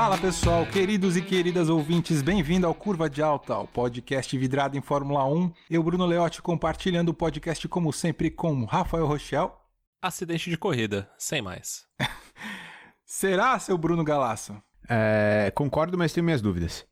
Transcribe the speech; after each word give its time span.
Fala 0.00 0.16
pessoal, 0.16 0.64
queridos 0.64 1.14
e 1.14 1.20
queridas 1.20 1.68
ouvintes, 1.68 2.22
bem-vindo 2.22 2.66
ao 2.66 2.72
Curva 2.74 3.08
de 3.10 3.20
Alta, 3.20 3.58
o 3.58 3.66
podcast 3.66 4.38
vidrado 4.38 4.74
em 4.74 4.80
Fórmula 4.80 5.26
1. 5.26 5.52
Eu, 5.68 5.82
Bruno 5.82 6.06
Leotti, 6.06 6.40
compartilhando 6.40 7.10
o 7.10 7.14
podcast 7.14 7.68
como 7.68 7.92
sempre 7.92 8.30
com 8.30 8.64
Rafael 8.64 9.04
Rochel. 9.04 9.54
Acidente 10.00 10.48
de 10.48 10.56
corrida, 10.56 11.06
sem 11.18 11.42
mais. 11.42 11.84
Será, 13.04 13.58
seu 13.58 13.76
Bruno 13.76 14.02
Galasso? 14.02 14.56
É, 14.88 15.52
concordo, 15.54 15.98
mas 15.98 16.14
tenho 16.14 16.24
minhas 16.24 16.40
dúvidas. 16.40 16.86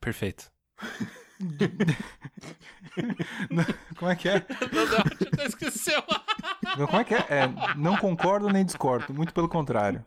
Perfeito. 0.00 0.48
Como 3.96 4.10
é 4.10 4.16
que 4.16 4.28
é? 4.28 4.44
Não, 5.38 5.46
esqueceu. 5.46 6.02
Como 6.86 7.00
é 7.00 7.04
que 7.04 7.14
é? 7.14 7.26
é? 7.28 7.74
Não 7.76 7.96
concordo 7.96 8.48
nem 8.48 8.64
discordo, 8.64 9.12
muito 9.14 9.32
pelo 9.32 9.48
contrário. 9.48 10.04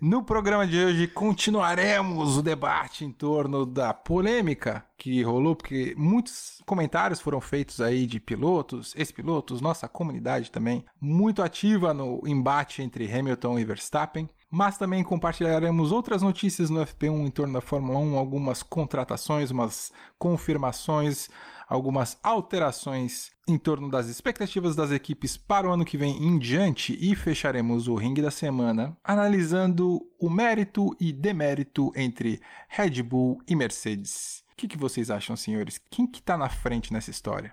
No 0.00 0.22
programa 0.22 0.66
de 0.66 0.78
hoje 0.78 1.06
continuaremos 1.08 2.36
o 2.36 2.42
debate 2.42 3.04
em 3.04 3.12
torno 3.12 3.64
da 3.64 3.94
polêmica 3.94 4.84
que 4.96 5.22
rolou, 5.22 5.56
porque 5.56 5.94
muitos 5.96 6.62
comentários 6.66 7.20
foram 7.20 7.40
feitos 7.40 7.80
aí 7.80 8.06
de 8.06 8.20
pilotos, 8.20 8.94
ex-pilotos, 8.96 9.60
nossa 9.60 9.88
comunidade 9.88 10.50
também, 10.50 10.84
muito 11.00 11.42
ativa 11.42 11.92
no 11.92 12.22
embate 12.26 12.82
entre 12.82 13.10
Hamilton 13.10 13.58
e 13.58 13.64
Verstappen. 13.64 14.28
Mas 14.54 14.78
também 14.78 15.02
compartilharemos 15.02 15.90
outras 15.90 16.22
notícias 16.22 16.70
no 16.70 16.80
FP1 16.80 17.26
em 17.26 17.30
torno 17.32 17.54
da 17.54 17.60
Fórmula 17.60 17.98
1, 17.98 18.16
algumas 18.16 18.62
contratações, 18.62 19.50
umas 19.50 19.92
confirmações, 20.16 21.28
algumas 21.66 22.16
alterações 22.22 23.32
em 23.48 23.58
torno 23.58 23.90
das 23.90 24.06
expectativas 24.06 24.76
das 24.76 24.92
equipes 24.92 25.36
para 25.36 25.68
o 25.68 25.72
ano 25.72 25.84
que 25.84 25.98
vem 25.98 26.22
em 26.22 26.38
diante 26.38 26.96
e 27.00 27.16
fecharemos 27.16 27.88
o 27.88 27.96
ringue 27.96 28.22
da 28.22 28.30
semana 28.30 28.96
analisando 29.02 30.00
o 30.20 30.30
mérito 30.30 30.94
e 31.00 31.12
demérito 31.12 31.90
entre 31.96 32.40
Red 32.68 33.02
Bull 33.02 33.42
e 33.48 33.56
Mercedes. 33.56 34.44
O 34.52 34.56
que, 34.56 34.68
que 34.68 34.78
vocês 34.78 35.10
acham, 35.10 35.34
senhores? 35.34 35.80
Quem 35.90 36.06
que 36.06 36.22
tá 36.22 36.38
na 36.38 36.48
frente 36.48 36.92
nessa 36.92 37.10
história? 37.10 37.52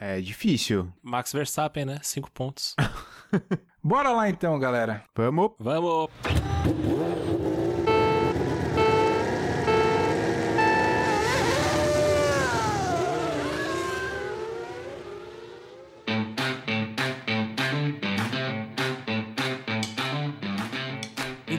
É 0.00 0.20
difícil. 0.20 0.92
Max 1.02 1.32
Verstappen, 1.32 1.84
né? 1.84 1.98
Cinco 2.02 2.30
pontos. 2.30 2.76
Bora 3.82 4.10
lá 4.10 4.28
então, 4.28 4.58
galera. 4.58 5.04
Vamos. 5.14 5.52
Vamos. 5.58 6.08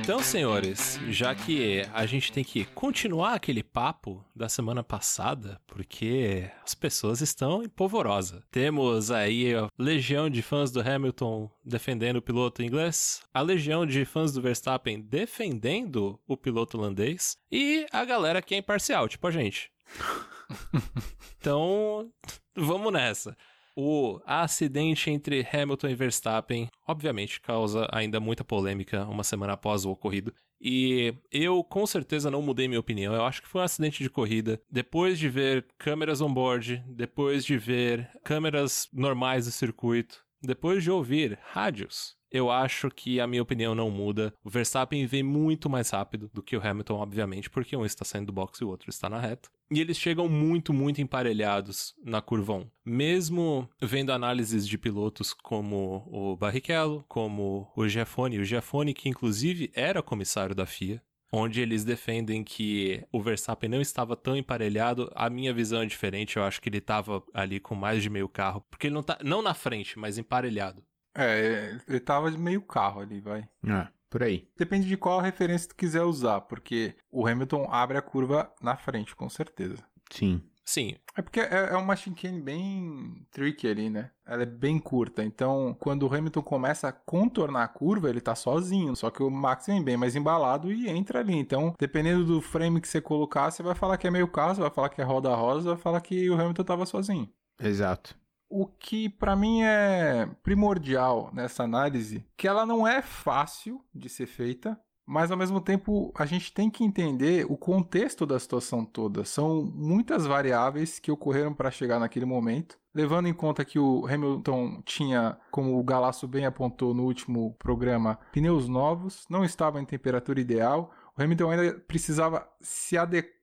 Então, 0.10 0.24
senhores, 0.24 1.00
já 1.10 1.36
que 1.36 1.84
a 1.94 2.04
gente 2.08 2.32
tem 2.32 2.44
que 2.44 2.66
continuar 2.66 3.36
aquele 3.36 3.62
papo 3.62 4.26
da 4.36 4.50
semana 4.50 4.84
passada, 4.84 5.62
porque 5.68 6.50
as 6.66 6.74
pessoas 6.74 7.22
estão 7.22 7.62
em 7.62 7.70
polvorosa. 7.70 8.44
Temos 8.50 9.12
aí 9.12 9.54
a 9.54 9.68
legião 9.78 10.28
de 10.28 10.42
fãs 10.42 10.72
do 10.72 10.82
Hamilton 10.82 11.48
defendendo 11.64 12.16
o 12.16 12.24
piloto 12.24 12.64
inglês, 12.64 13.22
a 13.32 13.42
legião 13.42 13.86
de 13.86 14.04
fãs 14.04 14.32
do 14.32 14.42
Verstappen 14.42 15.00
defendendo 15.00 16.20
o 16.28 16.36
piloto 16.36 16.80
holandês 16.80 17.38
e 17.52 17.86
a 17.92 18.04
galera 18.04 18.42
que 18.42 18.56
é 18.56 18.58
imparcial, 18.58 19.08
tipo 19.08 19.28
a 19.28 19.32
gente. 19.32 19.72
então, 21.40 22.12
vamos 22.56 22.92
nessa. 22.92 23.38
O 23.82 24.20
acidente 24.26 25.10
entre 25.10 25.40
Hamilton 25.54 25.88
e 25.88 25.96
Verstappen, 25.96 26.68
obviamente, 26.86 27.40
causa 27.40 27.88
ainda 27.94 28.20
muita 28.20 28.44
polêmica 28.44 29.06
uma 29.06 29.24
semana 29.24 29.54
após 29.54 29.86
o 29.86 29.90
ocorrido. 29.90 30.34
E 30.60 31.16
eu 31.32 31.64
com 31.64 31.88
certeza 31.88 32.30
não 32.30 32.42
mudei 32.42 32.68
minha 32.68 32.82
opinião. 32.82 33.14
Eu 33.14 33.24
acho 33.24 33.42
que 33.42 33.48
foi 33.48 33.62
um 33.62 33.64
acidente 33.64 34.04
de 34.04 34.10
corrida. 34.10 34.62
Depois 34.70 35.18
de 35.18 35.30
ver 35.30 35.66
câmeras 35.78 36.20
on-board, 36.20 36.84
depois 36.90 37.46
de 37.46 37.58
ver 37.58 38.10
câmeras 38.22 38.90
normais 38.92 39.46
do 39.46 39.52
circuito, 39.54 40.26
depois 40.42 40.84
de 40.84 40.92
ouvir 40.92 41.40
rádios, 41.42 42.18
eu 42.32 42.52
acho 42.52 42.90
que 42.90 43.20
a 43.20 43.28
minha 43.28 43.42
opinião 43.42 43.74
não 43.74 43.90
muda. 43.90 44.34
O 44.44 44.50
Verstappen 44.50 45.06
vem 45.06 45.24
muito 45.24 45.70
mais 45.70 45.90
rápido 45.90 46.30
do 46.34 46.44
que 46.44 46.56
o 46.56 46.66
Hamilton, 46.66 46.96
obviamente, 46.96 47.50
porque 47.50 47.76
um 47.76 47.86
está 47.86 48.06
saindo 48.06 48.28
do 48.28 48.34
box 48.34 48.60
e 48.60 48.64
o 48.64 48.70
outro 48.70 48.90
está 48.90 49.10
na 49.10 49.20
reta. 49.20 49.50
E 49.72 49.80
eles 49.80 49.98
chegam 49.98 50.28
muito, 50.28 50.74
muito 50.74 51.00
emparelhados 51.00 51.94
na 52.04 52.22
curva 52.22 52.54
1. 52.54 52.68
Mesmo 52.86 53.70
vendo 53.80 54.12
análises 54.12 54.68
de 54.68 54.78
pilotos 54.78 55.34
como 55.34 56.08
o 56.08 56.36
Barrichello, 56.36 57.06
como 57.08 57.72
o 57.76 57.88
Giafone, 57.88 58.40
o 58.40 58.46
Giafone 58.46 58.94
que 58.94 59.10
inclusive 59.10 59.72
era 59.76 60.02
comissário 60.02 60.56
da 60.56 60.66
FIA, 60.66 61.02
onde 61.32 61.62
eles 61.62 61.84
defendem 61.84 62.44
que 62.44 63.04
o 63.12 63.22
Verstappen 63.22 63.70
não 63.70 63.82
estava 63.82 64.16
tão 64.16 64.36
emparelhado. 64.36 65.12
A 65.16 65.30
minha 65.30 65.54
visão 65.54 65.82
é 65.82 65.86
diferente, 65.86 66.38
eu 66.38 66.44
acho 66.44 66.62
que 66.62 66.70
ele 66.70 66.80
estava 66.80 67.24
ali 67.34 67.60
com 67.60 67.76
mais 67.76 68.02
de 68.02 68.10
meio 68.10 68.28
carro, 68.28 68.66
porque 68.70 68.88
ele 68.88 68.96
não 68.96 69.04
tá 69.04 69.18
não 69.24 69.42
na 69.42 69.54
frente, 69.54 69.98
mas 69.98 70.18
emparelhado. 70.18 70.84
É, 71.20 71.78
ele 71.88 72.00
tava 72.00 72.32
de 72.32 72.38
meio 72.38 72.62
carro 72.62 73.02
ali, 73.02 73.20
vai. 73.20 73.48
É, 73.68 73.88
por 74.10 74.24
aí. 74.24 74.48
Depende 74.58 74.88
de 74.88 74.98
qual 74.98 75.20
referência 75.20 75.70
tu 75.70 75.76
quiser 75.76 76.04
usar, 76.04 76.42
porque 76.42 76.96
o 77.12 77.28
Hamilton 77.28 77.68
abre 77.70 77.98
a 77.98 78.02
curva 78.02 78.52
na 78.62 78.76
frente, 78.76 79.16
com 79.16 79.30
certeza. 79.30 79.84
Sim. 80.12 80.42
Sim, 80.70 80.94
É 81.18 81.22
porque 81.24 81.40
é, 81.40 81.70
é 81.72 81.76
uma 81.76 81.96
chicane 81.96 82.40
bem 82.40 83.26
tricky 83.32 83.68
ali, 83.68 83.90
né? 83.90 84.12
Ela 84.24 84.44
é 84.44 84.46
bem 84.46 84.78
curta. 84.78 85.24
Então, 85.24 85.76
quando 85.80 86.04
o 86.04 86.14
Hamilton 86.14 86.44
começa 86.44 86.88
a 86.88 86.92
contornar 86.92 87.64
a 87.64 87.68
curva, 87.68 88.08
ele 88.08 88.22
tá 88.22 88.36
sozinho. 88.36 88.96
Só 88.96 89.10
que 89.10 89.24
o 89.24 89.32
Max 89.32 89.66
vem 89.66 89.84
bem 89.84 89.98
mais 89.98 90.16
embalado 90.16 90.72
e 90.72 90.88
entra 90.88 91.22
ali. 91.22 91.36
Então, 91.36 91.74
dependendo 91.80 92.24
do 92.24 92.40
frame 92.40 92.80
que 92.80 92.88
você 92.88 93.02
colocar, 93.02 93.50
você 93.50 93.64
vai 93.64 93.74
falar 93.74 93.98
que 93.98 94.06
é 94.06 94.12
meio 94.12 94.28
carro, 94.28 94.54
você 94.54 94.62
vai 94.62 94.70
falar 94.70 94.90
que 94.90 95.02
é 95.02 95.04
roda 95.04 95.34
rosa, 95.34 95.74
vai 95.74 95.82
falar 95.82 96.02
que 96.02 96.30
o 96.30 96.40
Hamilton 96.40 96.64
tava 96.64 96.86
sozinho. 96.86 97.28
Exato. 97.60 98.16
O 98.50 98.66
que 98.66 99.08
pra 99.08 99.36
mim 99.36 99.62
é 99.62 100.28
primordial 100.42 101.30
nessa 101.32 101.64
análise, 101.64 102.26
que 102.36 102.48
ela 102.48 102.66
não 102.66 102.88
é 102.88 103.02
fácil 103.02 103.80
de 103.94 104.10
ser 104.10 104.26
feita, 104.26 104.80
mas 105.06 105.32
ao 105.32 105.38
mesmo 105.38 105.62
tempo 105.62 106.12
a 106.16 106.26
gente 106.26 106.52
tem 106.52 106.70
que 106.70 106.84
entender 106.84 107.46
o 107.50 107.58
contexto 107.58 108.26
da 108.26 108.40
situação 108.40 108.84
toda. 108.84 109.24
São 109.24 109.64
muitas 109.64 110.26
variáveis 110.26 111.00
que 111.00 111.12
ocorreram 111.12 111.54
para 111.54 111.72
chegar 111.72 112.00
naquele 112.00 112.26
momento, 112.26 112.78
levando 112.94 113.28
em 113.28 113.34
conta 113.34 113.66
que 113.66 113.80
o 113.80 114.06
Hamilton 114.06 114.82
tinha, 114.84 115.38
como 115.50 115.80
o 115.80 115.84
Galasso 115.84 116.28
bem 116.28 116.46
apontou 116.46 116.94
no 116.94 117.06
último 117.06 117.56
programa, 117.58 118.20
pneus 118.32 118.68
novos, 118.68 119.26
não 119.30 119.44
estava 119.44 119.82
em 119.82 119.86
temperatura 119.86 120.40
ideal. 120.40 120.92
O 121.18 121.22
Hamilton 121.22 121.52
ainda 121.52 121.80
precisava 121.88 122.48
se 122.62 122.98
adequar 122.98 123.39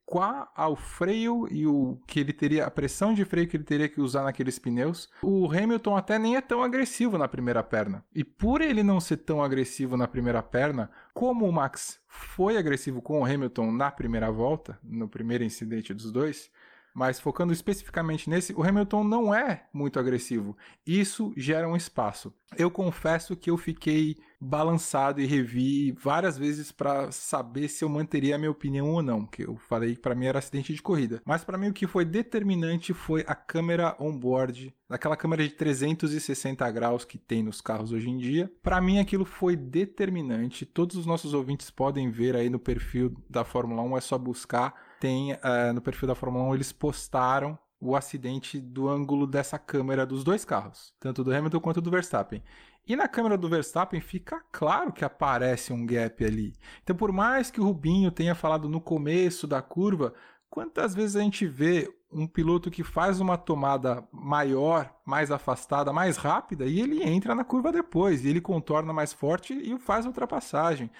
ao 0.55 0.77
freio 0.77 1.49
e 1.50 1.67
o 1.67 1.99
que 2.06 2.21
ele 2.21 2.33
teria, 2.33 2.65
a 2.65 2.71
pressão 2.71 3.12
de 3.12 3.25
freio 3.25 3.49
que 3.49 3.56
ele 3.56 3.65
teria 3.65 3.89
que 3.89 4.00
usar 4.00 4.22
naqueles 4.22 4.59
pneus. 4.59 5.09
O 5.21 5.50
Hamilton 5.50 5.97
até 5.97 6.19
nem 6.19 6.37
é 6.37 6.41
tão 6.41 6.62
agressivo 6.62 7.19
na 7.19 7.27
primeira 7.27 7.62
perna. 7.62 8.05
E 8.15 8.22
por 8.22 8.61
ele 8.61 8.83
não 8.83 9.00
ser 9.00 9.19
tão 9.19 9.43
agressivo 9.43 9.97
na 9.97 10.06
primeira 10.06 10.43
perna, 10.43 10.91
como 11.12 11.47
o 11.47 11.53
Max 11.53 11.99
foi 12.06 12.56
agressivo 12.56 13.03
com 13.03 13.21
o 13.21 13.25
Hamilton 13.25 13.72
na 13.72 13.91
primeira 13.91 14.31
volta, 14.31 14.78
no 14.83 15.09
primeiro 15.09 15.44
incidente 15.44 15.93
dos 15.93 16.12
dois, 16.12 16.50
mas 16.97 17.21
focando 17.21 17.53
especificamente 17.53 18.31
nesse, 18.31 18.55
o 18.55 18.62
Hamilton 18.62 19.05
não 19.05 19.34
é 19.34 19.67
muito 19.71 20.01
agressivo. 20.01 20.57
Isso 20.87 21.31
gera 21.37 21.69
um 21.69 21.77
espaço. 21.77 22.33
Eu 22.57 22.71
confesso 22.71 23.37
que 23.37 23.51
eu 23.51 23.59
fiquei 23.59 24.17
balançado 24.41 25.20
e 25.20 25.26
revi 25.26 25.93
várias 25.93 26.38
vezes 26.38 26.73
para 26.73 27.12
saber 27.12 27.69
se 27.69 27.85
eu 27.85 27.88
manteria 27.91 28.37
a 28.37 28.38
minha 28.38 28.50
opinião 28.50 28.93
ou 28.93 29.03
não, 29.03 29.26
que 29.26 29.44
eu 29.44 29.59
falei 29.69 29.94
que 29.94 30.00
para 30.00 30.15
mim 30.15 30.25
era 30.25 30.38
acidente 30.38 30.73
de 30.73 30.81
corrida. 30.81 31.20
Mas 31.23 31.44
para 31.44 31.59
mim 31.59 31.69
o 31.69 31.73
que 31.75 31.87
foi 31.87 32.03
determinante 32.03 32.94
foi 32.94 33.23
a 33.26 33.35
câmera 33.35 33.94
on-board, 34.00 34.75
aquela 34.88 35.19
câmera 35.19 35.43
de 35.43 35.50
360 35.50 36.70
graus 36.70 37.05
que 37.05 37.19
tem 37.19 37.43
nos 37.43 37.61
carros 37.61 37.93
hoje 37.93 38.09
em 38.09 38.17
dia. 38.17 38.50
Para 38.62 38.81
mim 38.81 39.00
aquilo 39.00 39.26
foi 39.26 39.55
determinante. 39.55 40.65
Todos 40.65 40.97
os 40.97 41.05
nossos 41.05 41.35
ouvintes 41.35 41.69
podem 41.69 42.11
ver 42.11 42.37
aí 42.37 42.49
no 42.49 42.59
perfil 42.59 43.15
da 43.29 43.44
Fórmula 43.44 43.82
1, 43.82 43.99
é 43.99 44.00
só 44.00 44.17
buscar 44.17 44.86
tem 45.00 45.32
uh, 45.32 45.72
no 45.75 45.81
perfil 45.81 46.08
da 46.08 46.14
Fórmula 46.14 46.44
1 46.44 46.54
eles 46.54 46.72
postaram 46.72 47.58
o 47.81 47.94
acidente 47.94 48.58
do 48.60 48.88
ângulo 48.88 49.26
dessa 49.26 49.58
câmera 49.58 50.06
dos 50.06 50.25
dois 50.25 50.44
carros, 50.44 50.94
tanto 50.98 51.22
do 51.22 51.34
Hamilton 51.34 51.60
quanto 51.60 51.81
do 51.81 51.90
Verstappen. 51.90 52.43
E 52.87 52.94
na 52.94 53.08
câmera 53.08 53.37
do 53.37 53.48
Verstappen 53.48 54.00
fica 54.00 54.40
claro 54.52 54.93
que 54.93 55.04
aparece 55.04 55.72
um 55.72 55.84
gap 55.84 56.25
ali. 56.25 56.54
Então, 56.82 56.94
por 56.94 57.12
mais 57.12 57.50
que 57.50 57.60
o 57.60 57.64
Rubinho 57.64 58.10
tenha 58.10 58.34
falado 58.34 58.69
no 58.69 58.81
começo 58.81 59.46
da 59.46 59.60
curva, 59.60 60.14
quantas 60.48 60.94
vezes 60.94 61.16
a 61.16 61.20
gente 61.20 61.46
vê 61.46 61.93
um 62.12 62.26
piloto 62.26 62.70
que 62.70 62.84
faz 62.84 63.20
uma 63.20 63.37
tomada 63.37 64.06
maior, 64.12 64.94
mais 65.04 65.31
afastada, 65.31 65.93
mais 65.93 66.16
rápida 66.16 66.64
e 66.64 66.81
ele 66.81 67.02
entra 67.02 67.34
na 67.34 67.44
curva 67.44 67.72
depois, 67.72 68.25
e 68.25 68.28
ele 68.28 68.40
contorna 68.40 68.93
mais 68.93 69.12
forte 69.12 69.52
e 69.52 69.76
faz 69.78 70.06
a 70.06 70.08
ultrapassagem. 70.08 70.90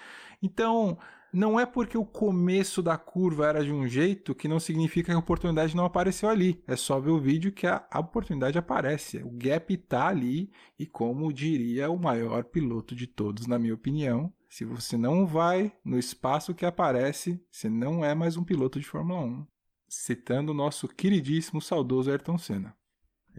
Então, 0.43 0.97
não 1.37 1.59
é 1.59 1.67
porque 1.67 1.95
o 1.95 2.03
começo 2.03 2.81
da 2.81 2.97
curva 2.97 3.45
era 3.45 3.63
de 3.63 3.71
um 3.71 3.87
jeito 3.87 4.33
que 4.33 4.47
não 4.47 4.59
significa 4.59 5.11
que 5.11 5.15
a 5.15 5.19
oportunidade 5.19 5.75
não 5.75 5.85
apareceu 5.85 6.29
ali. 6.29 6.63
É 6.65 6.75
só 6.75 6.99
ver 6.99 7.11
o 7.11 7.19
vídeo 7.19 7.51
que 7.51 7.67
a, 7.67 7.85
a 7.91 7.99
oportunidade 7.99 8.57
aparece. 8.57 9.19
O 9.19 9.29
gap 9.29 9.77
tá 9.77 10.07
ali 10.07 10.51
e 10.79 10.85
como 10.87 11.31
diria 11.31 11.91
o 11.91 11.99
maior 11.99 12.43
piloto 12.43 12.95
de 12.95 13.05
todos, 13.05 13.45
na 13.45 13.59
minha 13.59 13.75
opinião, 13.75 14.33
Se 14.49 14.65
você 14.65 14.97
não 14.97 15.27
vai 15.27 15.71
no 15.83 15.99
espaço 15.99 16.55
que 16.55 16.65
aparece, 16.65 17.39
você 17.51 17.69
não 17.69 18.03
é 18.03 18.15
mais 18.15 18.35
um 18.37 18.43
piloto 18.43 18.79
de 18.79 18.87
Fórmula 18.87 19.19
1. 19.19 19.45
Citando 19.87 20.51
o 20.53 20.55
nosso 20.55 20.87
queridíssimo, 20.87 21.61
saudoso 21.61 22.09
Ayrton 22.09 22.37
Senna. 22.37 22.75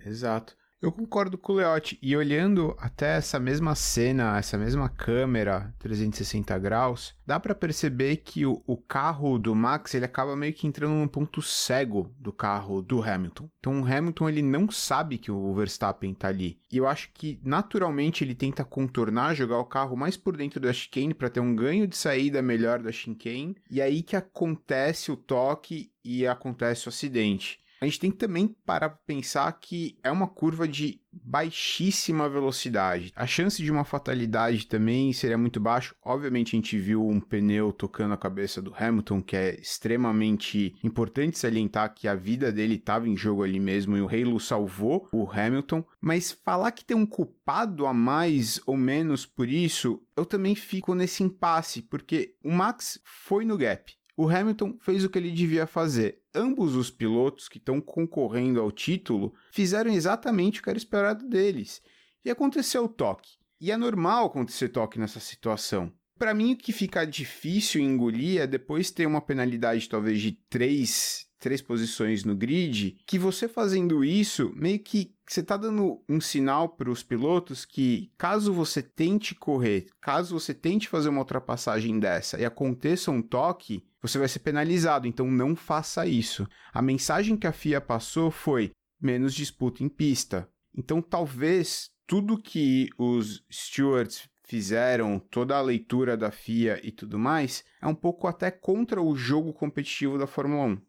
Exato. 0.05 0.57
Eu 0.81 0.93
concordo 0.93 1.37
com 1.37 1.53
o 1.53 1.57
Leotti. 1.57 1.99
E 2.01 2.17
olhando 2.17 2.77
até 2.79 3.17
essa 3.17 3.41
mesma 3.41 3.75
cena, 3.75 4.39
essa 4.39 4.57
mesma 4.57 4.89
câmera 4.89 5.75
360 5.81 6.57
graus, 6.61 7.17
dá 7.27 7.41
para 7.41 7.53
perceber 7.53 8.19
que 8.19 8.47
o, 8.47 8.63
o, 8.65 8.77
carro 8.77 9.41
do 9.41 9.57
Max 9.57 9.93
ele 9.95 10.05
acaba 10.05 10.37
meio 10.37 10.53
que 10.55 10.69
entrando 10.69 10.95
num 10.95 11.09
ponto 11.09 11.43
cego 11.43 12.15
do 12.17 12.33
carro 12.33 12.81
do 12.81 13.03
Hamilton. 13.03 13.51
Então 13.59 13.81
o 13.81 13.85
Hamilton 13.85 14.29
ele 14.29 14.43
não 14.43 14.71
sabe 14.71 15.19
que 15.19 15.33
o 15.33 15.53
Verstappen 15.53 16.15
tá 16.15 16.29
ali. 16.29 16.61
E 16.71 16.77
eu 16.77 16.87
acho 16.87 17.11
que 17.13 17.41
naturalmente 17.43 18.23
ele 18.23 18.37
tenta 18.37 18.65
contornar, 18.65 19.35
jogar 19.35 19.59
o 19.59 19.67
carro 19.67 19.97
mais 19.97 20.17
por 20.17 20.37
dentro 20.37 20.61
da 20.61 20.73
chicane 20.73 21.13
para 21.13 21.29
ter 21.29 21.41
um 21.41 21.57
ganho 21.57 21.89
de 21.89 21.97
saída 21.97 22.41
melhor 22.41 22.81
da 22.81 22.93
chicane. 22.93 23.57
E 23.69 23.83
aí 23.83 24.01
que 24.01 24.15
acontece 24.15 25.11
o 25.11 25.17
toque 25.17 25.91
e 26.05 26.25
acontece 26.25 26.87
o 26.87 26.91
acidente 26.91 27.61
a 27.81 27.85
gente 27.85 28.01
tem 28.01 28.11
que 28.11 28.17
também 28.17 28.49
parar 28.65 28.89
para 28.89 28.99
pensar 29.07 29.53
que 29.53 29.99
é 30.03 30.11
uma 30.11 30.27
curva 30.27 30.67
de 30.67 31.01
baixíssima 31.13 32.29
velocidade. 32.29 33.13
A 33.15 33.27
chance 33.27 33.63
de 33.63 33.71
uma 33.71 33.85
fatalidade 33.85 34.67
também 34.67 35.13
seria 35.13 35.39
muito 35.39 35.61
baixa. 35.61 35.95
Obviamente, 36.05 36.55
a 36.55 36.59
gente 36.59 36.79
viu 36.79 37.07
um 37.07 37.21
pneu 37.21 37.73
tocando 37.73 38.15
a 38.15 38.19
cabeça 38.19 38.61
do 38.63 38.75
Hamilton, 38.77 39.23
que 39.23 39.37
é 39.37 39.61
extremamente 39.61 40.75
importante 40.83 41.39
salientar 41.39 41.95
que 41.95 42.09
a 42.09 42.15
vida 42.15 42.53
dele 42.53 42.75
estava 42.75 43.09
em 43.09 43.17
jogo 43.17 43.43
ali 43.43 43.61
mesmo 43.61 43.97
e 43.97 44.01
o 44.01 44.09
Halo 44.09 44.39
salvou 44.39 45.09
o 45.13 45.29
Hamilton. 45.31 45.85
Mas 46.01 46.33
falar 46.33 46.73
que 46.73 46.85
tem 46.85 46.97
um 46.97 47.07
culpado 47.07 47.87
a 47.87 47.95
mais 47.95 48.61
ou 48.67 48.77
menos 48.77 49.27
por 49.27 49.49
isso, 49.49 50.01
eu 50.17 50.25
também 50.25 50.55
fico 50.55 50.95
nesse 50.95 51.23
impasse, 51.23 51.83
porque 51.83 52.35
o 52.43 52.51
Max 52.51 53.01
foi 53.05 53.45
no 53.45 53.57
gap. 53.57 53.99
O 54.17 54.29
Hamilton 54.29 54.77
fez 54.81 55.05
o 55.05 55.09
que 55.09 55.17
ele 55.17 55.31
devia 55.31 55.65
fazer. 55.65 56.21
Ambos 56.39 56.77
os 56.77 56.89
pilotos 56.89 57.49
que 57.49 57.59
estão 57.59 57.81
concorrendo 57.81 58.61
ao 58.61 58.71
título 58.71 59.35
fizeram 59.51 59.91
exatamente 59.91 60.61
o 60.61 60.63
que 60.63 60.71
era 60.71 60.79
esperado 60.79 61.29
deles. 61.29 61.83
E 62.25 62.31
aconteceu 62.31 62.85
o 62.85 62.89
toque. 62.89 63.33
E 63.61 63.73
é 63.73 63.77
normal 63.77 64.27
acontecer 64.27 64.69
toque 64.69 65.01
nessa 65.01 65.19
situação. 65.19 65.93
Para 66.17 66.33
mim, 66.33 66.53
o 66.53 66.57
que 66.57 66.73
fica 66.73 67.05
difícil 67.05 67.81
engolir 67.81 68.41
é 68.41 68.47
depois 68.47 68.93
ter 68.93 69.05
uma 69.05 69.21
penalidade 69.21 69.89
talvez 69.89 70.21
de 70.21 70.33
três, 70.49 71.27
três 71.41 71.61
posições 71.61 72.23
no 72.23 72.37
grid, 72.37 72.97
que 73.05 73.19
você 73.19 73.49
fazendo 73.49 74.05
isso, 74.05 74.53
meio 74.55 74.79
que 74.79 75.13
você 75.27 75.41
está 75.41 75.57
dando 75.57 76.03
um 76.09 76.21
sinal 76.21 76.69
para 76.69 76.91
os 76.91 77.03
pilotos 77.03 77.65
que, 77.65 78.13
caso 78.17 78.53
você 78.53 78.81
tente 78.81 79.35
correr, 79.35 79.87
caso 80.01 80.39
você 80.39 80.55
tente 80.55 80.89
fazer 80.89 81.09
uma 81.09 81.21
ultrapassagem 81.21 81.99
dessa 81.99 82.41
e 82.41 82.45
aconteça 82.45 83.11
um 83.11 83.23
toque, 83.23 83.85
você 84.01 84.19
vai 84.19 84.29
ser 84.29 84.41
penalizado, 84.41 85.07
então 85.07 85.31
não 85.31 85.57
faça 85.57 86.07
isso. 86.07 86.47
A 86.73 86.81
mensagem 86.81 87.37
que 87.37 87.47
a 87.47 87.53
FIA 87.53 87.81
passou 87.81 88.31
foi 88.31 88.71
menos 89.01 89.35
disputa 89.35 89.83
em 89.83 89.89
pista. 89.89 90.49
Então 90.77 91.03
talvez 91.03 91.91
tudo 92.07 92.41
que 92.41 92.89
os 92.97 93.45
stewards 93.51 94.29
fizeram, 94.45 95.19
toda 95.19 95.57
a 95.57 95.61
leitura 95.61 96.17
da 96.17 96.31
FIA 96.31 96.81
e 96.83 96.91
tudo 96.91 97.19
mais, 97.19 97.65
é 97.83 97.87
um 97.87 97.95
pouco 97.95 98.27
até 98.27 98.51
contra 98.51 99.03
o 99.03 99.15
jogo 99.15 99.53
competitivo 99.53 100.17
da 100.17 100.27
Fórmula 100.27 100.67
1. 100.67 100.81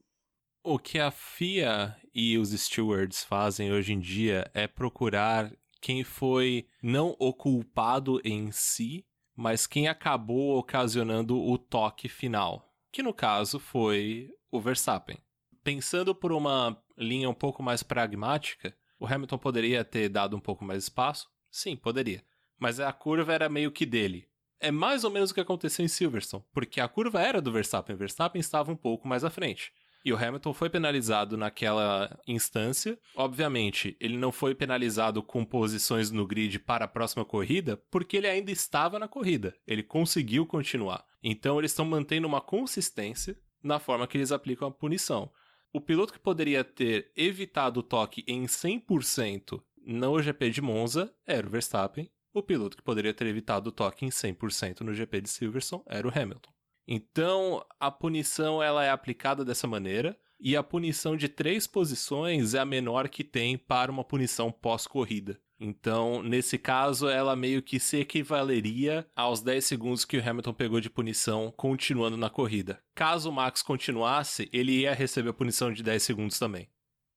O 0.64 0.80
que 0.80 1.00
a 1.00 1.12
FIA 1.12 1.96
e 2.14 2.38
os 2.38 2.52
stewards 2.52 3.24
fazem 3.24 3.72
hoje 3.72 3.94
em 3.94 4.00
dia 4.00 4.50
é 4.54 4.68
procurar 4.68 5.52
quem 5.82 6.04
foi 6.04 6.68
não 6.82 7.16
o 7.20 7.34
culpado 7.34 8.22
em 8.24 8.52
si, 8.52 9.06
mas 9.36 9.66
quem 9.66 9.88
acabou 9.88 10.58
ocasionando 10.58 11.38
o 11.38 11.58
toque 11.58 12.08
final 12.08 12.69
que 12.92 13.04
no 13.04 13.14
caso 13.14 13.60
foi 13.60 14.30
o 14.52 14.60
Verstappen. 14.60 15.18
Pensando 15.64 16.16
por 16.16 16.32
uma 16.32 16.82
linha 16.98 17.30
um 17.30 17.34
pouco 17.34 17.62
mais 17.62 17.84
pragmática, 17.84 18.76
o 19.00 19.06
Hamilton 19.06 19.38
poderia 19.38 19.84
ter 19.84 20.10
dado 20.10 20.36
um 20.36 20.40
pouco 20.40 20.66
mais 20.66 20.84
espaço? 20.84 21.30
Sim, 21.50 21.76
poderia. 21.76 22.24
Mas 22.58 22.80
a 22.80 22.92
curva 22.92 23.34
era 23.34 23.50
meio 23.50 23.72
que 23.72 23.86
dele. 23.86 24.28
É 24.60 24.72
mais 24.72 25.04
ou 25.04 25.12
menos 25.12 25.32
o 25.32 25.34
que 25.34 25.40
aconteceu 25.40 25.86
em 25.86 25.88
Silverstone, 25.88 26.44
porque 26.52 26.82
a 26.82 26.88
curva 26.88 27.22
era 27.22 27.42
do 27.42 27.52
Verstappen, 27.52 27.96
o 27.96 28.00
Verstappen 28.00 28.40
estava 28.42 28.72
um 28.72 28.76
pouco 28.76 29.08
mais 29.08 29.24
à 29.24 29.30
frente. 29.30 29.72
E 30.04 30.14
o 30.14 30.18
Hamilton 30.18 30.54
foi 30.54 30.70
penalizado 30.70 31.36
naquela 31.36 32.20
instância. 32.28 32.98
Obviamente, 33.16 33.98
ele 34.00 34.18
não 34.18 34.32
foi 34.32 34.56
penalizado 34.56 35.22
com 35.22 35.44
posições 35.44 36.10
no 36.10 36.26
grid 36.26 36.60
para 36.60 36.86
a 36.86 36.88
próxima 36.88 37.26
corrida, 37.26 37.78
porque 37.92 38.18
ele 38.18 38.28
ainda 38.28 38.52
estava 38.52 38.98
na 38.98 39.08
corrida. 39.08 39.54
Ele 39.68 39.84
conseguiu 39.84 40.46
continuar. 40.46 41.06
Então, 41.22 41.60
eles 41.60 41.72
estão 41.72 41.86
mantendo 41.86 42.28
uma 42.28 42.40
consistência 42.42 43.38
na 43.62 43.78
forma 43.80 44.08
que 44.08 44.18
eles 44.18 44.32
aplicam 44.32 44.68
a 44.68 44.72
punição. 44.72 45.32
O 45.72 45.82
piloto 45.82 46.14
que 46.14 46.20
poderia 46.20 46.64
ter 46.64 47.12
evitado 47.16 47.82
o 47.82 47.84
toque 47.84 48.24
em 48.28 48.46
100% 48.46 49.62
no 49.86 50.22
GP 50.22 50.50
de 50.50 50.62
Monza 50.62 51.14
era 51.28 51.46
o 51.46 51.50
Verstappen. 51.50 52.10
O 52.34 52.42
piloto 52.42 52.78
que 52.78 52.84
poderia 52.84 53.14
ter 53.14 53.28
evitado 53.28 53.70
o 53.70 53.72
toque 53.72 54.06
em 54.06 54.10
100% 54.10 54.82
no 54.82 54.94
GP 54.94 55.22
de 55.22 55.30
Silverstone 55.30 55.84
era 55.86 56.08
o 56.08 56.12
Hamilton. 56.12 56.52
Então, 56.92 57.64
a 57.80 57.92
punição 57.92 58.64
ela 58.64 58.84
é 58.84 58.90
aplicada 58.90 59.46
dessa 59.46 59.68
maneira, 59.68 60.20
e 60.40 60.58
a 60.58 60.64
punição 60.64 61.16
de 61.16 61.30
três 61.30 61.68
posições 61.68 62.56
é 62.56 62.60
a 62.60 62.66
menor 62.66 63.10
que 63.10 63.24
tem 63.24 63.56
para 63.60 63.92
uma 63.92 64.04
punição 64.04 64.52
pós-corrida. 64.52 65.40
Então, 65.60 66.24
nesse 66.24 66.58
caso, 66.58 67.08
ela 67.08 67.36
meio 67.36 67.62
que 67.62 67.80
se 67.80 67.98
equivaleria 67.98 69.06
aos 69.16 69.40
10 69.42 69.66
segundos 69.66 70.04
que 70.04 70.18
o 70.18 70.30
Hamilton 70.30 70.54
pegou 70.54 70.80
de 70.80 70.90
punição 70.90 71.54
continuando 71.56 72.18
na 72.18 72.30
corrida. 72.30 72.82
Caso 72.96 73.30
o 73.30 73.34
Max 73.34 73.62
continuasse, 73.62 74.50
ele 74.52 74.80
ia 74.80 74.96
receber 74.96 75.30
a 75.30 75.34
punição 75.34 75.72
de 75.72 75.84
10 75.84 76.02
segundos 76.02 76.40
também. 76.40 76.70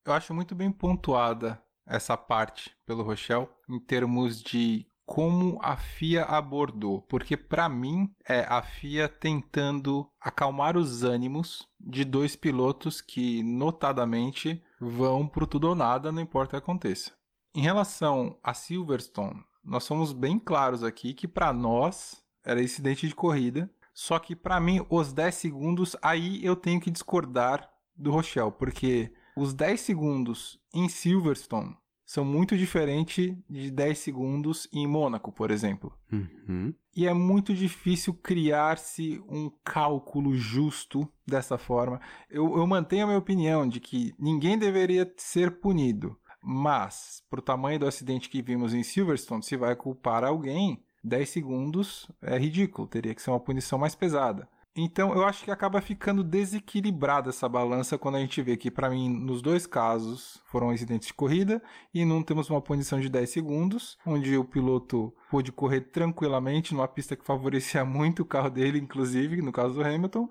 Eu 0.05 0.13
acho 0.13 0.35
muito 0.35 0.55
bem 0.55 0.71
pontuada 0.71 1.63
essa 1.87 2.15
parte 2.17 2.77
pelo 2.85 3.03
Rochelle 3.03 3.49
em 3.71 3.79
termos 3.79 4.43
de 4.43 4.87
como 5.05 5.59
a 5.63 5.77
FIA 5.77 6.25
abordou, 6.25 7.03
porque 7.03 7.37
para 7.37 7.69
mim 7.69 8.11
é 8.27 8.41
a 8.49 8.63
FIA 8.63 9.09
tentando 9.09 10.09
acalmar 10.21 10.77
os 10.77 11.03
ânimos 11.03 11.69
de 11.79 12.05
dois 12.05 12.37
pilotos 12.37 13.01
que 13.01 13.43
notadamente 13.43 14.63
vão 14.81 15.27
pro 15.27 15.47
tudo 15.47 15.69
ou 15.69 15.75
nada, 15.75 16.13
não 16.13 16.23
importa 16.23 16.57
o 16.57 16.61
que 16.61 16.65
aconteça. 16.65 17.13
Em 17.55 17.61
relação 17.61 18.39
a 18.43 18.55
Silverstone, 18.55 19.45
nós 19.63 19.85
somos 19.85 20.13
bem 20.13 20.39
claros 20.39 20.83
aqui 20.83 21.13
que 21.13 21.29
para 21.29 21.53
nós 21.53 22.23
era 22.45 22.63
incidente 22.63 23.07
de 23.07 23.15
corrida, 23.15 23.71
só 23.93 24.19
que 24.19 24.35
para 24.35 24.59
mim 24.59 24.85
os 24.89 25.13
10 25.13 25.35
segundos 25.35 25.97
aí 26.01 26.45
eu 26.45 26.57
tenho 26.57 26.81
que 26.81 26.91
discordar 26.91 27.71
do 27.95 28.11
Rochelle, 28.11 28.51
porque 28.51 29.13
os 29.37 29.53
10 29.53 29.81
segundos 29.81 30.61
em 30.73 30.89
Silverstone 30.89 31.77
são 32.13 32.27
muito 32.27 32.59
diferentes 32.59 33.35
de 33.49 33.71
10 33.71 33.99
segundos 33.99 34.69
em 34.71 34.87
Mônaco, 34.87 35.33
por 35.33 35.51
exemplo. 35.51 35.97
Uhum. 36.13 36.75
E 36.95 37.07
é 37.07 37.15
muito 37.15 37.55
difícil 37.55 38.13
criar-se 38.13 39.19
um 39.31 39.51
cálculo 39.65 40.35
justo 40.35 41.09
dessa 41.27 41.57
forma. 41.57 42.03
Eu, 42.29 42.55
eu 42.59 42.67
mantenho 42.67 43.05
a 43.05 43.07
minha 43.07 43.19
opinião 43.19 43.67
de 43.67 43.81
que 43.81 44.13
ninguém 44.19 44.59
deveria 44.59 45.11
ser 45.17 45.53
punido. 45.53 46.15
Mas, 46.43 47.23
para 47.31 47.41
o 47.41 47.43
tamanho 47.43 47.79
do 47.79 47.87
acidente 47.87 48.29
que 48.29 48.43
vimos 48.43 48.75
em 48.75 48.83
Silverstone, 48.83 49.43
se 49.43 49.57
vai 49.57 49.75
culpar 49.75 50.23
alguém, 50.23 50.85
10 51.03 51.31
segundos 51.31 52.11
é 52.21 52.37
ridículo, 52.37 52.87
teria 52.87 53.15
que 53.15 53.23
ser 53.23 53.31
uma 53.31 53.41
punição 53.41 53.79
mais 53.79 53.95
pesada. 53.95 54.47
Então 54.75 55.13
eu 55.13 55.23
acho 55.27 55.45
que 55.45 55.51
acaba 55.51 55.83
ficando 55.83 56.25
desequilibrada 56.25 57.29
essa 57.29 57.47
balança 57.47 57.99
quando 57.99 58.15
a 58.15 58.21
gente 58.21 58.41
vê 58.41 58.57
que, 58.57 58.71
para 58.71 58.89
mim, 58.89 59.07
nos 59.07 59.43
dois 59.43 59.67
casos 59.67 60.41
foram 60.47 60.71
acidentes 60.71 61.09
de 61.09 61.15
corrida 61.15 61.63
e 61.93 62.07
não 62.07 62.23
temos 62.23 62.49
uma 62.49 62.61
punição 62.61 62.99
de 62.99 63.11
10 63.11 63.29
segundos, 63.29 63.99
onde 64.07 64.35
o 64.35 64.45
piloto 64.45 65.13
pôde 65.31 65.53
correr 65.53 65.83
tranquilamente 65.83 66.73
numa 66.73 66.89
pista 66.89 67.15
que 67.15 67.25
favorecia 67.25 67.85
muito 67.87 68.23
o 68.23 68.25
carro 68.25 68.49
dele, 68.49 68.79
inclusive, 68.79 69.43
no 69.43 69.53
caso 69.53 69.75
do 69.75 69.85
Hamilton, 69.85 70.27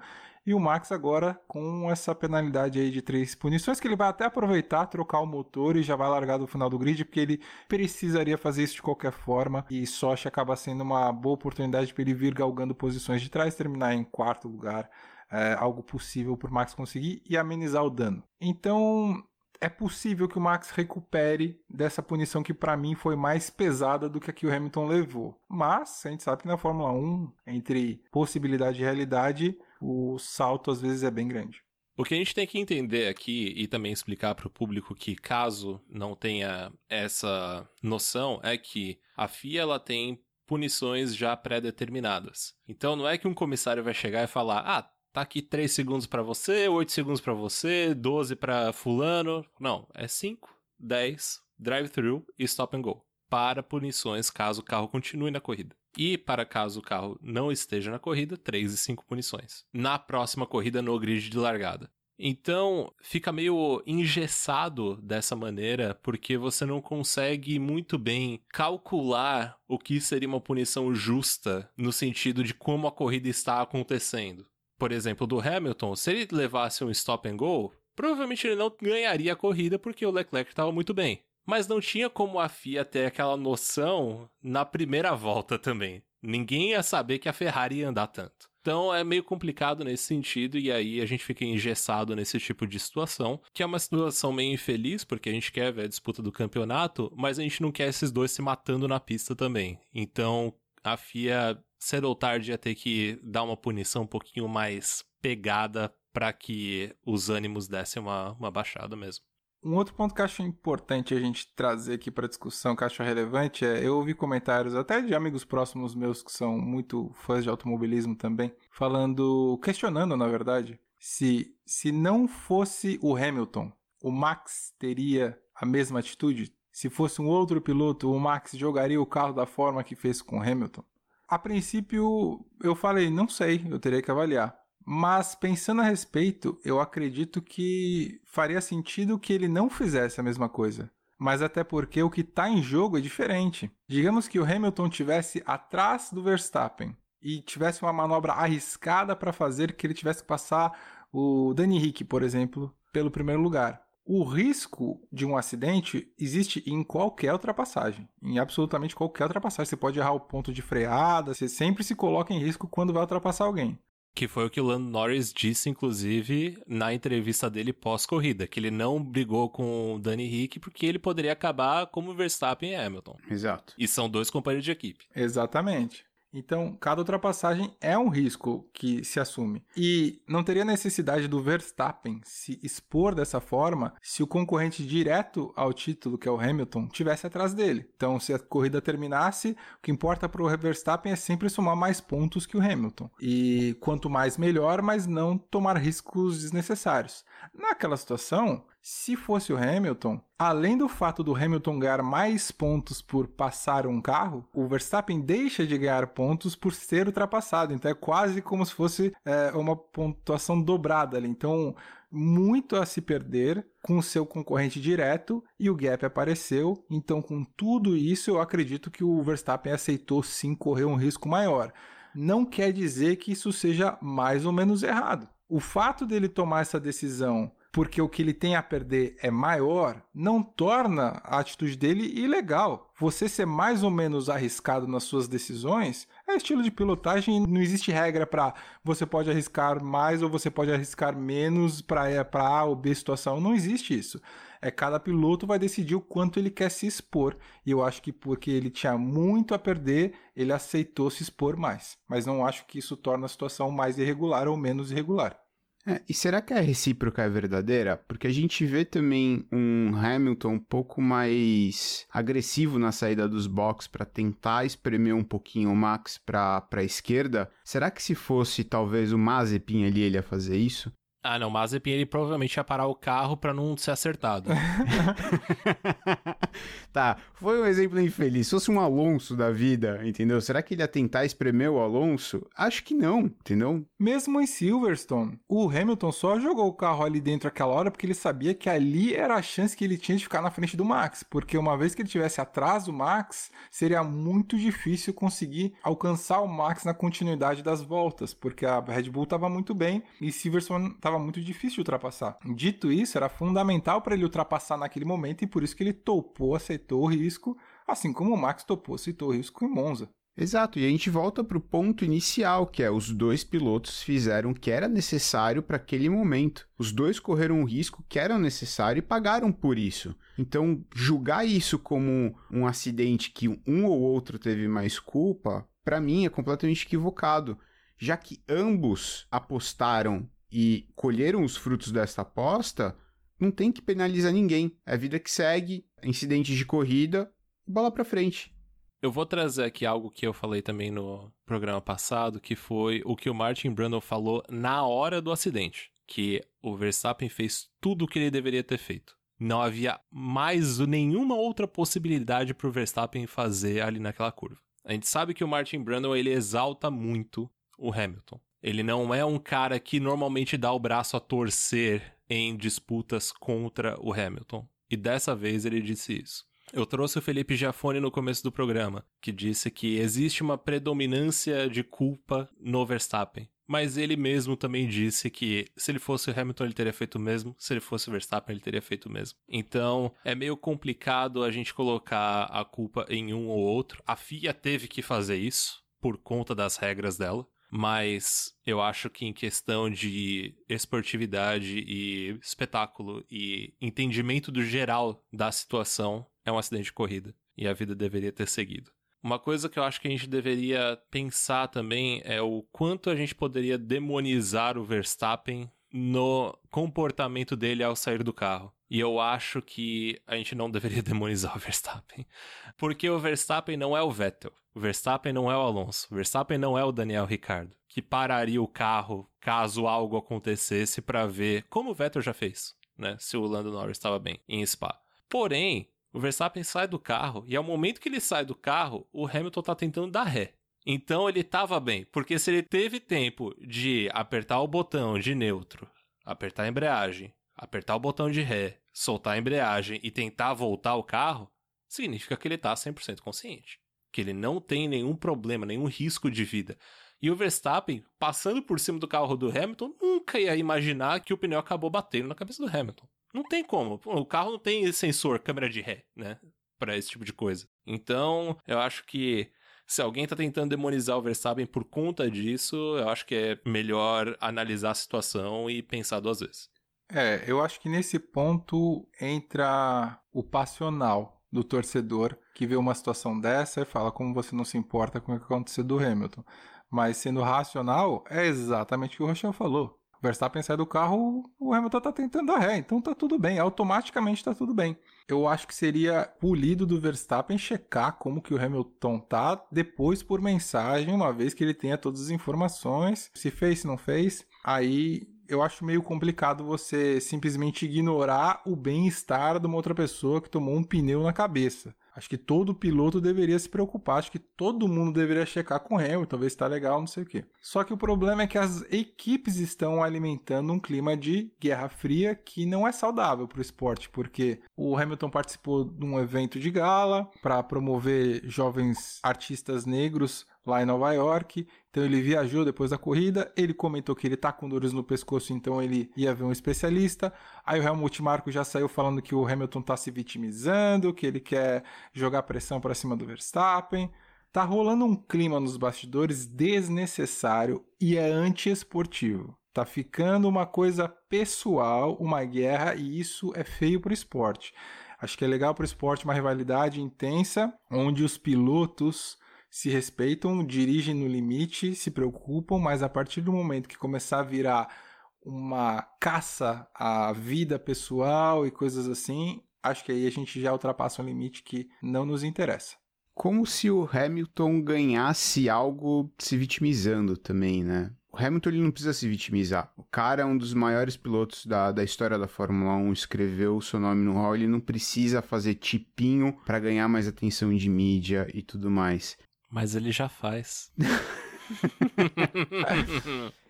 e 0.46 0.54
o 0.54 0.60
Max 0.60 0.92
agora 0.92 1.40
com 1.48 1.90
essa 1.92 2.16
penalidade 2.16 2.80
aí 2.80 2.90
de 2.90 3.02
três 3.02 3.36
punições, 3.36 3.80
que 3.80 3.88
ele 3.88 3.96
vai 3.96 4.10
até 4.10 4.26
aproveitar, 4.26 4.88
trocar 4.88 5.20
o 5.20 5.26
motor 5.26 5.76
e 5.76 5.84
já 5.84 5.96
vai 5.96 6.10
largar 6.10 6.38
do 6.38 6.48
final 6.48 6.70
do 6.70 6.80
grid, 6.80 7.06
porque 7.06 7.20
ele 7.20 7.42
precisaria 7.68 8.38
fazer 8.38 8.64
isso 8.64 8.76
de 8.76 8.82
qualquer 8.82 9.12
forma. 9.12 9.66
E 9.70 9.86
Sochi 9.86 10.28
acaba 10.28 10.56
sendo 10.56 10.82
uma 10.82 11.12
boa 11.12 11.36
oportunidade 11.36 11.94
para 11.94 12.02
ele 12.02 12.14
vir 12.14 12.34
galgando 12.34 12.74
posições 12.74 13.22
de 13.22 13.30
trás, 13.30 13.56
terminar 13.56 13.94
em 13.94 14.04
quarto 14.04 14.48
lugar. 14.48 14.90
É, 15.34 15.54
algo 15.54 15.82
possível 15.82 16.36
para 16.36 16.50
o 16.50 16.54
Max 16.54 16.74
conseguir 16.74 17.22
e 17.26 17.38
amenizar 17.38 17.86
o 17.86 17.90
dano. 17.90 18.22
Então, 18.42 19.24
é 19.62 19.70
possível 19.70 20.28
que 20.28 20.38
o 20.38 20.42
Max 20.42 20.72
recupere 20.72 21.62
dessa 21.70 22.02
punição 22.02 22.42
que 22.42 22.54
para 22.54 22.76
mim 22.76 22.96
foi 22.96 23.16
mais 23.16 23.50
pesada 23.50 24.10
do 24.10 24.20
que 24.20 24.32
a 24.32 24.34
que 24.34 24.48
o 24.48 24.54
Hamilton 24.54 24.88
levou. 24.88 25.40
Mas 25.48 26.04
a 26.04 26.10
gente 26.10 26.24
sabe 26.24 26.42
que 26.42 26.48
na 26.48 26.58
Fórmula 26.58 26.92
1, 26.92 27.32
entre 27.48 28.04
possibilidade 28.12 28.82
e 28.82 28.84
realidade, 28.84 29.58
o 29.82 30.18
salto 30.20 30.70
às 30.72 30.80
vezes 30.82 31.04
é 31.04 31.12
bem 31.12 31.28
grande. 31.28 31.62
O 31.98 32.04
que 32.04 32.14
a 32.14 32.18
gente 32.18 32.34
tem 32.34 32.48
que 32.48 32.58
entender 32.58 33.08
aqui 33.08 33.54
e 33.56 33.68
também 33.68 33.92
explicar 33.92 34.34
para 34.34 34.48
o 34.48 34.52
público 34.52 34.96
que 34.96 35.16
caso 35.16 35.82
não 35.90 36.16
tenha 36.16 36.72
essa 36.90 37.68
noção 37.84 38.40
é 38.44 38.58
que 38.58 39.00
a 39.16 39.28
FIA 39.28 39.62
ela 39.62 39.80
tem 39.80 40.24
punições 40.48 41.16
já 41.16 41.36
pré-determinadas. 41.36 42.54
Então 42.68 42.96
não 42.96 43.08
é 43.08 43.18
que 43.18 43.28
um 43.28 43.34
comissário 43.34 43.84
vai 43.84 43.94
chegar 43.94 44.24
e 44.24 44.28
falar: 44.28 44.60
"Ah, 44.66 44.90
tá 45.12 45.22
aqui 45.22 45.42
3 45.42 45.72
segundos 45.72 46.08
para 46.08 46.24
você, 46.24 46.68
8 46.68 46.92
segundos 46.92 47.22
para 47.22 47.34
você, 47.34 47.94
12 47.94 48.36
para 48.36 48.72
fulano". 48.72 49.46
Não, 49.60 49.88
é 49.94 50.08
5, 50.08 50.50
10, 50.80 51.40
drive-thru 51.60 52.26
e 52.40 52.46
stop 52.46 52.76
and 52.76 52.82
go. 52.82 53.06
Para 53.30 53.62
punições 53.62 54.30
caso 54.30 54.62
o 54.62 54.66
carro 54.66 54.88
continue 54.88 55.32
na 55.32 55.40
corrida. 55.40 55.76
E 55.98 56.18
para 56.18 56.46
caso 56.46 56.80
o 56.80 56.84
carro 56.84 57.20
não 57.22 57.52
esteja 57.52 57.92
na 57.92 58.00
corrida, 58.00 58.38
3 58.38 58.74
e 58.74 58.78
5 58.78 59.06
punições. 59.06 59.66
Na 59.74 60.00
próxima 60.00 60.46
corrida 60.46 60.82
no 60.82 60.98
grid 61.00 61.30
de 61.30 61.38
largada. 61.38 61.90
Então, 62.24 62.94
fica 63.02 63.32
meio 63.32 63.82
engessado 63.84 64.96
dessa 64.98 65.36
maneira, 65.36 65.96
porque 66.04 66.38
você 66.38 66.68
não 66.68 66.80
consegue 66.80 67.58
muito 67.58 67.98
bem 67.98 68.40
calcular 68.50 69.58
o 69.68 69.80
que 69.80 70.00
seria 70.00 70.28
uma 70.28 70.40
punição 70.40 70.94
justa 70.94 71.68
no 71.76 71.92
sentido 71.92 72.44
de 72.44 72.54
como 72.54 72.86
a 72.86 72.92
corrida 72.92 73.28
está 73.28 73.60
acontecendo. 73.60 74.46
Por 74.78 74.92
exemplo, 74.92 75.26
do 75.26 75.40
Hamilton, 75.40 75.96
se 75.96 76.12
ele 76.12 76.28
levasse 76.32 76.84
um 76.84 76.92
stop 76.92 77.28
and 77.28 77.38
go, 77.38 77.74
provavelmente 77.96 78.46
ele 78.46 78.56
não 78.56 78.72
ganharia 78.80 79.34
a 79.34 79.36
corrida 79.36 79.80
porque 79.80 80.06
o 80.06 80.12
Leclerc 80.12 80.52
estava 80.52 80.72
muito 80.72 80.94
bem. 80.94 81.24
Mas 81.46 81.68
não 81.68 81.80
tinha 81.80 82.10
como 82.10 82.40
a 82.40 82.48
FIA 82.48 82.86
ter 82.86 83.06
aquela 83.06 83.36
noção 83.36 84.30
na 84.42 84.64
primeira 84.64 85.16
volta 85.16 85.58
também. 85.58 86.04
Ninguém 86.22 86.70
ia 86.70 86.84
saber 86.84 87.20
que 87.20 87.28
a 87.28 87.34
Ferrari 87.34 87.78
ia 87.78 87.90
andar 87.90 88.08
tanto. 88.08 88.50
Então 88.62 88.94
é 88.94 89.04
meio 89.04 89.24
complicado 89.24 89.84
nesse 89.84 90.04
sentido, 90.04 90.58
e 90.58 90.72
aí 90.72 91.02
a 91.02 91.06
gente 91.06 91.26
fica 91.26 91.44
engessado 91.44 92.16
nesse 92.16 92.40
tipo 92.40 92.68
de 92.68 92.80
situação, 92.80 93.42
que 93.52 93.64
é 93.64 93.66
uma 93.66 93.80
situação 93.80 94.32
meio 94.32 94.54
infeliz, 94.54 95.04
porque 95.04 95.30
a 95.30 95.34
gente 95.34 95.52
quer 95.52 95.74
ver 95.74 95.86
a 95.86 95.88
disputa 95.88 96.22
do 96.22 96.32
campeonato, 96.32 97.12
mas 97.16 97.40
a 97.40 97.42
gente 97.42 97.60
não 97.60 97.72
quer 97.72 97.90
esses 97.90 98.12
dois 98.12 98.32
se 98.32 98.42
matando 98.42 98.88
na 98.88 99.00
pista 99.00 99.36
também. 99.36 99.80
Então 99.92 100.54
a 100.84 100.96
FIA, 100.96 101.60
cedo 101.80 102.06
ou 102.06 102.16
tarde, 102.16 102.52
ia 102.52 102.58
ter 102.58 102.76
que 102.76 103.20
dar 103.24 103.42
uma 103.42 103.58
punição 103.58 104.04
um 104.04 104.08
pouquinho 104.08 104.48
mais 104.48 105.04
pegada 105.22 105.92
para 106.14 106.32
que 106.32 106.96
os 107.06 107.30
ânimos 107.30 107.68
dessem 107.68 108.02
uma, 108.02 108.34
uma 108.34 108.52
baixada 108.52 108.96
mesmo. 108.96 109.24
Um 109.64 109.76
outro 109.76 109.94
ponto 109.94 110.16
que 110.16 110.22
acho 110.22 110.42
importante 110.42 111.14
a 111.14 111.20
gente 111.20 111.54
trazer 111.56 111.94
aqui 111.94 112.10
para 112.10 112.28
discussão, 112.28 112.76
que 112.76 112.84
acho 112.84 113.04
relevante, 113.04 113.64
é 113.64 113.86
eu 113.86 113.96
ouvi 113.98 114.16
comentários 114.16 114.76
até 114.76 115.02
de 115.02 115.14
amigos 115.14 115.46
próximos 115.46 115.94
meus 115.94 116.24
que 116.24 116.32
são 116.32 116.58
muito 116.58 117.12
fãs 117.14 117.44
de 117.44 117.50
automobilismo 117.50 118.16
também, 118.16 118.52
falando, 118.72 119.60
questionando 119.64 120.18
na 120.18 120.28
verdade, 120.28 120.80
se 121.00 121.56
se 121.64 121.92
não 121.92 122.28
fosse 122.28 123.00
o 123.04 123.16
Hamilton, 123.16 123.72
o 124.02 124.12
Max 124.12 124.74
teria 124.80 125.40
a 125.56 125.66
mesma 125.66 126.00
atitude? 126.00 126.52
Se 126.72 126.90
fosse 126.90 127.22
um 127.22 127.28
outro 127.28 127.62
piloto, 127.62 128.12
o 128.12 128.20
Max 128.20 128.54
jogaria 128.54 129.00
o 129.00 129.06
carro 129.06 129.34
da 129.34 129.46
forma 129.46 129.84
que 129.84 129.96
fez 129.96 130.22
com 130.22 130.40
o 130.40 130.42
Hamilton? 130.42 130.84
A 131.28 131.40
princípio, 131.40 132.46
eu 132.62 132.76
falei, 132.76 133.10
não 133.10 133.30
sei, 133.30 133.66
eu 133.70 133.80
teria 133.80 134.02
que 134.02 134.12
avaliar. 134.12 134.61
Mas 134.86 135.36
pensando 135.36 135.82
a 135.82 135.86
respeito, 135.86 136.60
eu 136.64 136.80
acredito 136.80 137.42
que 137.42 138.20
faria 138.26 138.62
sentido 138.62 139.20
que 139.20 139.34
ele 139.34 139.48
não 139.48 139.70
fizesse 139.70 140.20
a 140.20 140.24
mesma 140.24 140.50
coisa. 140.50 140.90
Mas 141.18 141.42
até 141.42 141.64
porque 141.64 142.02
o 142.02 142.10
que 142.10 142.22
está 142.22 142.50
em 142.50 142.64
jogo 142.64 142.98
é 142.98 143.02
diferente. 143.02 143.72
Digamos 143.88 144.28
que 144.28 144.40
o 144.40 144.44
Hamilton 144.44 144.90
tivesse 144.90 145.44
atrás 145.46 146.10
do 146.12 146.24
Verstappen 146.24 146.98
e 147.22 147.42
tivesse 147.42 147.84
uma 147.84 147.94
manobra 147.94 148.34
arriscada 148.34 149.16
para 149.16 149.32
fazer 149.32 149.74
que 149.74 149.86
ele 149.86 149.94
tivesse 149.94 150.22
que 150.22 150.28
passar 150.28 151.06
o 151.14 151.54
Danny 151.54 151.78
Rick, 151.78 152.04
por 152.04 152.24
exemplo, 152.24 152.74
pelo 152.92 153.12
primeiro 153.12 153.42
lugar. 153.42 153.82
O 154.04 154.24
risco 154.24 155.00
de 155.12 155.26
um 155.26 155.38
acidente 155.38 156.12
existe 156.18 156.64
em 156.66 156.84
qualquer 156.84 157.34
ultrapassagem, 157.34 158.10
em 158.22 158.40
absolutamente 158.40 158.96
qualquer 158.96 159.26
ultrapassagem. 159.26 159.70
Você 159.70 159.78
pode 159.78 160.00
errar 160.00 160.14
o 160.14 160.20
ponto 160.20 160.52
de 160.52 160.62
freada, 160.62 161.34
você 161.34 161.48
sempre 161.48 161.84
se 161.84 161.94
coloca 161.94 162.34
em 162.34 162.40
risco 162.40 162.68
quando 162.68 162.92
vai 162.92 163.04
ultrapassar 163.04 163.46
alguém. 163.46 163.78
Que 164.14 164.28
foi 164.28 164.46
o 164.46 164.50
que 164.50 164.60
o 164.60 164.66
Lando 164.66 164.90
Norris 164.90 165.34
disse, 165.34 165.70
inclusive, 165.70 166.62
na 166.68 166.94
entrevista 166.94 167.50
dele 167.50 167.72
pós-corrida, 167.72 168.46
que 168.46 168.60
ele 168.60 168.70
não 168.70 169.02
brigou 169.02 169.50
com 169.50 169.96
o 169.96 170.00
Danny 170.00 170.28
Rick 170.28 170.60
porque 170.60 170.86
ele 170.86 171.00
poderia 171.00 171.32
acabar 171.32 171.88
como 171.88 172.14
Verstappen 172.14 172.72
e 172.72 172.76
Hamilton. 172.76 173.18
Exato. 173.30 173.74
E 173.78 173.88
são 173.88 174.10
dois 174.10 174.30
companheiros 174.30 174.66
de 174.66 174.72
equipe. 174.72 175.06
Exatamente. 175.16 176.06
Então, 176.34 176.78
cada 176.80 177.02
ultrapassagem 177.02 177.76
é 177.82 177.98
um 177.98 178.08
risco 178.08 178.70
que 178.74 179.04
se 179.04 179.20
assume. 179.20 179.64
E 179.76 180.22
não 180.28 180.44
teria 180.44 180.64
necessidade 180.64 181.28
do 181.28 181.42
Verstappen 181.42 182.22
se 182.24 182.60
expor 182.64 183.14
dessa 183.14 183.40
forma 183.40 183.94
se 184.02 184.24
o 184.24 184.28
concorrente 184.28 184.86
direto 184.86 185.52
ao 185.56 185.74
título, 185.74 186.18
que 186.18 186.28
é 186.28 186.32
o 186.32 186.40
Hamilton, 186.40 186.88
tivesse 186.88 187.28
atrás 187.28 187.54
dele. 187.54 187.90
Então, 187.96 188.20
se 188.20 188.34
a 188.34 188.40
corrida 188.40 188.82
terminasse, 188.82 189.52
o 189.52 189.82
que 189.82 189.92
importa 189.92 190.30
para 190.30 190.42
o 190.42 190.58
Verstappen 190.58 191.12
é 191.12 191.18
sempre 191.18 191.50
somar 191.50 191.76
mais 191.76 192.00
pontos 192.00 192.46
que 192.46 192.58
o 192.58 192.62
Hamilton. 192.62 193.10
E 193.20 193.76
quanto 193.82 194.10
mais 194.10 194.38
melhor, 194.38 194.82
mas 194.82 195.06
não 195.06 195.38
tomar 195.38 195.78
riscos 195.78 196.42
desnecessários. 196.42 197.26
Naquela 197.54 197.98
situação, 197.98 198.64
se 198.82 199.16
fosse 199.16 199.54
o 199.54 199.58
Hamilton, 199.58 200.20
além 200.40 200.76
do 200.76 200.90
fato 200.90 201.24
do 201.24 201.36
Hamilton 201.36 201.78
ganhar 201.78 202.02
mais 202.02 202.52
pontos 202.52 203.00
por 203.00 203.28
passar 203.28 203.86
um 203.86 204.02
carro, 204.02 204.44
o 204.54 204.68
Verstappen 204.68 205.22
deixa 205.22 205.68
de 205.68 205.78
ganhar 205.78 206.08
pontos 206.08 206.56
por 206.56 206.74
ser 206.74 207.06
ultrapassado. 207.06 207.74
Então 207.74 207.92
é 207.92 207.94
quase 207.94 208.42
como 208.42 208.66
se 208.66 208.74
fosse 208.74 209.14
é, 209.24 209.52
uma 209.52 209.76
pontuação 209.76 210.60
dobrada 210.60 211.16
ali. 211.16 211.28
Então, 211.28 211.76
muito 212.12 212.76
a 212.76 212.86
se 212.86 213.02
perder 213.02 213.66
com 213.84 213.98
o 213.98 214.04
seu 214.04 214.26
concorrente 214.26 214.82
direto 214.82 215.44
e 215.60 215.70
o 215.70 215.76
gap 215.76 216.04
apareceu. 216.04 216.84
Então, 216.90 217.22
com 217.22 217.44
tudo 217.44 217.96
isso, 217.96 218.32
eu 218.32 218.42
acredito 218.42 218.90
que 218.90 219.04
o 219.04 219.22
Verstappen 219.22 219.72
aceitou 219.72 220.24
sim 220.24 220.56
correr 220.56 220.86
um 220.86 220.96
risco 220.96 221.30
maior. 221.30 221.72
Não 222.16 222.44
quer 222.44 222.74
dizer 222.74 223.18
que 223.18 223.32
isso 223.32 223.54
seja 223.54 223.98
mais 224.02 224.46
ou 224.46 224.52
menos 224.52 224.82
errado. 224.82 225.30
O 225.48 225.60
fato 225.60 226.06
dele 226.06 226.28
tomar 226.28 226.62
essa 226.62 226.80
decisão 226.80 227.52
porque 227.72 228.02
o 228.02 228.10
que 228.10 228.22
ele 228.22 228.34
tem 228.34 228.56
a 228.56 228.64
perder 228.64 229.16
é 229.22 229.32
maior, 229.32 230.02
não 230.14 230.44
torna 230.44 231.22
a 231.24 231.40
atitude 231.40 231.78
dele 231.78 232.06
ilegal. 232.20 232.92
Você 233.00 233.30
ser 233.30 233.46
mais 233.46 233.82
ou 233.82 233.90
menos 233.90 234.30
arriscado 234.30 234.88
nas 234.88 235.04
suas 235.04 235.28
decisões 235.28 236.08
é 236.28 236.36
estilo 236.36 236.62
de 236.62 236.70
pilotagem, 236.70 237.40
não 237.48 237.62
existe 237.62 237.92
regra 237.92 238.28
para 238.28 238.54
você 238.84 239.06
pode 239.06 239.30
arriscar 239.30 239.82
mais 239.84 240.22
ou 240.22 240.30
você 240.30 240.50
pode 240.50 240.72
arriscar 240.72 241.16
menos 241.16 241.82
para 241.82 242.08
A 242.34 242.66
ou 242.66 242.76
B 242.76 242.94
situação, 242.94 243.40
não 243.40 243.56
existe 243.56 243.98
isso. 243.98 244.22
É 244.62 244.70
cada 244.70 245.00
piloto 245.00 245.48
vai 245.48 245.58
decidir 245.58 245.96
o 245.96 246.02
quanto 246.02 246.38
ele 246.38 246.52
quer 246.52 246.70
se 246.70 246.86
expor. 246.86 247.36
E 247.66 247.72
eu 247.72 247.84
acho 247.84 248.00
que 248.00 248.12
porque 248.12 248.52
ele 248.52 248.70
tinha 248.70 248.96
muito 248.96 249.56
a 249.56 249.60
perder, 249.60 250.14
ele 250.36 250.54
aceitou 250.54 251.10
se 251.10 251.24
expor 251.24 251.58
mais. 251.58 251.98
Mas 252.08 252.28
não 252.28 252.46
acho 252.46 252.68
que 252.68 252.78
isso 252.78 252.96
torna 252.96 253.26
a 253.26 253.30
situação 253.30 253.72
mais 253.72 253.98
irregular 253.98 254.48
ou 254.48 254.56
menos 254.56 254.92
irregular. 254.92 255.41
É, 255.86 256.02
e 256.08 256.14
será 256.14 256.42
que 256.42 256.54
a 256.54 256.62
recíproca 256.62 257.24
é 257.24 257.30
verdadeira? 257.30 257.98
Porque 257.98 258.28
a 258.28 258.32
gente 258.32 258.66
vê 258.66 258.86
também 258.86 259.48
um 259.52 259.96
Hamilton 259.96 260.54
um 260.54 260.60
pouco 260.60 261.02
mais 261.02 262.06
agressivo 262.12 262.78
na 262.78 262.92
saída 262.92 263.28
dos 263.28 263.48
boxes 263.48 263.88
para 263.88 264.06
tentar 264.06 264.66
espremer 264.66 265.16
um 265.16 265.24
pouquinho 265.24 265.72
o 265.72 265.76
Max 265.76 266.20
para 266.20 266.68
a 266.72 266.84
esquerda. 266.84 267.50
Será 267.64 267.90
que 267.90 268.04
se 268.04 268.14
fosse 268.14 268.64
talvez 268.64 269.12
o 269.12 269.18
Mazepin 269.18 269.86
ali 269.86 270.02
ele 270.02 270.18
ia 270.18 270.24
fazer 270.24 270.58
isso? 270.58 270.92
Ah, 271.24 271.38
não, 271.38 271.52
Mazepin 271.52 271.92
ele 271.92 272.06
provavelmente 272.06 272.58
ia 272.58 272.64
parar 272.64 272.88
o 272.88 272.96
carro 272.96 273.38
para 273.38 273.54
não 273.54 273.78
ser 273.78 273.92
acertado. 273.92 274.50
tá, 276.92 277.18
foi 277.36 277.62
um 277.62 277.66
exemplo 277.66 278.02
infeliz. 278.02 278.48
Se 278.48 278.52
fosse 278.52 278.72
um 278.72 278.80
Alonso 278.80 279.36
da 279.36 279.52
vida, 279.52 280.02
entendeu? 280.04 280.42
Será 280.42 280.64
que 280.64 280.74
ele 280.74 280.82
ia 280.82 280.88
tentar 280.88 281.24
espremer 281.24 281.70
o 281.70 281.80
Alonso? 281.80 282.44
Acho 282.58 282.84
que 282.84 282.96
não, 282.96 283.26
entendeu? 283.26 283.86
Mesmo 284.00 284.42
em 284.42 284.48
Silverstone, 284.48 285.40
o 285.48 285.70
Hamilton 285.70 286.12
só 286.12 286.40
jogou 286.40 286.68
o 286.68 286.74
carro 286.74 287.04
ali 287.04 287.22
dentro 287.22 287.48
aquela 287.48 287.72
hora 287.72 287.92
porque 287.92 288.08
ele 288.08 288.16
sabia 288.16 288.56
que 288.56 288.68
ali 288.68 289.14
era 289.14 289.36
a 289.36 289.44
chance 289.44 289.78
que 289.78 289.86
ele 289.86 290.00
tinha 290.00 290.18
de 290.18 290.24
ficar 290.24 290.42
na 290.42 290.50
frente 290.50 290.76
do 290.76 290.84
Max. 290.84 291.22
Porque 291.22 291.56
uma 291.56 291.78
vez 291.78 291.94
que 291.94 292.02
ele 292.02 292.10
tivesse 292.10 292.42
atrás 292.42 292.86
do 292.86 292.94
Max, 292.94 293.52
seria 293.70 294.04
muito 294.04 294.58
difícil 294.58 295.14
conseguir 295.14 295.76
alcançar 295.84 296.42
o 296.42 296.48
Max 296.48 296.84
na 296.84 296.96
continuidade 296.96 297.62
das 297.62 297.84
voltas, 297.84 298.34
porque 298.34 298.66
a 298.66 298.80
Red 298.80 299.10
Bull 299.10 299.26
estava 299.26 299.48
muito 299.48 299.76
bem 299.76 300.02
e 300.20 300.32
Silverstone 300.32 300.96
estava 301.11 301.11
estava 301.12 301.24
muito 301.24 301.42
difícil 301.42 301.76
de 301.76 301.82
ultrapassar. 301.82 302.38
Dito 302.56 302.92
isso, 302.92 303.18
era 303.18 303.30
fundamental 303.30 304.02
para 304.02 304.16
ele 304.16 304.24
ultrapassar 304.24 304.78
naquele 304.78 305.06
momento 305.06 305.44
e 305.44 305.48
por 305.48 305.64
isso 305.64 305.76
que 305.76 305.84
ele 305.84 305.94
topou, 305.94 306.56
aceitou 306.56 307.04
o 307.04 307.08
risco, 307.08 307.58
assim 307.88 308.14
como 308.14 308.34
o 308.34 308.38
Max 308.38 308.64
topou, 308.64 308.96
aceitou 308.96 309.30
o 309.30 309.34
risco 309.34 309.66
em 309.66 309.70
Monza. 309.70 310.10
Exato, 310.38 310.80
e 310.80 310.86
a 310.86 310.90
gente 310.90 311.10
volta 311.10 311.44
para 311.44 311.58
o 311.58 311.62
ponto 311.62 312.06
inicial, 312.06 312.66
que 312.66 312.82
é 312.82 312.90
os 312.90 313.12
dois 313.12 313.44
pilotos 313.44 314.02
fizeram 314.02 314.52
o 314.52 314.56
que 314.56 314.72
era 314.72 314.88
necessário 314.88 315.62
para 315.62 315.76
aquele 315.76 316.10
momento. 316.10 316.68
Os 316.80 316.94
dois 316.94 317.20
correram 317.20 317.60
um 317.60 317.66
risco 317.66 318.04
que 318.08 318.18
era 318.18 318.40
necessário 318.40 319.00
e 319.00 319.04
pagaram 319.04 319.52
por 319.52 319.78
isso. 319.78 320.16
Então, 320.38 320.84
julgar 320.96 321.46
isso 321.46 321.78
como 321.78 322.34
um 322.50 322.66
acidente 322.66 323.32
que 323.32 323.50
um 323.68 323.86
ou 323.86 324.00
outro 324.00 324.40
teve 324.40 324.70
mais 324.70 324.98
culpa, 324.98 325.68
para 325.84 326.00
mim 326.00 326.26
é 326.26 326.30
completamente 326.30 326.86
equivocado, 326.86 327.58
já 327.98 328.16
que 328.16 328.42
ambos 328.48 329.28
apostaram 329.30 330.30
e 330.52 330.88
colheram 330.96 331.44
os 331.44 331.56
frutos 331.56 331.92
dessa 331.92 332.22
aposta, 332.22 332.98
não 333.40 333.52
tem 333.52 333.72
que 333.72 333.82
penalizar 333.82 334.32
ninguém. 334.32 334.78
É 334.86 334.94
a 334.94 334.98
vida 334.98 335.20
que 335.20 335.32
segue, 335.32 335.86
incidentes 336.04 336.56
de 336.56 336.66
corrida, 336.66 337.32
bola 337.66 337.92
para 337.92 338.06
frente. 338.06 338.54
Eu 339.02 339.12
vou 339.12 339.26
trazer 339.26 339.64
aqui 339.64 339.84
algo 339.84 340.12
que 340.12 340.28
eu 340.28 340.34
falei 340.34 340.62
também 340.62 340.92
no 340.92 341.34
programa 341.44 341.82
passado, 341.82 342.40
que 342.40 342.56
foi 342.56 343.02
o 343.04 343.16
que 343.16 343.30
o 343.30 343.34
Martin 343.34 343.72
Brundle 343.72 344.00
falou 344.00 344.44
na 344.48 344.86
hora 344.86 345.20
do 345.20 345.32
acidente, 345.32 345.92
que 346.06 346.40
o 346.62 346.76
Verstappen 346.76 347.28
fez 347.28 347.68
tudo 347.80 348.06
o 348.06 348.08
que 348.08 348.20
ele 348.20 348.30
deveria 348.30 348.64
ter 348.64 348.78
feito. 348.78 349.18
Não 349.40 349.60
havia 349.60 350.00
mais 350.12 350.78
nenhuma 350.78 351.36
outra 351.36 351.68
possibilidade 351.68 352.54
para 352.54 352.68
o 352.68 352.72
Verstappen 352.72 353.26
fazer 353.26 353.82
ali 353.82 354.00
naquela 354.00 354.32
curva. 354.32 354.62
A 354.86 354.94
gente 354.94 355.08
sabe 355.08 355.34
que 355.34 355.44
o 355.44 355.48
Martin 355.48 355.82
Brundle 355.82 356.16
ele 356.16 356.30
exalta 356.30 356.92
muito 356.92 357.50
o 357.76 357.92
Hamilton. 357.92 358.40
Ele 358.62 358.84
não 358.84 359.14
é 359.14 359.26
um 359.26 359.40
cara 359.40 359.80
que 359.80 360.00
normalmente 360.00 360.58
dá 360.58 360.72
o 360.72 360.80
braço 360.80 361.18
a 361.18 361.20
torcer 361.20 362.16
em 362.30 362.56
disputas 362.56 363.32
contra 363.32 363.98
o 364.00 364.14
Hamilton. 364.14 364.68
E 364.90 364.96
dessa 364.96 365.36
vez 365.36 365.66
ele 365.66 365.82
disse 365.82 366.22
isso. 366.22 366.46
Eu 366.74 366.86
trouxe 366.86 367.18
o 367.18 367.22
Felipe 367.22 367.56
Giafone 367.56 368.00
no 368.00 368.12
começo 368.12 368.44
do 368.44 368.52
programa, 368.52 369.06
que 369.20 369.32
disse 369.32 369.70
que 369.70 369.98
existe 369.98 370.42
uma 370.42 370.58
predominância 370.58 371.70
de 371.70 371.84
culpa 371.84 372.50
no 372.60 372.86
Verstappen. 372.86 373.50
Mas 373.68 373.98
ele 373.98 374.16
mesmo 374.16 374.56
também 374.56 374.88
disse 374.88 375.30
que 375.30 375.66
se 375.76 375.92
ele 375.92 376.00
fosse 376.00 376.30
o 376.30 376.40
Hamilton 376.40 376.66
ele 376.66 376.74
teria 376.74 376.94
feito 376.94 377.16
o 377.16 377.20
mesmo, 377.20 377.56
se 377.58 377.74
ele 377.74 377.80
fosse 377.80 378.10
o 378.10 378.12
Verstappen 378.12 378.54
ele 378.54 378.64
teria 378.64 378.82
feito 378.82 379.08
o 379.08 379.12
mesmo. 379.12 379.38
Então 379.48 380.14
é 380.24 380.36
meio 380.36 380.56
complicado 380.56 381.44
a 381.44 381.52
gente 381.52 381.74
colocar 381.74 382.44
a 382.46 382.64
culpa 382.64 383.06
em 383.10 383.34
um 383.34 383.48
ou 383.48 383.60
outro. 383.60 384.04
A 384.06 384.16
FIA 384.16 384.54
teve 384.54 384.88
que 384.88 385.02
fazer 385.02 385.38
isso 385.38 385.82
por 386.00 386.18
conta 386.18 386.54
das 386.56 386.78
regras 386.78 387.18
dela 387.18 387.48
mas 387.72 388.54
eu 388.66 388.82
acho 388.82 389.10
que 389.10 389.26
em 389.26 389.32
questão 389.32 389.90
de 389.90 390.54
esportividade 390.68 391.80
e 391.88 392.38
espetáculo 392.42 393.26
e 393.32 393.74
entendimento 393.80 394.52
do 394.52 394.62
geral 394.62 395.26
da 395.32 395.50
situação, 395.54 396.28
é 396.44 396.52
um 396.52 396.58
acidente 396.58 396.86
de 396.86 396.94
corrida 396.94 397.34
e 397.58 397.66
a 397.66 397.74
vida 397.74 397.96
deveria 397.96 398.32
ter 398.32 398.48
seguido. 398.50 398.92
Uma 399.24 399.40
coisa 399.40 399.70
que 399.70 399.80
eu 399.80 399.84
acho 399.84 400.02
que 400.02 400.08
a 400.08 400.12
gente 400.12 400.28
deveria 400.28 401.00
pensar 401.10 401.68
também 401.68 402.22
é 402.26 402.42
o 402.42 402.64
quanto 402.72 403.10
a 403.10 403.16
gente 403.16 403.34
poderia 403.34 403.78
demonizar 403.78 404.78
o 404.78 404.84
Verstappen 404.84 405.72
no 405.94 406.58
comportamento 406.72 407.56
dele 407.56 407.84
ao 407.84 407.96
sair 407.96 408.24
do 408.24 408.34
carro. 408.34 408.74
E 408.92 409.00
eu 409.00 409.22
acho 409.22 409.62
que 409.62 410.22
a 410.28 410.36
gente 410.36 410.54
não 410.54 410.70
deveria 410.70 411.02
demonizar 411.02 411.56
o 411.56 411.60
Verstappen. 411.60 412.28
Porque 412.76 413.10
o 413.10 413.18
Verstappen 413.18 413.78
não 413.78 413.96
é 413.96 414.04
o 414.04 414.12
Vettel. 414.12 414.52
O 414.76 414.82
Verstappen 414.82 415.32
não 415.32 415.50
é 415.50 415.56
o 415.56 415.62
Alonso. 415.62 416.10
O 416.12 416.16
Verstappen 416.16 416.58
não 416.58 416.78
é 416.78 416.84
o 416.84 416.92
Daniel 416.92 417.26
Ricciardo. 417.26 417.74
Que 417.88 418.02
pararia 418.02 418.62
o 418.62 418.68
carro 418.68 419.32
caso 419.40 419.88
algo 419.88 420.18
acontecesse 420.18 421.02
para 421.02 421.26
ver 421.26 421.64
como 421.70 421.92
o 421.92 421.94
Vettel 421.94 422.22
já 422.22 422.34
fez, 422.34 422.76
né? 422.98 423.16
Se 423.18 423.38
o 423.38 423.46
Lando 423.46 423.72
Norris 423.72 423.96
estava 423.96 424.20
bem 424.20 424.42
em 424.46 424.66
Spa. 424.66 425.00
Porém, 425.30 425.90
o 426.12 426.20
Verstappen 426.20 426.62
sai 426.62 426.86
do 426.86 427.00
carro 427.00 427.46
e 427.48 427.56
ao 427.56 427.64
momento 427.64 428.02
que 428.02 428.10
ele 428.10 428.20
sai 428.20 428.44
do 428.44 428.56
carro, 428.56 429.08
o 429.14 429.26
Hamilton 429.26 429.62
tá 429.62 429.74
tentando 429.74 430.12
dar 430.12 430.24
ré. 430.24 430.54
Então 430.86 431.30
ele 431.30 431.40
estava 431.40 431.80
bem, 431.80 432.06
porque 432.12 432.38
se 432.38 432.52
ele 432.52 432.64
teve 432.64 433.00
tempo 433.00 433.56
de 433.66 434.10
apertar 434.12 434.60
o 434.60 434.68
botão 434.68 435.18
de 435.18 435.34
neutro, 435.34 435.88
apertar 436.26 436.64
a 436.64 436.68
embreagem, 436.68 437.34
apertar 437.56 437.96
o 437.96 438.00
botão 438.00 438.30
de 438.30 438.42
ré, 438.42 438.81
soltar 438.94 439.34
a 439.34 439.38
embreagem 439.38 440.00
e 440.04 440.12
tentar 440.12 440.54
voltar 440.54 440.96
o 440.96 441.04
carro, 441.04 441.52
significa 441.88 442.38
que 442.38 442.48
ele 442.48 442.56
está 442.56 442.74
100% 442.74 443.20
consciente. 443.20 443.80
Que 444.12 444.22
ele 444.22 444.34
não 444.34 444.60
tem 444.60 444.88
nenhum 444.88 445.16
problema, 445.16 445.66
nenhum 445.66 445.86
risco 445.86 446.30
de 446.30 446.44
vida. 446.44 446.78
E 447.22 447.30
o 447.30 447.36
Verstappen, 447.36 448.04
passando 448.18 448.62
por 448.62 448.80
cima 448.80 449.00
do 449.00 449.08
carro 449.08 449.38
do 449.38 449.50
Hamilton, 449.50 449.96
nunca 450.02 450.40
ia 450.40 450.56
imaginar 450.56 451.20
que 451.20 451.34
o 451.34 451.38
pneu 451.38 451.60
acabou 451.60 451.90
batendo 451.90 452.28
na 452.28 452.36
cabeça 452.36 452.66
do 452.66 452.76
Hamilton. 452.76 453.08
Não 453.34 453.44
tem 453.44 453.64
como. 453.64 454.00
O 454.06 454.26
carro 454.26 454.52
não 454.52 454.60
tem 454.60 454.92
sensor, 454.92 455.40
câmera 455.40 455.70
de 455.70 455.82
ré, 455.82 456.06
né? 456.16 456.40
Para 456.80 456.98
esse 456.98 457.10
tipo 457.10 457.24
de 457.24 457.32
coisa. 457.32 457.68
Então, 457.86 458.58
eu 458.68 458.80
acho 458.80 459.06
que 459.06 459.52
se 459.86 460.02
alguém 460.02 460.26
tá 460.26 460.36
tentando 460.36 460.70
demonizar 460.70 461.18
o 461.18 461.22
Verstappen 461.22 461.66
por 461.66 461.86
conta 461.86 462.30
disso, 462.30 462.76
eu 462.98 463.10
acho 463.10 463.26
que 463.26 463.36
é 463.36 463.60
melhor 463.66 464.36
analisar 464.40 464.92
a 464.92 464.96
situação 464.96 465.70
e 465.70 465.84
pensar 465.84 466.20
duas 466.20 466.40
vezes. 466.40 466.70
É, 467.14 467.44
eu 467.46 467.62
acho 467.62 467.80
que 467.82 467.90
nesse 467.90 468.18
ponto 468.18 469.08
entra 469.20 470.18
o 470.32 470.42
passional 470.42 471.42
do 471.52 471.64
torcedor 471.64 472.38
que 472.56 472.66
vê 472.66 472.78
uma 472.78 472.96
situação 472.96 473.40
dessa 473.40 473.82
e 473.82 473.86
fala 473.86 474.12
como 474.12 474.34
você 474.34 474.56
não 474.56 474.64
se 474.64 474.78
importa 474.78 475.20
com 475.20 475.34
o 475.34 475.40
que 475.40 475.44
aconteceu 475.44 475.84
do 475.84 476.00
Hamilton. 476.00 476.44
Mas 476.90 477.18
sendo 477.18 477.42
racional, 477.42 478.24
é 478.30 478.46
exatamente 478.46 479.16
o 479.16 479.18
que 479.18 479.24
o 479.24 479.28
Rochelle 479.28 479.54
falou. 479.54 479.98
O 480.20 480.22
Verstappen 480.22 480.62
sai 480.62 480.78
do 480.78 480.86
carro, 480.86 481.50
o 481.60 481.74
Hamilton 481.74 482.00
tá 482.00 482.12
tentando 482.12 482.52
a 482.52 482.60
ré, 482.60 482.78
então 482.78 483.02
tá 483.02 483.16
tudo 483.16 483.40
bem, 483.40 483.58
automaticamente 483.58 484.44
tá 484.44 484.54
tudo 484.54 484.72
bem. 484.74 484.96
Eu 485.28 485.48
acho 485.48 485.68
que 485.68 485.74
seria 485.74 486.32
polido 486.40 486.86
do 486.86 487.02
Verstappen 487.02 487.58
checar 487.58 488.18
como 488.20 488.42
que 488.42 488.54
o 488.54 488.64
Hamilton 488.64 489.20
tá 489.20 489.66
depois 489.72 490.22
por 490.22 490.40
mensagem, 490.40 491.14
uma 491.14 491.34
vez 491.34 491.56
que 491.56 491.64
ele 491.64 491.74
tenha 491.74 491.98
todas 491.98 492.22
as 492.22 492.30
informações, 492.30 493.32
se 493.34 493.50
fez, 493.50 493.80
se 493.80 493.88
não 493.88 493.98
fez. 493.98 494.46
Aí 494.64 495.28
eu 495.52 495.62
acho 495.62 495.84
meio 495.84 496.02
complicado 496.02 496.64
você 496.64 497.20
simplesmente 497.20 497.86
ignorar 497.86 498.62
o 498.66 498.76
bem-estar 498.76 499.60
de 499.60 499.68
uma 499.68 499.76
outra 499.76 499.94
pessoa 499.94 500.42
que 500.42 500.50
tomou 500.50 500.76
um 500.76 500.84
pneu 500.84 501.22
na 501.24 501.34
cabeça. 501.34 501.94
Acho 502.14 502.30
que 502.30 502.38
todo 502.38 502.76
piloto 502.76 503.22
deveria 503.22 503.58
se 503.58 503.70
preocupar, 503.70 504.20
acho 504.20 504.32
que 504.32 504.40
todo 504.40 504.88
mundo 504.88 505.14
deveria 505.14 505.46
checar 505.46 505.80
com 505.80 505.96
o 505.96 505.98
Hamilton, 505.98 506.38
ver 506.38 506.50
se 506.50 506.58
tá 506.58 506.68
legal, 506.68 507.00
não 507.00 507.08
sei 507.08 507.24
o 507.24 507.26
quê. 507.26 507.46
Só 507.62 507.86
que 507.86 507.94
o 507.94 507.98
problema 507.98 508.44
é 508.44 508.48
que 508.48 508.58
as 508.58 508.82
equipes 508.92 509.56
estão 509.56 510.04
alimentando 510.04 510.74
um 510.74 510.80
clima 510.80 511.16
de 511.16 511.54
guerra 511.60 511.88
fria 511.88 512.36
que 512.36 512.66
não 512.66 512.86
é 512.86 512.92
saudável 512.92 513.48
para 513.48 513.60
o 513.60 513.62
esporte, 513.62 514.10
porque 514.10 514.60
o 514.76 514.98
Hamilton 514.98 515.30
participou 515.30 515.86
de 515.86 516.06
um 516.06 516.20
evento 516.20 516.60
de 516.60 516.70
gala 516.70 517.30
para 517.42 517.64
promover 517.64 518.42
jovens 518.44 519.20
artistas 519.24 519.86
negros 519.86 520.46
lá 520.66 520.82
em 520.82 520.86
Nova 520.86 521.12
York. 521.14 521.68
Então 521.90 522.04
ele 522.04 522.22
viajou 522.22 522.64
depois 522.64 522.92
da 522.92 522.98
corrida, 522.98 523.52
ele 523.56 523.74
comentou 523.74 524.16
que 524.16 524.28
ele 524.28 524.38
tá 524.38 524.52
com 524.52 524.70
dores 524.70 524.94
no 524.94 525.04
pescoço, 525.04 525.54
então 525.54 525.82
ele 525.82 526.12
ia 526.16 526.34
ver 526.34 526.44
um 526.44 526.52
especialista. 526.52 527.34
Aí 527.66 527.80
o 527.80 527.84
Helmut 527.84 528.22
Marko 528.22 528.52
já 528.52 528.64
saiu 528.64 528.88
falando 528.88 529.22
que 529.22 529.36
o 529.36 529.46
Hamilton 529.46 529.82
tá 529.82 529.98
se 529.98 530.12
vitimizando, 530.12 531.14
que 531.14 531.26
ele 531.26 531.40
quer 531.40 531.84
jogar 532.14 532.44
pressão 532.44 532.80
para 532.80 532.96
cima 532.96 533.16
do 533.16 533.26
Verstappen. 533.26 534.12
Tá 534.52 534.64
rolando 534.64 535.06
um 535.06 535.16
clima 535.16 535.60
nos 535.60 535.78
bastidores 535.78 536.46
desnecessário 536.46 537.86
e 538.00 538.18
é 538.18 538.30
antiesportivo. 538.30 539.58
Tá 539.74 539.86
ficando 539.86 540.50
uma 540.50 540.66
coisa 540.66 541.08
pessoal, 541.08 542.18
uma 542.20 542.44
guerra, 542.44 542.94
e 542.94 543.18
isso 543.18 543.54
é 543.56 543.64
feio 543.64 544.02
pro 544.02 544.14
esporte. 544.14 544.74
Acho 545.22 545.38
que 545.38 545.46
é 545.46 545.48
legal 545.48 545.74
pro 545.74 545.86
esporte 545.86 546.26
uma 546.26 546.34
rivalidade 546.34 547.00
intensa, 547.00 547.74
onde 547.90 548.24
os 548.24 548.38
pilotos 548.38 549.38
se 549.72 549.90
respeitam, 549.90 550.66
dirigem 550.66 551.16
no 551.16 551.26
limite, 551.26 551.96
se 551.96 552.12
preocupam, 552.12 552.78
mas 552.78 553.02
a 553.02 553.08
partir 553.08 553.40
do 553.40 553.54
momento 553.54 553.88
que 553.88 553.98
começar 553.98 554.40
a 554.40 554.44
virar 554.44 554.94
uma 555.42 556.02
caça 556.20 556.86
à 556.94 557.32
vida 557.32 557.80
pessoal 557.80 558.68
e 558.68 558.70
coisas 558.70 559.08
assim, 559.08 559.64
acho 559.82 560.04
que 560.04 560.12
aí 560.12 560.28
a 560.28 560.30
gente 560.30 560.60
já 560.60 560.74
ultrapassa 560.74 561.22
um 561.22 561.26
limite 561.26 561.64
que 561.64 561.90
não 562.04 562.26
nos 562.26 562.44
interessa. 562.44 562.98
Como 563.34 563.66
se 563.66 563.90
o 563.90 564.08
Hamilton 564.12 564.82
ganhasse 564.82 565.70
algo 565.70 566.30
se 566.38 566.58
vitimizando 566.58 567.38
também, 567.38 567.82
né? 567.82 568.12
O 568.30 568.38
Hamilton 568.38 568.70
ele 568.70 568.82
não 568.82 568.92
precisa 568.92 569.14
se 569.14 569.28
vitimizar. 569.28 569.92
O 569.96 570.04
cara 570.04 570.42
é 570.42 570.46
um 570.46 570.58
dos 570.58 570.74
maiores 570.74 571.16
pilotos 571.16 571.66
da, 571.66 571.94
da 571.94 572.04
história 572.04 572.38
da 572.38 572.48
Fórmula 572.48 572.96
1, 572.96 573.14
escreveu 573.14 573.78
o 573.78 573.82
seu 573.82 574.02
nome 574.02 574.24
no 574.24 574.34
hall, 574.34 574.54
ele 574.54 574.68
não 574.68 574.82
precisa 574.82 575.42
fazer 575.42 575.76
tipinho 575.76 576.54
para 576.66 576.80
ganhar 576.80 577.08
mais 577.08 577.26
atenção 577.26 577.74
de 577.74 577.90
mídia 577.90 578.48
e 578.54 578.62
tudo 578.62 578.92
mais. 578.92 579.38
Mas 579.72 579.96
ele 579.96 580.12
já 580.12 580.28
faz. 580.28 580.92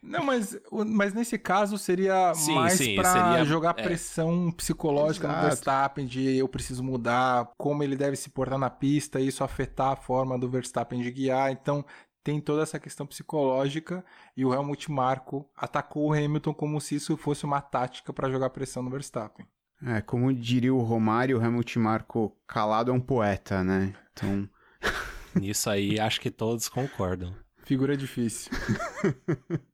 Não, 0.02 0.24
mas, 0.24 0.60
mas 0.88 1.14
nesse 1.14 1.38
caso 1.38 1.78
seria 1.78 2.34
sim, 2.34 2.56
mais 2.56 2.74
sim, 2.74 2.96
pra 2.96 3.12
seria, 3.12 3.46
jogar 3.46 3.76
é. 3.78 3.84
pressão 3.84 4.52
psicológica 4.52 5.28
Exato. 5.28 5.42
no 5.42 5.48
Verstappen 5.48 6.06
de 6.08 6.38
eu 6.38 6.48
preciso 6.48 6.84
mudar 6.84 7.52
como 7.58 7.84
ele 7.84 7.96
deve 7.96 8.16
se 8.16 8.30
portar 8.30 8.58
na 8.58 8.70
pista, 8.70 9.20
e 9.20 9.28
isso 9.28 9.44
afetar 9.44 9.92
a 9.92 9.96
forma 9.96 10.40
do 10.40 10.50
Verstappen 10.50 11.02
de 11.02 11.12
guiar. 11.12 11.52
Então 11.52 11.86
tem 12.24 12.42
toda 12.42 12.64
essa 12.64 12.80
questão 12.80 13.06
psicológica 13.06 14.04
e 14.36 14.44
o 14.44 14.54
Helmut 14.54 14.92
Marko 14.92 15.48
atacou 15.56 16.10
o 16.10 16.14
Hamilton 16.14 16.54
como 16.54 16.82
se 16.82 16.96
isso 16.96 17.16
fosse 17.18 17.46
uma 17.46 17.62
tática 17.62 18.12
para 18.12 18.30
jogar 18.30 18.50
pressão 18.50 18.82
no 18.82 18.90
Verstappen. 18.90 19.46
É, 19.84 20.02
como 20.02 20.34
diria 20.34 20.74
o 20.74 20.82
Romário, 20.82 21.40
o 21.40 21.44
Helmut 21.44 21.78
Marko 21.80 22.36
calado 22.48 22.92
é 22.92 22.94
um 22.94 23.00
poeta, 23.00 23.64
né? 23.64 23.94
Então... 24.14 24.50
Nisso 25.36 25.70
aí, 25.70 26.00
acho 26.00 26.20
que 26.20 26.32
todos 26.32 26.67
concordam. 26.70 27.36
Figura 27.63 27.96
difícil. 27.96 28.52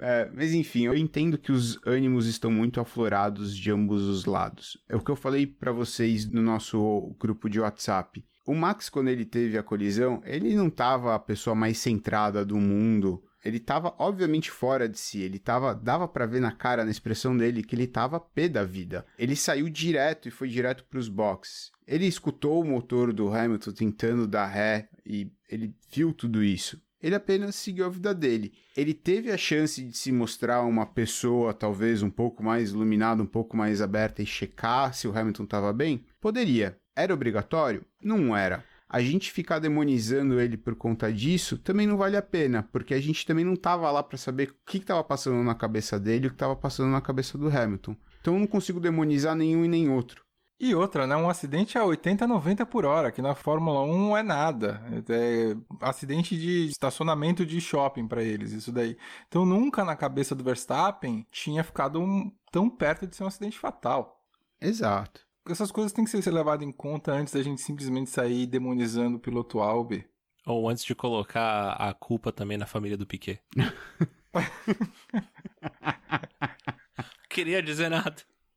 É, 0.00 0.28
mas 0.34 0.52
enfim, 0.52 0.86
eu 0.86 0.96
entendo 0.96 1.38
que 1.38 1.52
os 1.52 1.78
ânimos 1.86 2.26
estão 2.26 2.50
muito 2.50 2.80
aflorados 2.80 3.56
de 3.56 3.70
ambos 3.70 4.02
os 4.02 4.24
lados. 4.24 4.76
É 4.88 4.96
o 4.96 5.00
que 5.00 5.10
eu 5.10 5.16
falei 5.16 5.46
para 5.46 5.70
vocês 5.70 6.28
no 6.28 6.42
nosso 6.42 7.14
grupo 7.18 7.48
de 7.48 7.60
WhatsApp. 7.60 8.24
O 8.44 8.54
Max, 8.54 8.90
quando 8.90 9.08
ele 9.08 9.24
teve 9.24 9.56
a 9.56 9.62
colisão, 9.62 10.20
ele 10.24 10.54
não 10.54 10.68
tava 10.68 11.14
a 11.14 11.18
pessoa 11.18 11.54
mais 11.54 11.78
centrada 11.78 12.44
do 12.44 12.56
mundo. 12.56 13.22
Ele 13.44 13.60
tava 13.60 13.94
obviamente 13.98 14.50
fora 14.50 14.88
de 14.88 14.98
si, 14.98 15.20
ele 15.20 15.38
tava, 15.38 15.74
dava 15.74 16.08
para 16.08 16.24
ver 16.24 16.40
na 16.40 16.50
cara, 16.50 16.84
na 16.84 16.90
expressão 16.90 17.36
dele, 17.36 17.62
que 17.62 17.76
ele 17.76 17.86
tava 17.86 18.18
pé 18.18 18.48
da 18.48 18.64
vida. 18.64 19.04
Ele 19.18 19.36
saiu 19.36 19.68
direto 19.68 20.28
e 20.28 20.30
foi 20.30 20.48
direto 20.48 20.84
para 20.84 20.98
os 20.98 21.08
boxes. 21.08 21.70
Ele 21.86 22.06
escutou 22.06 22.62
o 22.62 22.66
motor 22.66 23.12
do 23.12 23.32
Hamilton 23.32 23.72
tentando 23.72 24.26
dar 24.26 24.46
ré 24.46 24.88
e 25.04 25.30
ele 25.48 25.74
viu 25.90 26.14
tudo 26.14 26.42
isso. 26.42 26.82
Ele 27.02 27.14
apenas 27.14 27.54
seguiu 27.54 27.84
a 27.84 27.90
vida 27.90 28.14
dele. 28.14 28.54
Ele 28.74 28.94
teve 28.94 29.30
a 29.30 29.36
chance 29.36 29.84
de 29.84 29.94
se 29.94 30.10
mostrar 30.10 30.62
uma 30.62 30.86
pessoa 30.86 31.52
talvez 31.52 32.02
um 32.02 32.08
pouco 32.08 32.42
mais 32.42 32.70
iluminada, 32.70 33.22
um 33.22 33.26
pouco 33.26 33.54
mais 33.54 33.82
aberta 33.82 34.22
e 34.22 34.26
checar 34.26 34.94
se 34.94 35.06
o 35.06 35.16
Hamilton 35.16 35.44
estava 35.44 35.70
bem? 35.70 36.06
Poderia. 36.18 36.78
Era 36.96 37.12
obrigatório? 37.12 37.84
Não 38.02 38.34
era 38.34 38.64
a 38.94 39.00
gente 39.00 39.32
ficar 39.32 39.58
demonizando 39.58 40.40
ele 40.40 40.56
por 40.56 40.76
conta 40.76 41.12
disso 41.12 41.58
também 41.58 41.84
não 41.84 41.96
vale 41.96 42.16
a 42.16 42.22
pena, 42.22 42.62
porque 42.62 42.94
a 42.94 43.00
gente 43.00 43.26
também 43.26 43.44
não 43.44 43.56
tava 43.56 43.90
lá 43.90 44.04
para 44.04 44.16
saber 44.16 44.50
o 44.50 44.54
que 44.64 44.78
estava 44.78 45.02
passando 45.02 45.42
na 45.42 45.52
cabeça 45.52 45.98
dele 45.98 46.26
e 46.26 46.28
o 46.28 46.30
que 46.30 46.36
estava 46.36 46.54
passando 46.54 46.90
na 46.90 47.00
cabeça 47.00 47.36
do 47.36 47.48
Hamilton. 47.48 47.96
Então 48.20 48.34
eu 48.34 48.38
não 48.38 48.46
consigo 48.46 48.78
demonizar 48.78 49.34
nenhum 49.34 49.64
e 49.64 49.68
nem 49.68 49.90
outro. 49.90 50.22
E 50.60 50.76
outra, 50.76 51.08
né? 51.08 51.16
Um 51.16 51.28
acidente 51.28 51.76
a 51.76 51.84
80, 51.84 52.24
90 52.24 52.64
por 52.66 52.84
hora, 52.84 53.10
que 53.10 53.20
na 53.20 53.34
Fórmula 53.34 53.82
1 53.82 54.16
é 54.16 54.22
nada. 54.22 54.80
É 55.08 55.56
acidente 55.80 56.38
de 56.38 56.68
estacionamento 56.68 57.44
de 57.44 57.60
shopping 57.60 58.06
para 58.06 58.22
eles, 58.22 58.52
isso 58.52 58.70
daí. 58.70 58.96
Então 59.26 59.44
nunca 59.44 59.84
na 59.84 59.96
cabeça 59.96 60.36
do 60.36 60.44
Verstappen 60.44 61.26
tinha 61.32 61.64
ficado 61.64 62.00
um, 62.00 62.30
tão 62.52 62.70
perto 62.70 63.08
de 63.08 63.16
ser 63.16 63.24
um 63.24 63.26
acidente 63.26 63.58
fatal. 63.58 64.24
Exato 64.60 65.24
essas 65.48 65.70
coisas 65.70 65.92
têm 65.92 66.04
que 66.04 66.10
ser 66.10 66.30
levadas 66.30 66.66
em 66.66 66.72
conta 66.72 67.12
antes 67.12 67.34
da 67.34 67.42
gente 67.42 67.60
simplesmente 67.60 68.10
sair 68.10 68.46
demonizando 68.46 69.16
o 69.16 69.20
piloto 69.20 69.60
Albi. 69.60 70.06
Ou 70.46 70.68
antes 70.68 70.84
de 70.84 70.94
colocar 70.94 71.72
a 71.72 71.94
culpa 71.94 72.32
também 72.32 72.58
na 72.58 72.66
família 72.66 72.96
do 72.96 73.06
Piquet. 73.06 73.40
Queria 77.28 77.62
dizer 77.62 77.88
nada. 77.88 78.16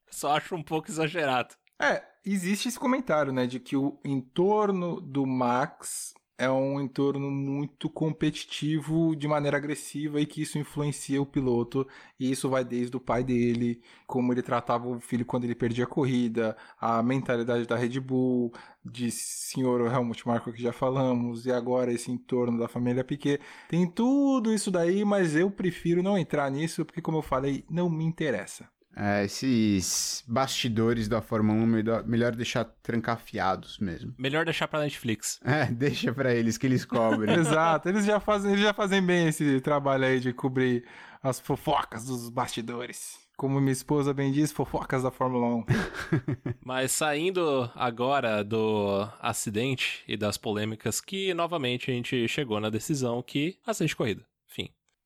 Só 0.09 0.35
acho 0.35 0.55
um 0.55 0.63
pouco 0.63 0.89
exagerado. 0.89 1.55
É, 1.79 2.03
existe 2.25 2.67
esse 2.67 2.79
comentário, 2.79 3.31
né, 3.31 3.45
de 3.45 3.59
que 3.59 3.75
o 3.75 3.99
entorno 4.03 4.99
do 4.99 5.25
Max 5.25 6.13
é 6.37 6.49
um 6.49 6.79
entorno 6.79 7.31
muito 7.31 7.89
competitivo 7.89 9.15
de 9.15 9.27
maneira 9.27 9.57
agressiva 9.57 10.21
e 10.21 10.25
que 10.25 10.41
isso 10.41 10.59
influencia 10.59 11.21
o 11.21 11.25
piloto. 11.25 11.87
E 12.19 12.31
isso 12.31 12.49
vai 12.49 12.63
desde 12.63 12.95
o 12.95 12.99
pai 12.99 13.23
dele, 13.23 13.81
como 14.05 14.31
ele 14.31 14.43
tratava 14.43 14.87
o 14.87 14.99
filho 14.99 15.25
quando 15.25 15.45
ele 15.45 15.55
perdia 15.55 15.85
a 15.85 15.87
corrida, 15.87 16.55
a 16.79 17.01
mentalidade 17.01 17.65
da 17.65 17.75
Red 17.75 17.99
Bull, 17.99 18.53
de 18.85 19.09
senhor 19.09 19.91
Helmut 19.91 20.27
Marko 20.27 20.53
que 20.53 20.61
já 20.61 20.71
falamos, 20.71 21.45
e 21.45 21.51
agora 21.51 21.91
esse 21.91 22.11
entorno 22.11 22.59
da 22.59 22.67
família 22.67 23.03
Piquet. 23.03 23.39
Tem 23.67 23.87
tudo 23.87 24.53
isso 24.53 24.69
daí, 24.69 25.03
mas 25.03 25.35
eu 25.35 25.49
prefiro 25.49 26.03
não 26.03 26.17
entrar 26.17 26.49
nisso 26.51 26.85
porque, 26.85 27.01
como 27.01 27.17
eu 27.17 27.23
falei, 27.23 27.65
não 27.69 27.89
me 27.89 28.05
interessa. 28.05 28.69
É, 28.99 29.25
esses 29.25 30.23
bastidores 30.27 31.07
da 31.07 31.21
Fórmula 31.21 31.59
1, 31.59 31.65
melhor, 31.67 32.03
melhor 32.05 32.35
deixar 32.35 32.65
trancafiados 32.65 33.77
mesmo. 33.77 34.13
Melhor 34.17 34.43
deixar 34.43 34.67
pra 34.67 34.79
Netflix. 34.79 35.39
É, 35.57 35.65
deixa 35.65 36.13
pra 36.13 36.33
eles 36.33 36.57
que 36.57 36.67
eles 36.67 36.83
cobrem. 36.85 37.33
Exato, 37.39 37.89
eles 37.89 38.05
já, 38.05 38.19
fazem, 38.19 38.51
eles 38.51 38.63
já 38.63 38.73
fazem 38.73 39.01
bem 39.01 39.27
esse 39.27 39.59
trabalho 39.61 40.05
aí 40.05 40.19
de 40.19 40.33
cobrir 40.33 40.85
as 41.23 41.39
fofocas 41.39 42.05
dos 42.05 42.29
bastidores. 42.29 43.17
Como 43.35 43.59
minha 43.59 43.71
esposa 43.71 44.13
bem 44.13 44.31
diz, 44.31 44.51
fofocas 44.51 45.03
da 45.03 45.11
Fórmula 45.11 45.47
1. 45.57 45.65
Mas 46.65 46.91
saindo 46.91 47.69
agora 47.75 48.43
do 48.43 49.07
acidente 49.19 50.03
e 50.07 50.17
das 50.17 50.37
polêmicas, 50.37 50.99
que 50.99 51.33
novamente 51.33 51.89
a 51.89 51.93
gente 51.93 52.27
chegou 52.27 52.59
na 52.59 52.69
decisão 52.69 53.21
que 53.21 53.57
de 53.85 53.95
corrida. 53.95 54.23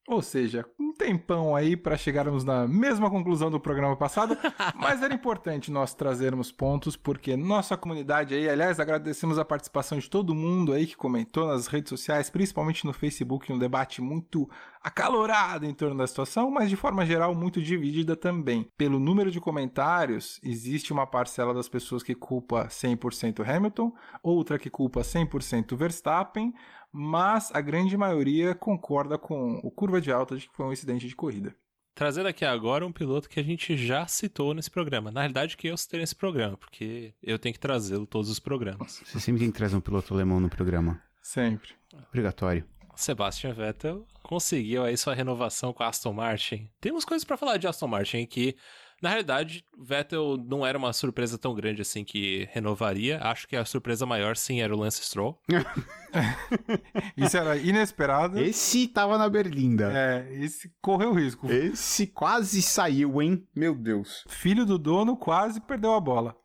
Ou 0.08 0.22
seja, 0.22 0.66
um 0.80 0.92
tempão 0.92 1.56
aí 1.56 1.78
para 1.78 1.96
chegarmos 1.96 2.44
na 2.44 2.68
mesma 2.68 3.10
conclusão 3.10 3.52
do 3.52 3.60
programa 3.60 3.96
passado, 3.96 4.36
mas 4.76 5.02
era 5.02 5.14
importante 5.14 5.72
nós 5.72 5.94
trazermos 5.94 6.52
pontos, 6.52 6.98
porque 6.98 7.38
nossa 7.38 7.78
comunidade 7.78 8.34
aí, 8.34 8.50
aliás, 8.50 8.80
agradecemos 8.80 9.38
a 9.38 9.46
participação 9.46 10.00
de 10.00 10.10
todo 10.10 10.34
mundo 10.34 10.74
aí 10.74 10.88
que 10.88 10.98
comentou 10.98 11.48
nas 11.48 11.68
redes 11.68 11.90
sociais, 11.90 12.30
principalmente 12.30 12.86
no 12.86 12.94
Facebook, 12.94 13.54
um 13.54 13.60
debate 13.60 14.02
muito 14.02 14.50
acalorado 14.84 15.66
em 15.66 15.74
torno 15.74 15.96
da 15.96 16.08
situação, 16.08 16.50
mas 16.50 16.70
de 16.70 16.76
forma 16.76 17.06
geral 17.06 17.36
muito 17.36 17.62
dividida 17.62 18.16
também. 18.16 18.68
Pelo 18.76 19.00
número 19.00 19.30
de 19.30 19.40
comentários, 19.40 20.40
existe 20.44 20.92
uma 20.92 21.06
parcela 21.06 21.54
das 21.54 21.70
pessoas 21.70 22.02
que 22.02 22.16
culpa 22.16 22.68
100% 22.68 23.48
Hamilton, 23.48 23.94
outra 24.24 24.58
que 24.58 24.70
culpa 24.70 25.02
100% 25.02 25.76
Verstappen, 25.76 26.54
mas 26.92 27.52
a 27.54 27.62
grande 27.62 27.96
maioria 27.96 28.54
concorda 28.54 29.18
com 29.18 29.60
o 29.64 29.72
curva 29.72 30.02
de 30.02 30.12
alta 30.12 30.36
de 30.36 30.48
que 30.48 30.56
foi 30.56 30.66
um 30.66 30.74
incidente 30.74 31.08
de 31.08 31.16
corrida. 31.16 31.56
Trazendo 31.94 32.28
aqui 32.28 32.46
agora 32.46 32.86
um 32.86 32.92
piloto 32.92 33.30
que 33.30 33.40
a 33.40 33.44
gente 33.44 33.76
já 33.76 34.08
citou 34.08 34.54
nesse 34.54 34.72
programa. 34.72 35.12
Na 35.12 35.22
realidade, 35.22 35.58
que 35.58 35.68
eu 35.68 35.78
citei 35.78 36.00
nesse 36.00 36.16
programa, 36.16 36.58
porque 36.58 37.14
eu 37.22 37.38
tenho 37.38 37.54
que 37.54 37.60
trazê-lo 37.60 38.08
todos 38.08 38.30
os 38.30 38.40
programas. 38.40 39.02
Você 39.06 39.20
sempre 39.20 39.42
tem 39.42 39.52
que 39.52 39.58
trazer 39.58 39.76
um 39.76 39.82
piloto 39.82 40.14
alemão 40.14 40.40
no 40.40 40.50
programa. 40.50 41.02
Sempre. 41.22 41.70
Obrigatório. 42.10 42.66
Sebastian 42.96 43.54
Vettel 43.54 44.06
conseguiu 44.24 44.84
aí 44.84 44.96
sua 44.96 45.14
renovação 45.14 45.74
com 45.74 45.84
a 45.84 45.88
Aston 45.88 46.14
Martin. 46.14 46.70
Temos 46.80 47.04
coisas 47.04 47.26
para 47.26 47.38
falar 47.38 47.58
de 47.58 47.68
Aston 47.68 47.88
Martin 47.88 48.26
que 48.26 48.56
na 49.02 49.10
realidade, 49.10 49.66
Vettel 49.78 50.38
não 50.38 50.66
era 50.66 50.78
uma 50.78 50.94
surpresa 50.94 51.38
tão 51.38 51.54
grande 51.54 51.82
assim 51.82 52.04
que 52.04 52.48
renovaria. 52.52 53.20
Acho 53.22 53.48
que 53.48 53.56
a 53.56 53.66
surpresa 53.66 54.06
maior, 54.06 54.38
sim, 54.38 54.62
era 54.62 54.76
o 54.76 54.80
Lance 54.80 55.04
Stroll. 55.04 55.40
Isso 57.16 57.38
era 57.38 57.58
inesperado. 57.58 58.40
Esse 58.40 58.88
tava 58.88 59.18
na 59.18 59.30
berlinda. 59.30 59.92
É, 59.94 60.44
esse 60.44 60.72
correu 60.82 61.14
risco. 61.14 61.52
Esse 61.52 62.08
quase 62.08 62.62
saiu, 62.62 63.22
hein? 63.22 63.46
Meu 63.56 63.76
Deus. 63.76 64.26
Filho 64.28 64.66
do 64.66 64.78
dono 64.78 65.16
quase 65.16 65.60
perdeu 65.62 65.94
a 65.94 66.00
bola. 66.00 66.36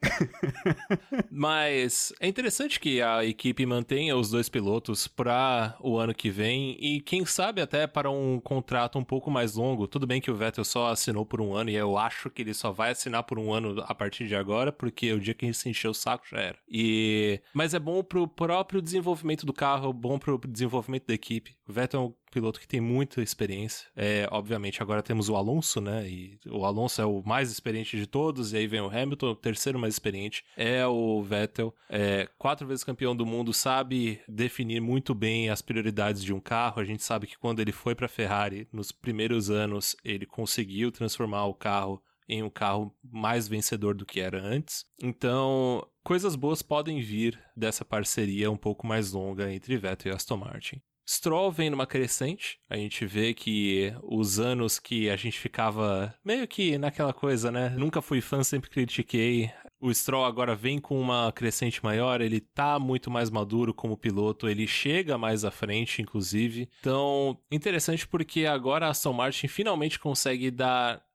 Mas 1.30 2.12
é 2.20 2.28
interessante 2.28 2.80
que 2.80 3.02
a 3.02 3.24
equipe 3.24 3.66
mantenha 3.66 4.16
os 4.16 4.30
dois 4.30 4.48
pilotos 4.48 5.06
para 5.06 5.76
o 5.80 5.98
ano 5.98 6.14
que 6.14 6.30
vem 6.30 6.76
e 6.80 7.00
quem 7.00 7.24
sabe 7.26 7.60
até 7.60 7.86
para 7.86 8.10
um 8.10 8.40
contrato 8.40 8.98
um 8.98 9.04
pouco 9.04 9.30
mais 9.30 9.54
longo. 9.54 9.86
Tudo 9.86 10.06
bem 10.06 10.20
que 10.20 10.30
o 10.30 10.36
Vettel 10.36 10.64
só 10.64 10.90
assinou 10.90 11.26
por 11.26 11.40
um 11.40 11.54
ano 11.54 11.70
e 11.70 11.74
eu 11.74 11.98
acho 11.98 12.30
que 12.30 12.44
ele 12.46 12.54
só 12.54 12.70
vai 12.70 12.92
assinar 12.92 13.24
por 13.24 13.38
um 13.38 13.52
ano 13.52 13.82
a 13.86 13.94
partir 13.94 14.26
de 14.26 14.36
agora, 14.36 14.72
porque 14.72 15.12
o 15.12 15.20
dia 15.20 15.34
que 15.34 15.44
a 15.44 15.48
gente 15.48 15.58
se 15.58 15.68
encheu 15.68 15.90
o 15.90 15.94
saco 15.94 16.24
já 16.30 16.38
era. 16.38 16.58
E... 16.68 17.40
Mas 17.52 17.74
é 17.74 17.78
bom 17.78 18.02
pro 18.02 18.26
próprio 18.26 18.80
desenvolvimento 18.80 19.44
do 19.44 19.52
carro, 19.52 19.92
bom 19.92 20.18
pro 20.18 20.40
desenvolvimento 20.46 21.06
da 21.06 21.14
equipe. 21.14 21.56
O 21.68 21.72
Vettel 21.72 22.00
é 22.00 22.04
um 22.04 22.14
piloto 22.30 22.60
que 22.60 22.68
tem 22.68 22.80
muita 22.80 23.22
experiência. 23.22 23.88
É, 23.96 24.28
obviamente, 24.30 24.82
agora 24.82 25.02
temos 25.02 25.28
o 25.28 25.36
Alonso, 25.36 25.80
né? 25.80 26.08
E 26.08 26.38
o 26.46 26.64
Alonso 26.64 27.00
é 27.00 27.04
o 27.04 27.22
mais 27.24 27.50
experiente 27.50 27.96
de 27.96 28.06
todos, 28.06 28.52
e 28.52 28.58
aí 28.58 28.66
vem 28.66 28.80
o 28.80 28.88
Hamilton, 28.88 29.30
o 29.30 29.36
terceiro 29.36 29.78
mais 29.78 29.94
experiente. 29.94 30.44
É 30.56 30.86
o 30.86 31.22
Vettel, 31.22 31.74
é, 31.88 32.28
quatro 32.38 32.66
vezes 32.66 32.84
campeão 32.84 33.16
do 33.16 33.26
mundo, 33.26 33.52
sabe 33.52 34.20
definir 34.28 34.80
muito 34.80 35.14
bem 35.14 35.48
as 35.48 35.62
prioridades 35.62 36.22
de 36.22 36.32
um 36.32 36.40
carro. 36.40 36.80
A 36.80 36.84
gente 36.84 37.02
sabe 37.02 37.26
que 37.26 37.38
quando 37.38 37.60
ele 37.60 37.72
foi 37.72 37.94
para 37.94 38.06
Ferrari, 38.06 38.68
nos 38.72 38.92
primeiros 38.92 39.50
anos, 39.50 39.96
ele 40.04 40.26
conseguiu 40.26 40.92
transformar 40.92 41.46
o 41.46 41.54
carro 41.54 42.02
em 42.28 42.42
um 42.42 42.50
carro 42.50 42.94
mais 43.02 43.48
vencedor 43.48 43.94
do 43.94 44.06
que 44.06 44.20
era 44.20 44.42
antes. 44.42 44.84
Então, 45.02 45.86
coisas 46.02 46.36
boas 46.36 46.62
podem 46.62 47.00
vir 47.00 47.38
dessa 47.56 47.84
parceria 47.84 48.50
um 48.50 48.56
pouco 48.56 48.86
mais 48.86 49.12
longa 49.12 49.52
entre 49.52 49.76
Vettel 49.76 50.12
e 50.12 50.14
Aston 50.14 50.36
Martin. 50.36 50.82
Stroll 51.08 51.52
vem 51.52 51.70
numa 51.70 51.86
crescente, 51.86 52.58
a 52.68 52.76
gente 52.76 53.06
vê 53.06 53.32
que 53.32 53.94
os 54.02 54.40
anos 54.40 54.80
que 54.80 55.08
a 55.08 55.14
gente 55.14 55.38
ficava 55.38 56.12
meio 56.24 56.48
que 56.48 56.76
naquela 56.76 57.12
coisa, 57.12 57.50
né? 57.52 57.68
Nunca 57.70 58.02
fui 58.02 58.20
fã, 58.20 58.42
sempre 58.42 58.68
critiquei. 58.68 59.52
O 59.78 59.94
Stroll 59.94 60.24
agora 60.24 60.56
vem 60.56 60.80
com 60.80 60.98
uma 61.00 61.30
crescente 61.30 61.84
maior, 61.84 62.20
ele 62.20 62.40
tá 62.40 62.78
muito 62.78 63.08
mais 63.08 63.30
maduro 63.30 63.72
como 63.72 63.96
piloto, 63.96 64.48
ele 64.48 64.66
chega 64.66 65.16
mais 65.16 65.44
à 65.44 65.50
frente, 65.50 66.02
inclusive. 66.02 66.68
Então, 66.80 67.38
interessante 67.52 68.08
porque 68.08 68.44
agora 68.46 68.86
a 68.86 68.90
Aston 68.90 69.12
Martin 69.12 69.46
finalmente 69.46 70.00
consegue 70.00 70.50
dar 70.50 71.05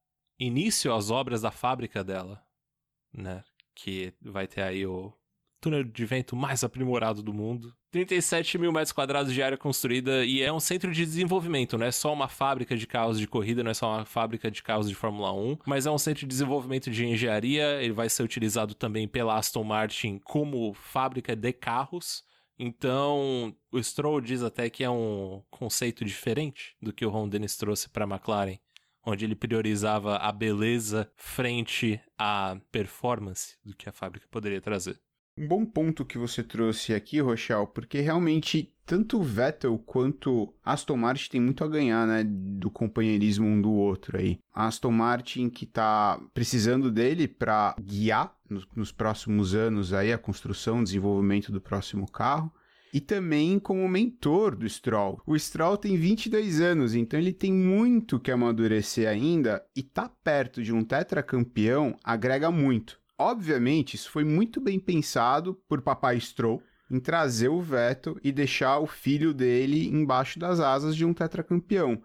início 0.41 0.93
às 0.93 1.11
obras 1.11 1.41
da 1.41 1.51
fábrica 1.51 2.03
dela, 2.03 2.41
né? 3.13 3.43
Que 3.75 4.13
vai 4.21 4.47
ter 4.47 4.61
aí 4.61 4.85
o 4.85 5.13
túnel 5.61 5.83
de 5.83 6.05
vento 6.05 6.35
mais 6.35 6.63
aprimorado 6.63 7.21
do 7.21 7.31
mundo. 7.31 7.73
37 7.91 8.57
mil 8.57 8.71
metros 8.71 8.91
quadrados 8.91 9.33
de 9.33 9.43
área 9.43 9.57
construída 9.57 10.25
e 10.25 10.41
é 10.41 10.51
um 10.51 10.59
centro 10.59 10.91
de 10.91 11.05
desenvolvimento, 11.05 11.77
não 11.77 11.85
é 11.85 11.91
só 11.91 12.11
uma 12.11 12.27
fábrica 12.27 12.75
de 12.75 12.87
carros 12.87 13.19
de 13.19 13.27
corrida, 13.27 13.63
não 13.63 13.69
é 13.69 13.73
só 13.73 13.97
uma 13.97 14.05
fábrica 14.05 14.49
de 14.49 14.63
carros 14.63 14.87
de 14.89 14.95
Fórmula 14.95 15.31
1, 15.33 15.57
mas 15.65 15.85
é 15.85 15.91
um 15.91 15.97
centro 15.97 16.21
de 16.21 16.27
desenvolvimento 16.27 16.89
de 16.89 17.05
engenharia, 17.05 17.83
ele 17.83 17.93
vai 17.93 18.09
ser 18.09 18.23
utilizado 18.23 18.73
também 18.73 19.07
pela 19.07 19.37
Aston 19.37 19.63
Martin 19.63 20.19
como 20.19 20.73
fábrica 20.73 21.35
de 21.35 21.53
carros. 21.53 22.23
Então, 22.57 23.55
o 23.71 23.83
Stroll 23.83 24.21
diz 24.21 24.41
até 24.41 24.69
que 24.69 24.83
é 24.83 24.89
um 24.89 25.43
conceito 25.49 26.05
diferente 26.05 26.75
do 26.81 26.93
que 26.93 27.05
o 27.05 27.09
Ron 27.09 27.27
Dennis 27.27 27.57
trouxe 27.57 27.89
para 27.89 28.05
a 28.05 28.07
McLaren 28.07 28.57
onde 29.05 29.25
ele 29.25 29.35
priorizava 29.35 30.17
a 30.17 30.31
beleza 30.31 31.09
frente 31.15 31.99
à 32.17 32.57
performance 32.71 33.57
do 33.63 33.75
que 33.75 33.89
a 33.89 33.91
fábrica 33.91 34.27
poderia 34.29 34.61
trazer. 34.61 34.99
Um 35.37 35.47
bom 35.47 35.65
ponto 35.65 36.05
que 36.05 36.17
você 36.17 36.43
trouxe 36.43 36.93
aqui, 36.93 37.19
Rochelle, 37.19 37.67
porque 37.73 38.01
realmente 38.01 38.73
tanto 38.85 39.19
o 39.19 39.23
Vettel 39.23 39.77
quanto 39.79 40.53
Aston 40.63 40.97
Martin 40.97 41.29
tem 41.29 41.41
muito 41.41 41.63
a 41.63 41.67
ganhar, 41.67 42.05
né, 42.05 42.25
do 42.25 42.69
companheirismo 42.69 43.47
um 43.47 43.61
do 43.61 43.71
outro 43.71 44.17
aí. 44.17 44.39
A 44.53 44.67
Aston 44.67 44.91
Martin 44.91 45.49
que 45.49 45.65
tá 45.65 46.21
precisando 46.33 46.91
dele 46.91 47.27
para 47.27 47.73
guiar 47.81 48.35
nos, 48.49 48.67
nos 48.75 48.91
próximos 48.91 49.55
anos 49.55 49.93
aí 49.93 50.11
a 50.11 50.17
construção, 50.17 50.83
desenvolvimento 50.83 51.51
do 51.51 51.61
próximo 51.61 52.09
carro 52.11 52.51
e 52.93 52.99
também 52.99 53.57
como 53.59 53.87
mentor 53.87 54.55
do 54.55 54.67
Stroll. 54.67 55.21
O 55.25 55.37
Stroll 55.37 55.77
tem 55.77 55.97
22 55.97 56.59
anos, 56.59 56.93
então 56.95 57.19
ele 57.19 57.33
tem 57.33 57.53
muito 57.53 58.19
que 58.19 58.31
amadurecer 58.31 59.07
ainda 59.07 59.63
e 59.75 59.81
tá 59.81 60.09
perto 60.23 60.61
de 60.61 60.73
um 60.73 60.83
tetracampeão 60.83 61.97
agrega 62.03 62.51
muito. 62.51 62.99
Obviamente, 63.17 63.95
isso 63.95 64.09
foi 64.09 64.23
muito 64.23 64.59
bem 64.59 64.79
pensado 64.79 65.53
por 65.69 65.81
papai 65.81 66.19
Stroll 66.19 66.61
em 66.89 66.99
trazer 66.99 67.47
o 67.47 67.61
Vettel 67.61 68.17
e 68.23 68.31
deixar 68.31 68.79
o 68.79 68.87
filho 68.87 69.33
dele 69.33 69.87
embaixo 69.87 70.37
das 70.37 70.59
asas 70.59 70.95
de 70.95 71.05
um 71.05 71.13
tetracampeão. 71.13 72.01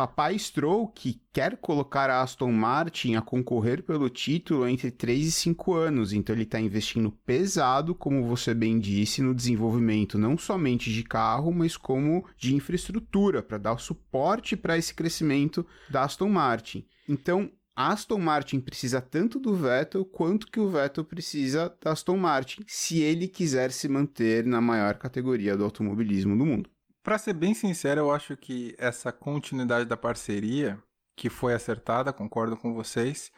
Papai 0.00 0.38
Stroll, 0.38 0.88
que 0.88 1.20
quer 1.30 1.58
colocar 1.58 2.08
a 2.08 2.22
Aston 2.22 2.50
Martin 2.50 3.16
a 3.16 3.20
concorrer 3.20 3.82
pelo 3.82 4.08
título 4.08 4.66
entre 4.66 4.90
3 4.90 5.26
e 5.26 5.30
5 5.30 5.74
anos, 5.74 6.14
então 6.14 6.34
ele 6.34 6.44
está 6.44 6.58
investindo 6.58 7.12
pesado, 7.26 7.94
como 7.94 8.24
você 8.24 8.54
bem 8.54 8.78
disse, 8.78 9.20
no 9.20 9.34
desenvolvimento 9.34 10.16
não 10.16 10.38
somente 10.38 10.90
de 10.90 11.02
carro, 11.02 11.52
mas 11.52 11.76
como 11.76 12.24
de 12.38 12.54
infraestrutura, 12.54 13.42
para 13.42 13.58
dar 13.58 13.76
suporte 13.76 14.56
para 14.56 14.78
esse 14.78 14.94
crescimento 14.94 15.66
da 15.90 16.04
Aston 16.04 16.30
Martin. 16.30 16.86
Então, 17.06 17.52
a 17.76 17.92
Aston 17.92 18.20
Martin 18.20 18.58
precisa 18.58 19.02
tanto 19.02 19.38
do 19.38 19.54
Vettel 19.54 20.06
quanto 20.06 20.46
que 20.46 20.58
o 20.58 20.70
Vettel 20.70 21.04
precisa 21.04 21.76
da 21.78 21.92
Aston 21.92 22.16
Martin, 22.16 22.62
se 22.66 23.00
ele 23.00 23.28
quiser 23.28 23.70
se 23.70 23.86
manter 23.86 24.46
na 24.46 24.62
maior 24.62 24.94
categoria 24.94 25.58
do 25.58 25.64
automobilismo 25.64 26.34
do 26.38 26.46
mundo. 26.46 26.70
Para 27.02 27.18
ser 27.18 27.32
bem 27.32 27.54
sincero, 27.54 28.00
eu 28.00 28.12
acho 28.12 28.36
que 28.36 28.74
essa 28.78 29.10
continuidade 29.10 29.86
da 29.86 29.96
parceria, 29.96 30.82
que 31.16 31.30
foi 31.30 31.54
acertada, 31.54 32.12
concordo 32.12 32.56
com 32.56 32.74
vocês, 32.74 33.32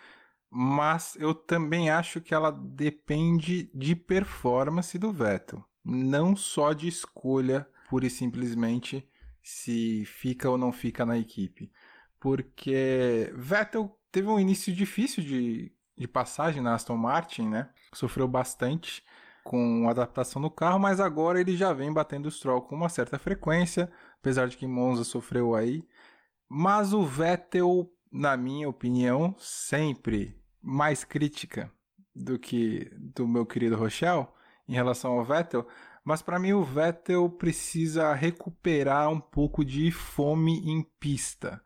mas 0.51 1.16
eu 1.16 1.35
também 1.35 1.88
acho 1.88 2.20
que 2.20 2.35
ela 2.35 2.51
depende 2.51 3.70
de 3.72 3.94
performance 3.94 4.98
do 4.98 5.12
Vettel, 5.12 5.64
não 5.85 6.35
só 6.35 6.72
de 6.72 6.88
escolha 6.88 7.66
pura 7.88 8.07
e 8.07 8.11
simplesmente 8.11 9.09
se 9.42 10.05
fica 10.07 10.51
ou 10.51 10.59
não 10.59 10.72
fica 10.72 11.07
na 11.07 11.16
equipe. 11.16 11.70
Porque 12.18 13.33
Vettel 13.35 13.98
teve 14.11 14.29
um 14.29 14.38
início 14.38 14.75
difícil 14.75 15.22
de, 15.22 15.72
de 15.96 16.09
passagem 16.09 16.62
na 16.62 16.75
Aston 16.75 16.96
Martin, 16.96 17.48
né? 17.48 17.70
Sofreu 17.94 18.29
bastante 18.29 19.03
com 19.42 19.88
adaptação 19.88 20.40
no 20.40 20.50
carro, 20.50 20.78
mas 20.78 21.00
agora 21.00 21.40
ele 21.40 21.57
já 21.57 21.72
vem 21.72 21.92
batendo 21.92 22.26
o 22.26 22.31
Stroll 22.31 22.62
com 22.62 22.74
uma 22.74 22.88
certa 22.88 23.18
frequência, 23.18 23.90
apesar 24.18 24.48
de 24.48 24.57
que 24.57 24.66
Monza 24.66 25.05
sofreu 25.05 25.55
aí. 25.55 25.85
Mas 26.48 26.92
o 26.92 27.05
Vettel, 27.05 27.90
na 28.11 28.37
minha 28.37 28.68
opinião, 28.68 29.35
sempre 29.38 30.37
mais 30.62 31.05
crítica 31.05 31.70
do 32.14 32.38
que 32.38 32.90
do 32.96 33.26
meu 33.26 33.44
querido 33.44 33.76
Rochelle 33.76 34.28
em 34.68 34.74
relação 34.74 35.12
ao 35.12 35.24
Vettel, 35.24 35.66
mas 36.05 36.22
para 36.22 36.38
mim 36.38 36.52
o 36.52 36.62
Vettel 36.62 37.28
precisa 37.31 38.12
recuperar 38.12 39.11
um 39.11 39.20
pouco 39.20 39.64
de 39.64 39.90
fome 39.90 40.59
em 40.68 40.83
pista, 41.00 41.61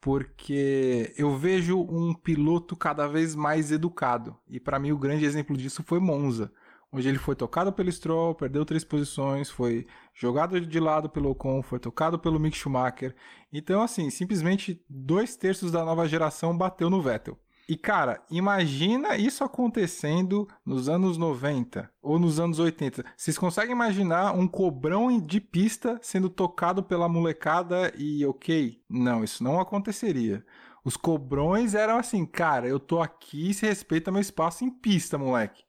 porque 0.00 1.12
eu 1.18 1.36
vejo 1.36 1.80
um 1.80 2.14
piloto 2.14 2.76
cada 2.76 3.06
vez 3.06 3.34
mais 3.34 3.70
educado, 3.70 4.38
e 4.48 4.58
para 4.58 4.78
mim 4.78 4.92
o 4.92 4.98
grande 4.98 5.24
exemplo 5.24 5.56
disso 5.56 5.82
foi 5.82 5.98
Monza 5.98 6.52
onde 6.92 7.08
ele 7.08 7.18
foi 7.18 7.34
tocado 7.34 7.72
pelo 7.72 7.90
Stroll, 7.90 8.34
perdeu 8.34 8.64
três 8.64 8.84
posições, 8.84 9.48
foi 9.48 9.86
jogado 10.14 10.60
de 10.60 10.80
lado 10.80 11.08
pelo 11.08 11.30
Ocon, 11.30 11.62
foi 11.62 11.78
tocado 11.78 12.18
pelo 12.18 12.40
Mick 12.40 12.56
Schumacher. 12.56 13.14
Então, 13.52 13.82
assim, 13.82 14.10
simplesmente 14.10 14.84
dois 14.88 15.36
terços 15.36 15.70
da 15.70 15.84
nova 15.84 16.08
geração 16.08 16.56
bateu 16.56 16.90
no 16.90 17.00
Vettel. 17.00 17.38
E 17.70 17.76
cara, 17.76 18.20
imagina 18.28 19.16
isso 19.16 19.44
acontecendo 19.44 20.48
nos 20.66 20.88
anos 20.88 21.16
90 21.16 21.88
ou 22.02 22.18
nos 22.18 22.40
anos 22.40 22.58
80. 22.58 23.04
Vocês 23.16 23.38
conseguem 23.38 23.70
imaginar 23.70 24.32
um 24.32 24.48
cobrão 24.48 25.20
de 25.20 25.40
pista 25.40 25.96
sendo 26.02 26.28
tocado 26.28 26.82
pela 26.82 27.08
molecada 27.08 27.92
e 27.96 28.26
ok? 28.26 28.82
Não, 28.90 29.22
isso 29.22 29.44
não 29.44 29.60
aconteceria. 29.60 30.44
Os 30.84 30.96
cobrões 30.96 31.76
eram 31.76 31.96
assim, 31.96 32.26
cara, 32.26 32.66
eu 32.66 32.80
tô 32.80 33.00
aqui, 33.00 33.54
se 33.54 33.66
respeita 33.66 34.10
meu 34.10 34.20
espaço 34.20 34.64
em 34.64 34.70
pista, 34.70 35.16
moleque. 35.16 35.62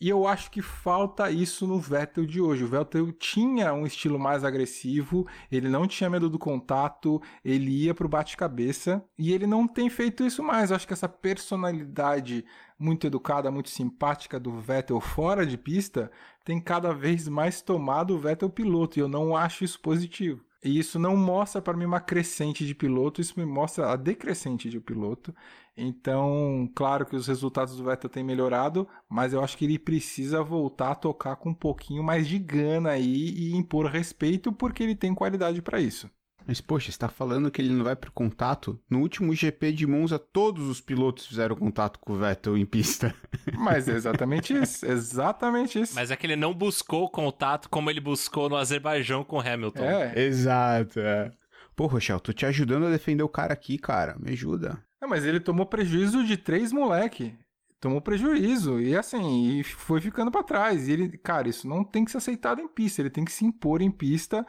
E 0.00 0.08
eu 0.08 0.28
acho 0.28 0.50
que 0.52 0.62
falta 0.62 1.28
isso 1.28 1.66
no 1.66 1.80
Vettel 1.80 2.24
de 2.24 2.40
hoje. 2.40 2.62
O 2.62 2.68
Vettel 2.68 3.10
tinha 3.12 3.72
um 3.72 3.84
estilo 3.84 4.16
mais 4.16 4.44
agressivo, 4.44 5.26
ele 5.50 5.68
não 5.68 5.88
tinha 5.88 6.08
medo 6.08 6.30
do 6.30 6.38
contato, 6.38 7.20
ele 7.44 7.84
ia 7.84 7.92
pro 7.92 8.08
bate-cabeça 8.08 9.04
e 9.18 9.32
ele 9.32 9.44
não 9.44 9.66
tem 9.66 9.90
feito 9.90 10.24
isso 10.24 10.40
mais. 10.40 10.70
Eu 10.70 10.76
acho 10.76 10.86
que 10.86 10.92
essa 10.92 11.08
personalidade 11.08 12.44
muito 12.78 13.08
educada, 13.08 13.50
muito 13.50 13.70
simpática 13.70 14.38
do 14.38 14.52
Vettel 14.52 15.00
fora 15.00 15.44
de 15.44 15.58
pista 15.58 16.12
tem 16.44 16.60
cada 16.60 16.94
vez 16.94 17.26
mais 17.26 17.60
tomado 17.60 18.14
o 18.14 18.18
Vettel 18.18 18.48
piloto 18.48 18.98
e 18.98 19.02
eu 19.02 19.08
não 19.08 19.36
acho 19.36 19.64
isso 19.64 19.80
positivo. 19.80 20.47
E 20.62 20.76
isso 20.78 20.98
não 20.98 21.16
mostra 21.16 21.62
para 21.62 21.76
mim 21.76 21.84
uma 21.84 22.00
crescente 22.00 22.66
de 22.66 22.74
piloto, 22.74 23.20
isso 23.20 23.38
me 23.38 23.46
mostra 23.46 23.92
a 23.92 23.96
decrescente 23.96 24.68
de 24.68 24.80
piloto. 24.80 25.34
Então, 25.76 26.68
claro 26.74 27.06
que 27.06 27.14
os 27.14 27.28
resultados 27.28 27.76
do 27.76 27.84
Vettel 27.84 28.10
têm 28.10 28.24
melhorado, 28.24 28.88
mas 29.08 29.32
eu 29.32 29.42
acho 29.42 29.56
que 29.56 29.64
ele 29.64 29.78
precisa 29.78 30.42
voltar 30.42 30.90
a 30.92 30.94
tocar 30.96 31.36
com 31.36 31.50
um 31.50 31.54
pouquinho 31.54 32.02
mais 32.02 32.26
de 32.26 32.38
gana 32.38 32.90
aí 32.90 33.30
e 33.30 33.54
impor 33.54 33.86
respeito, 33.86 34.52
porque 34.52 34.82
ele 34.82 34.96
tem 34.96 35.14
qualidade 35.14 35.62
para 35.62 35.80
isso. 35.80 36.10
Mas, 36.48 36.62
poxa, 36.62 36.88
está 36.88 37.10
falando 37.10 37.50
que 37.50 37.60
ele 37.60 37.74
não 37.74 37.84
vai 37.84 37.94
pro 37.94 38.10
contato? 38.10 38.80
No 38.88 39.00
último 39.00 39.34
GP 39.34 39.70
de 39.70 39.86
Monza, 39.86 40.18
todos 40.18 40.66
os 40.66 40.80
pilotos 40.80 41.26
fizeram 41.26 41.54
contato 41.54 41.98
com 41.98 42.14
o 42.14 42.16
Vettel 42.16 42.56
em 42.56 42.64
pista. 42.64 43.14
Mas 43.52 43.86
é 43.86 43.92
exatamente 43.92 44.54
isso, 44.54 44.86
exatamente 44.86 45.78
isso. 45.78 45.94
Mas 45.94 46.10
é 46.10 46.16
que 46.16 46.26
ele 46.26 46.36
não 46.36 46.54
buscou 46.54 47.10
contato 47.10 47.68
como 47.68 47.90
ele 47.90 48.00
buscou 48.00 48.48
no 48.48 48.56
Azerbaijão 48.56 49.22
com 49.22 49.38
Hamilton. 49.38 49.84
É. 49.84 50.18
Exato, 50.24 50.98
é. 51.00 51.30
Pô, 51.76 51.86
Rochelle, 51.86 52.18
tô 52.18 52.32
te 52.32 52.46
ajudando 52.46 52.86
a 52.86 52.90
defender 52.90 53.22
o 53.22 53.28
cara 53.28 53.52
aqui, 53.52 53.76
cara. 53.76 54.16
Me 54.18 54.32
ajuda. 54.32 54.82
É, 55.02 55.06
mas 55.06 55.26
ele 55.26 55.40
tomou 55.40 55.66
prejuízo 55.66 56.24
de 56.24 56.38
três 56.38 56.72
moleque. 56.72 57.34
Tomou 57.78 58.00
prejuízo. 58.00 58.80
E 58.80 58.96
assim, 58.96 59.58
e 59.58 59.62
foi 59.62 60.00
ficando 60.00 60.30
para 60.30 60.42
trás. 60.42 60.88
E 60.88 60.92
ele, 60.92 61.18
cara, 61.18 61.46
isso 61.46 61.68
não 61.68 61.84
tem 61.84 62.06
que 62.06 62.10
ser 62.10 62.16
aceitado 62.16 62.62
em 62.62 62.66
pista. 62.66 63.02
Ele 63.02 63.10
tem 63.10 63.24
que 63.24 63.32
se 63.32 63.44
impor 63.44 63.82
em 63.82 63.90
pista 63.90 64.46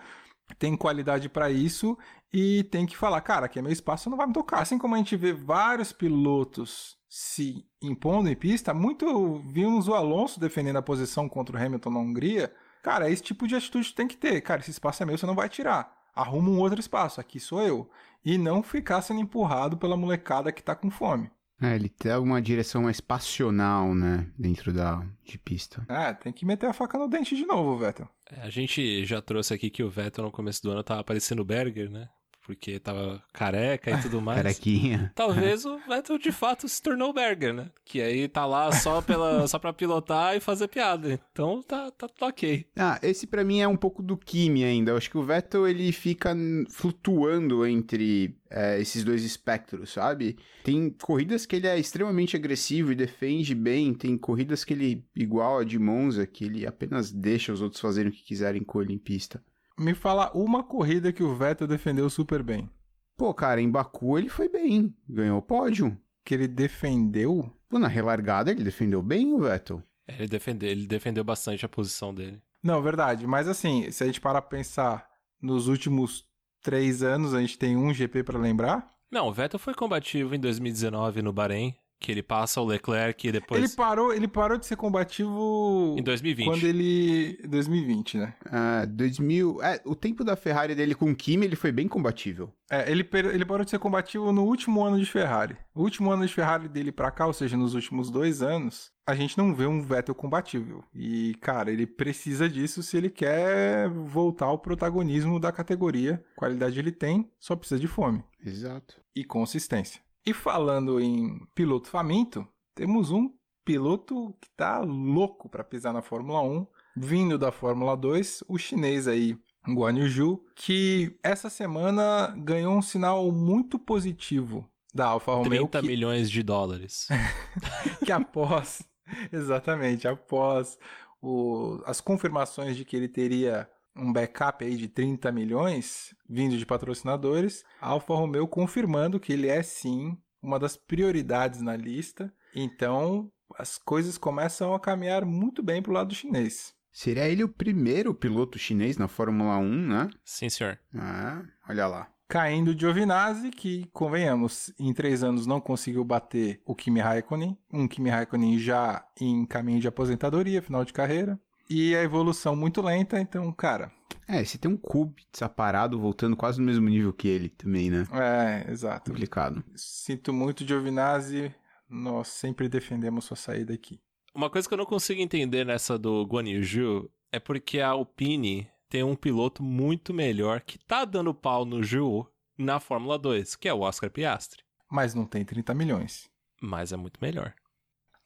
tem 0.57 0.75
qualidade 0.75 1.29
para 1.29 1.49
isso 1.49 1.97
e 2.33 2.63
tem 2.65 2.85
que 2.85 2.97
falar, 2.97 3.21
cara, 3.21 3.45
aqui 3.45 3.59
é 3.59 3.62
meu 3.62 3.71
espaço, 3.71 4.09
não 4.09 4.17
vai 4.17 4.27
me 4.27 4.33
tocar. 4.33 4.62
Assim 4.62 4.77
como 4.77 4.95
a 4.95 4.97
gente 4.97 5.15
vê 5.15 5.33
vários 5.33 5.91
pilotos 5.91 6.97
se 7.07 7.65
impondo 7.81 8.29
em 8.29 8.35
pista, 8.35 8.73
muito 8.73 9.39
vimos 9.39 9.88
o 9.88 9.95
Alonso 9.95 10.39
defendendo 10.39 10.77
a 10.77 10.81
posição 10.81 11.27
contra 11.27 11.57
o 11.57 11.62
Hamilton 11.62 11.89
na 11.89 11.99
Hungria. 11.99 12.53
Cara, 12.83 13.09
esse 13.09 13.23
tipo 13.23 13.47
de 13.47 13.55
atitude 13.55 13.93
tem 13.93 14.07
que 14.07 14.15
ter. 14.15 14.41
Cara, 14.41 14.62
esse 14.62 14.71
espaço 14.71 15.01
é 15.01 15.05
meu, 15.05 15.17
você 15.17 15.25
não 15.25 15.35
vai 15.35 15.49
tirar. 15.49 15.91
Arruma 16.15 16.49
um 16.49 16.59
outro 16.59 16.79
espaço, 16.79 17.19
aqui 17.19 17.39
sou 17.39 17.62
eu. 17.62 17.89
E 18.23 18.38
não 18.38 18.62
ficar 18.62 19.01
sendo 19.01 19.21
empurrado 19.21 19.77
pela 19.77 19.97
molecada 19.97 20.51
que 20.51 20.62
tá 20.62 20.75
com 20.75 20.91
fome. 20.91 21.31
É, 21.62 21.76
ele 21.76 21.89
tem 21.89 22.15
uma 22.15 22.41
direção 22.41 22.84
mais 22.84 23.02
passional, 23.02 23.93
né? 23.93 24.28
Dentro 24.38 24.72
da 24.72 25.06
de 25.24 25.38
pista. 25.38 25.86
É, 25.89 26.13
tem 26.13 26.32
que 26.32 26.45
meter 26.45 26.67
a 26.67 26.74
faca 26.74 26.98
no 26.98 27.08
dente 27.08 27.36
de 27.36 27.45
novo, 27.45 27.78
Vettel. 27.78 28.10
É, 28.32 28.41
a 28.41 28.50
gente 28.50 29.06
já 29.06 29.22
trouxe 29.22 29.54
aqui 29.54 29.69
que 29.69 29.84
o 29.84 29.89
Vettel 29.89 30.24
no 30.24 30.32
começo 30.32 30.62
do 30.63 30.72
ano 30.72 30.84
tava 30.84 31.04
parecendo 31.04 31.41
o 31.41 31.45
Berger, 31.45 31.89
né? 31.89 32.10
Porque 32.49 32.79
tava 32.79 33.21
careca 33.31 33.91
e 33.91 34.01
tudo 34.01 34.19
mais. 34.23 34.41
Carequinha. 34.41 35.12
Talvez 35.13 35.65
o 35.65 35.77
Vettel 35.88 36.17
de 36.17 36.31
fato 36.31 36.67
se 36.67 36.81
tornou 36.81 37.12
o 37.12 37.13
Berger, 37.13 37.53
né? 37.53 37.69
Que 37.85 38.01
aí 38.01 38.27
tá 38.27 38.43
lá 38.43 38.71
só, 38.71 39.03
pela, 39.03 39.47
só 39.47 39.59
pra 39.59 39.71
pilotar 39.71 40.35
e 40.35 40.39
fazer 40.39 40.67
piada. 40.67 41.19
Então 41.31 41.62
tá, 41.62 41.91
tá, 41.91 42.07
tá 42.07 42.25
ok. 42.25 42.65
Ah, 42.75 42.97
esse 43.03 43.27
para 43.27 43.43
mim 43.43 43.59
é 43.59 43.67
um 43.67 43.77
pouco 43.77 44.01
do 44.01 44.17
Kimi 44.17 44.63
ainda. 44.63 44.89
Eu 44.89 44.97
acho 44.97 45.12
que 45.12 45.17
o 45.19 45.23
Vettel 45.23 45.67
ele 45.67 45.91
fica 45.91 46.35
flutuando 46.71 47.63
entre 47.67 48.35
é, 48.49 48.81
esses 48.81 49.03
dois 49.03 49.23
espectros, 49.23 49.91
sabe? 49.91 50.35
Tem 50.63 50.89
corridas 50.89 51.45
que 51.45 51.55
ele 51.55 51.67
é 51.67 51.77
extremamente 51.77 52.35
agressivo 52.35 52.91
e 52.91 52.95
defende 52.95 53.53
bem, 53.53 53.93
tem 53.93 54.17
corridas 54.17 54.63
que 54.63 54.73
ele, 54.73 55.05
igual 55.15 55.59
a 55.59 55.63
de 55.63 55.77
Monza, 55.77 56.25
que 56.25 56.45
ele 56.45 56.65
apenas 56.65 57.12
deixa 57.12 57.53
os 57.53 57.62
outros 57.62 57.79
fazerem 57.79 58.09
o 58.09 58.13
que 58.13 58.23
quiserem 58.23 58.63
com 58.63 58.81
ele 58.81 58.93
em 58.93 58.97
pista. 58.97 59.39
Me 59.79 59.93
fala 59.93 60.29
uma 60.33 60.61
corrida 60.61 61.13
que 61.13 61.23
o 61.23 61.33
Vettel 61.33 61.65
defendeu 61.65 62.09
super 62.09 62.43
bem. 62.43 62.69
Pô, 63.15 63.33
cara, 63.33 63.61
em 63.61 63.71
Baku 63.71 64.17
ele 64.17 64.27
foi 64.27 64.49
bem, 64.49 64.93
ganhou 65.07 65.39
o 65.39 65.41
pódio. 65.41 65.97
Que 66.25 66.33
ele 66.33 66.49
defendeu? 66.49 67.49
Pô, 67.69 67.79
na 67.79 67.87
relargada 67.87 68.51
ele 68.51 68.61
defendeu 68.61 69.01
bem 69.01 69.33
o 69.33 69.39
Vettel. 69.39 69.81
É, 70.05 70.15
ele 70.15 70.27
defendeu, 70.27 70.69
ele 70.69 70.85
defendeu 70.85 71.23
bastante 71.23 71.65
a 71.65 71.69
posição 71.69 72.13
dele. 72.13 72.41
Não, 72.61 72.81
verdade. 72.81 73.25
Mas 73.25 73.47
assim, 73.47 73.89
se 73.89 74.03
a 74.03 74.07
gente 74.07 74.19
parar 74.19 74.41
pra 74.41 74.57
pensar 74.57 75.07
nos 75.41 75.69
últimos 75.69 76.25
três 76.61 77.01
anos, 77.01 77.33
a 77.33 77.39
gente 77.39 77.57
tem 77.57 77.77
um 77.77 77.93
GP 77.93 78.23
para 78.23 78.37
lembrar? 78.37 78.93
Não, 79.09 79.29
o 79.29 79.33
Vettel 79.33 79.59
foi 79.59 79.73
combativo 79.73 80.35
em 80.35 80.39
2019 80.41 81.21
no 81.21 81.31
Bahrein, 81.31 81.73
Que 81.99 82.13
ele 82.13 82.23
passa 82.23 82.62
o 82.62 82.65
Leclerc 82.65 83.27
e 83.27 83.31
depois. 83.31 83.62
Ele 83.62 83.75
parou, 83.75 84.13
ele 84.13 84.27
parou 84.27 84.57
de 84.57 84.65
ser 84.65 84.77
combativo 84.77 85.95
Em 85.99 86.01
2020. 86.01 86.45
quando 86.47 86.63
ele 86.63 87.38
2020, 87.45 88.17
né? 88.17 88.33
Ah, 88.45 88.85
2000. 88.85 89.62
É, 89.62 89.81
o 89.85 89.93
tempo 89.93 90.23
da 90.23 90.38
Ferrari 90.38 90.73
dele 90.73 90.95
com 90.95 91.12
o 91.12 91.15
Kimi, 91.15 91.45
ele 91.45 91.57
foi 91.57 91.73
bem 91.73 91.89
combatível. 91.89 92.53
É, 92.71 92.89
ele, 92.89 93.07
ele 93.33 93.43
parou 93.45 93.65
de 93.65 93.71
ser 93.71 93.79
combativo 93.79 94.31
no 94.31 94.43
último 94.45 94.81
ano 94.81 94.97
de 94.97 95.05
Ferrari. 95.05 95.57
O 95.75 95.81
último 95.81 96.09
ano 96.09 96.25
de 96.25 96.33
Ferrari 96.33 96.69
dele 96.69 96.91
pra 96.91 97.12
cá, 97.12 97.27
ou 97.27 97.33
seja, 97.33 97.57
nos 97.57 97.73
últimos 97.73 98.09
dois 98.09 98.41
anos, 98.41 98.91
a 99.05 99.13
gente 99.13 99.38
não 99.38 99.53
vê 99.53 99.65
um 99.65 99.81
Vettel 99.81 100.15
combatível. 100.15 100.83
E, 100.95 101.35
cara, 101.41 101.69
ele 101.71 101.85
precisa 101.85 102.47
disso 102.47 102.81
se 102.81 102.95
ele 102.95 103.09
quer 103.09 103.89
voltar 103.89 104.45
ao 104.45 104.59
protagonismo 104.59 105.39
da 105.39 105.51
categoria. 105.51 106.23
Qualidade 106.38 106.79
ele 106.79 106.91
tem, 106.91 107.29
só 107.39 107.55
precisa 107.55 107.79
de 107.79 107.88
fome 107.88 108.23
Exato. 108.45 109.01
e 109.15 109.25
consistência. 109.25 109.99
E 110.29 110.33
falando 110.33 110.99
em 111.01 111.39
piloto 111.55 111.89
faminto, 111.89 112.47
temos 112.75 113.09
um 113.09 113.31
piloto 113.65 114.35
que 114.39 114.47
tá 114.55 114.79
louco 114.79 115.49
para 115.49 115.63
pisar 115.63 115.91
na 115.91 116.03
Fórmula 116.03 116.41
1, 116.43 116.67
vindo 116.95 117.35
da 117.37 117.51
Fórmula 117.51 117.97
2, 117.97 118.43
o 118.47 118.55
chinês 118.57 119.07
aí, 119.07 119.35
Guan 119.67 119.93
Yu 119.97 120.07
Zhu, 120.09 120.45
que 120.55 121.17
essa 121.23 121.49
semana 121.49 122.27
ganhou 122.37 122.75
um 122.75 122.81
sinal 122.81 123.31
muito 123.31 123.79
positivo 123.79 124.69
da 124.93 125.07
Alfa 125.07 125.31
Romeo 125.33 125.67
30 125.67 125.81
que, 125.81 125.87
milhões 125.87 126.29
de 126.29 126.43
dólares. 126.43 127.07
que 128.05 128.11
após, 128.11 128.83
exatamente, 129.33 130.07
após 130.07 130.77
o- 131.19 131.81
as 131.85 131.99
confirmações 131.99 132.77
de 132.77 132.85
que 132.85 132.95
ele 132.95 133.07
teria 133.07 133.67
um 133.99 134.12
backup 134.12 134.63
aí 134.63 134.75
de 134.75 134.88
30 134.88 135.31
milhões 135.31 136.15
vindo 136.27 136.57
de 136.57 136.65
patrocinadores, 136.65 137.63
a 137.81 137.89
Alfa 137.89 138.13
Romeo 138.13 138.47
confirmando 138.47 139.19
que 139.19 139.33
ele 139.33 139.47
é 139.47 139.62
sim 139.62 140.17
uma 140.41 140.59
das 140.59 140.77
prioridades 140.77 141.62
na 141.62 141.75
lista. 141.75 142.33
Então, 142.55 143.31
as 143.57 143.77
coisas 143.77 144.17
começam 144.17 144.73
a 144.73 144.79
caminhar 144.79 145.25
muito 145.25 145.62
bem 145.62 145.81
pro 145.81 145.93
lado 145.93 146.13
chinês. 146.13 146.73
Seria 146.91 147.27
ele 147.27 147.43
o 147.43 147.49
primeiro 147.49 148.13
piloto 148.13 148.57
chinês 148.57 148.97
na 148.97 149.07
Fórmula 149.07 149.57
1, 149.57 149.88
né? 149.88 150.09
Sim, 150.23 150.49
senhor. 150.49 150.79
Ah, 150.95 151.43
olha 151.67 151.88
lá. 151.88 152.12
Caindo 152.27 152.75
de 152.75 152.81
Giovinazzi, 152.81 153.49
que, 153.49 153.89
convenhamos, 153.91 154.71
em 154.77 154.93
três 154.93 155.23
anos 155.23 155.47
não 155.47 155.59
conseguiu 155.59 156.03
bater 156.03 156.62
o 156.65 156.75
Kimi 156.75 156.99
Raikkonen. 156.99 157.57
Um 157.73 157.88
Kimi 157.88 158.09
Raikkonen 158.09 158.59
já 158.59 159.03
em 159.19 159.45
caminho 159.45 159.79
de 159.79 159.88
aposentadoria, 159.88 160.62
final 160.62 160.85
de 160.85 160.93
carreira. 160.93 161.39
E 161.69 161.95
a 161.95 162.01
evolução 162.01 162.55
muito 162.55 162.82
lenta, 162.82 163.19
então, 163.19 163.51
cara, 163.51 163.91
É, 164.27 164.43
você 164.43 164.58
tem 164.58 164.71
um 164.71 164.77
Kubica 164.77 165.47
parado, 165.49 165.99
voltando 165.99 166.36
quase 166.36 166.60
no 166.60 166.65
mesmo 166.65 166.88
nível 166.89 167.13
que 167.13 167.27
ele 167.27 167.49
também, 167.49 167.89
né? 167.89 168.08
é, 168.13 168.71
exato. 168.71 169.12
Complicado. 169.12 169.63
Sinto 169.75 170.32
muito, 170.34 170.65
Giovinazzi, 170.65 171.53
nós 171.89 172.27
sempre 172.27 172.69
defendemos 172.69 173.25
sua 173.25 173.38
saída 173.38 173.73
aqui. 173.73 173.99
Uma 174.34 174.49
coisa 174.49 174.67
que 174.67 174.73
eu 174.73 174.77
não 174.77 174.86
consigo 174.86 175.21
entender 175.21 175.65
nessa 175.65 175.97
do 175.97 176.23
Guan 176.25 176.47
Yu 176.47 176.63
Zhu 176.63 177.12
é 177.32 177.39
porque 177.39 177.79
a 177.79 177.89
Alpine 177.89 178.67
tem 178.88 179.03
um 179.03 179.15
piloto 179.15 179.63
muito 179.63 180.13
melhor 180.13 180.62
que 180.62 180.77
tá 180.79 181.05
dando 181.05 181.34
pau 181.34 181.65
no 181.65 181.84
Zhu 181.84 182.27
na 182.58 182.79
Fórmula 182.79 183.17
2, 183.17 183.55
que 183.55 183.67
é 183.67 183.73
o 183.73 183.82
Oscar 183.82 184.10
Piastri. 184.10 184.63
Mas 184.89 185.13
não 185.13 185.25
tem 185.25 185.45
30 185.45 185.73
milhões. 185.73 186.29
Mas 186.62 186.91
é 186.91 186.97
muito 186.97 187.19
melhor. 187.21 187.53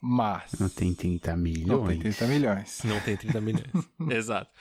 Mas. 0.05 0.51
Não 0.59 0.67
tem 0.67 0.93
30 0.93 1.37
milhões. 1.37 1.65
Não 1.65 1.87
tem 1.87 1.97
30 1.97 2.27
milhões. 2.27 2.81
Não 2.83 2.99
tem 2.99 3.15
30 3.15 3.39
milhões. 3.39 3.71
Exato. 4.11 4.51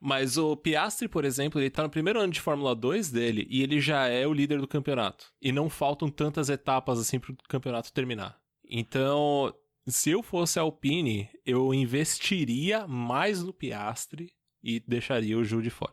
Mas 0.00 0.38
o 0.38 0.56
Piastri, 0.56 1.06
por 1.06 1.26
exemplo, 1.26 1.60
ele 1.60 1.68
tá 1.68 1.82
no 1.82 1.90
primeiro 1.90 2.18
ano 2.18 2.32
de 2.32 2.40
Fórmula 2.40 2.74
2 2.74 3.10
dele 3.10 3.46
e 3.50 3.62
ele 3.62 3.78
já 3.78 4.08
é 4.08 4.26
o 4.26 4.32
líder 4.32 4.58
do 4.58 4.66
campeonato. 4.66 5.26
E 5.40 5.52
não 5.52 5.68
faltam 5.68 6.08
tantas 6.08 6.48
etapas 6.48 6.98
assim 6.98 7.18
pro 7.18 7.36
campeonato 7.46 7.92
terminar. 7.92 8.38
Então, 8.66 9.54
se 9.86 10.10
eu 10.10 10.22
fosse 10.22 10.58
a 10.58 10.62
Alpine, 10.62 11.28
eu 11.44 11.74
investiria 11.74 12.86
mais 12.86 13.42
no 13.42 13.52
Piastri 13.52 14.32
e 14.62 14.80
deixaria 14.80 15.36
o 15.36 15.44
Ju 15.44 15.60
de 15.60 15.68
fora. 15.68 15.92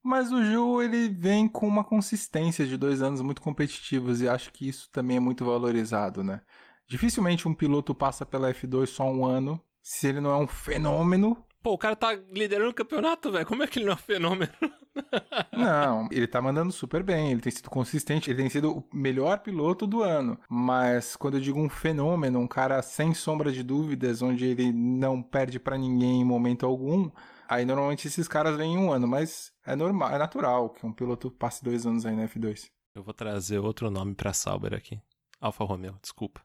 Mas 0.00 0.30
o 0.30 0.44
Ju, 0.44 0.80
ele 0.80 1.08
vem 1.08 1.48
com 1.48 1.66
uma 1.66 1.82
consistência 1.82 2.64
de 2.64 2.76
dois 2.76 3.02
anos 3.02 3.20
muito 3.20 3.42
competitivos 3.42 4.20
e 4.20 4.28
acho 4.28 4.52
que 4.52 4.68
isso 4.68 4.88
também 4.92 5.16
é 5.16 5.20
muito 5.20 5.44
valorizado, 5.44 6.22
né? 6.22 6.40
Dificilmente 6.86 7.48
um 7.48 7.54
piloto 7.54 7.94
passa 7.94 8.26
pela 8.26 8.52
F2 8.52 8.86
só 8.86 9.04
um 9.04 9.24
ano, 9.24 9.60
se 9.82 10.08
ele 10.08 10.20
não 10.20 10.30
é 10.30 10.36
um 10.36 10.46
fenômeno. 10.46 11.44
Pô, 11.62 11.72
o 11.72 11.78
cara 11.78 11.96
tá 11.96 12.12
liderando 12.30 12.70
o 12.70 12.74
campeonato, 12.74 13.32
velho. 13.32 13.46
Como 13.46 13.62
é 13.62 13.66
que 13.66 13.78
ele 13.78 13.86
não 13.86 13.92
é 13.92 13.96
um 13.96 13.98
fenômeno? 13.98 14.52
Não, 15.50 16.08
ele 16.12 16.26
tá 16.26 16.40
mandando 16.40 16.70
super 16.72 17.02
bem, 17.02 17.32
ele 17.32 17.40
tem 17.40 17.50
sido 17.50 17.68
consistente, 17.68 18.30
ele 18.30 18.38
tem 18.38 18.48
sido 18.48 18.78
o 18.78 18.84
melhor 18.92 19.40
piloto 19.40 19.88
do 19.88 20.02
ano. 20.02 20.38
Mas 20.48 21.16
quando 21.16 21.34
eu 21.34 21.40
digo 21.40 21.58
um 21.58 21.68
fenômeno, 21.68 22.38
um 22.38 22.46
cara 22.46 22.80
sem 22.80 23.12
sombra 23.12 23.50
de 23.50 23.62
dúvidas, 23.62 24.22
onde 24.22 24.46
ele 24.46 24.72
não 24.72 25.20
perde 25.20 25.58
pra 25.58 25.76
ninguém 25.76 26.20
em 26.20 26.24
momento 26.24 26.64
algum, 26.64 27.10
aí 27.48 27.64
normalmente 27.64 28.06
esses 28.06 28.28
caras 28.28 28.56
vêm 28.56 28.74
em 28.74 28.78
um 28.78 28.92
ano, 28.92 29.08
mas 29.08 29.52
é 29.66 29.74
normal, 29.74 30.10
é 30.10 30.18
natural 30.18 30.70
que 30.70 30.86
um 30.86 30.92
piloto 30.92 31.30
passe 31.30 31.64
dois 31.64 31.84
anos 31.86 32.06
aí 32.06 32.14
na 32.14 32.28
F2. 32.28 32.70
Eu 32.94 33.02
vou 33.02 33.14
trazer 33.14 33.58
outro 33.58 33.90
nome 33.90 34.14
pra 34.14 34.32
Sauber 34.32 34.74
aqui. 34.74 35.00
Alfa 35.40 35.64
Romeo, 35.64 35.98
desculpa. 36.00 36.40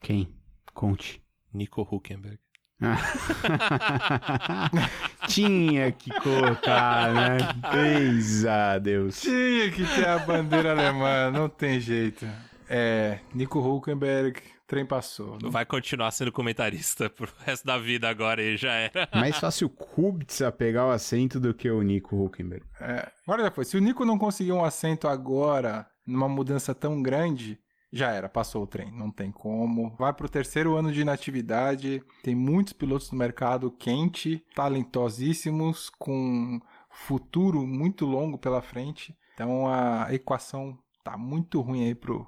Quem? 0.00 0.28
Conte. 0.74 1.22
Nico 1.52 1.82
Huckenberg. 1.82 2.38
Tinha 5.26 5.90
que 5.90 6.10
colocar, 6.20 7.12
né? 7.12 7.38
Peisa, 7.72 8.78
Deus. 8.78 9.20
Tinha 9.20 9.70
que 9.70 9.84
ter 9.84 10.06
a 10.06 10.18
bandeira 10.20 10.70
alemã, 10.70 11.30
não 11.30 11.48
tem 11.48 11.80
jeito. 11.80 12.24
É, 12.68 13.18
Nico 13.34 13.58
Hulkenberg, 13.58 14.40
trem 14.66 14.86
passou. 14.86 15.38
Vai 15.44 15.64
continuar 15.64 16.10
sendo 16.12 16.30
comentarista 16.30 17.10
pro 17.10 17.28
resto 17.44 17.66
da 17.66 17.78
vida 17.78 18.08
agora 18.08 18.42
e 18.42 18.56
já 18.56 18.72
era. 18.72 19.08
Mais 19.12 19.36
fácil 19.38 19.66
o 19.66 19.70
Kubica 19.70 20.52
pegar 20.52 20.86
o 20.86 20.90
assento 20.90 21.40
do 21.40 21.52
que 21.52 21.68
o 21.70 21.82
Nico 21.82 22.24
Huckenberg. 22.24 22.64
É, 22.80 23.10
agora 23.26 23.42
já 23.44 23.50
foi. 23.50 23.64
Se 23.64 23.76
o 23.76 23.80
Nico 23.80 24.04
não 24.04 24.18
conseguir 24.18 24.52
um 24.52 24.64
assento 24.64 25.08
agora, 25.08 25.86
numa 26.06 26.28
mudança 26.28 26.74
tão 26.74 27.02
grande, 27.02 27.58
já 27.92 28.10
era, 28.12 28.28
passou 28.28 28.62
o 28.62 28.66
trem. 28.66 28.92
Não 28.92 29.10
tem 29.10 29.30
como. 29.30 29.94
Vai 29.98 30.12
pro 30.12 30.28
terceiro 30.28 30.76
ano 30.76 30.92
de 30.92 31.00
inatividade. 31.00 32.02
Tem 32.22 32.34
muitos 32.34 32.72
pilotos 32.72 33.10
no 33.10 33.18
mercado 33.18 33.70
quente, 33.70 34.44
talentosíssimos, 34.54 35.90
com 35.98 36.60
futuro 36.90 37.66
muito 37.66 38.04
longo 38.04 38.38
pela 38.38 38.62
frente. 38.62 39.16
Então 39.34 39.68
a 39.68 40.12
equação 40.12 40.78
tá 41.04 41.16
muito 41.16 41.60
ruim 41.60 41.84
aí 41.84 41.94
pro 41.94 42.26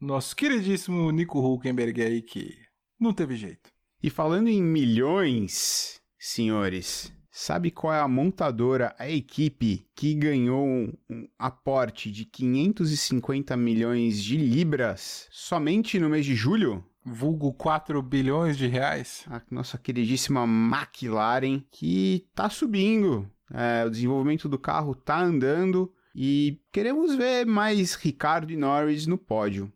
nosso 0.00 0.34
queridíssimo 0.34 1.10
Nico 1.10 1.38
Hulkenberg 1.38 2.02
aí, 2.02 2.22
que 2.22 2.56
não 2.98 3.12
teve 3.12 3.36
jeito. 3.36 3.70
E 4.02 4.10
falando 4.10 4.48
em 4.48 4.62
milhões, 4.62 6.00
senhores, 6.18 7.12
sabe 7.36 7.72
qual 7.72 7.92
é 7.92 7.98
a 7.98 8.06
montadora, 8.06 8.94
a 8.96 9.10
equipe 9.10 9.84
que 9.96 10.14
ganhou 10.14 10.64
um, 10.64 10.92
um 11.10 11.26
aporte 11.36 12.08
de 12.08 12.24
550 12.24 13.56
milhões 13.56 14.22
de 14.22 14.36
libras 14.36 15.26
somente 15.32 15.98
no 15.98 16.08
mês 16.08 16.24
de 16.24 16.36
julho? 16.36 16.84
Vulgo 17.04 17.52
4 17.52 18.00
bilhões 18.00 18.56
de 18.56 18.68
reais. 18.68 19.26
A 19.28 19.42
nossa 19.50 19.76
queridíssima 19.76 20.44
McLaren, 20.44 21.60
que 21.72 22.24
tá 22.36 22.48
subindo. 22.48 23.28
É, 23.52 23.84
o 23.84 23.90
desenvolvimento 23.90 24.48
do 24.48 24.58
carro 24.58 24.94
tá 24.94 25.20
andando 25.20 25.92
e 26.14 26.60
queremos 26.70 27.16
ver 27.16 27.44
mais 27.44 27.94
Ricardo 27.94 28.52
e 28.52 28.56
Norris 28.56 29.08
no 29.08 29.18
pódio. 29.18 29.72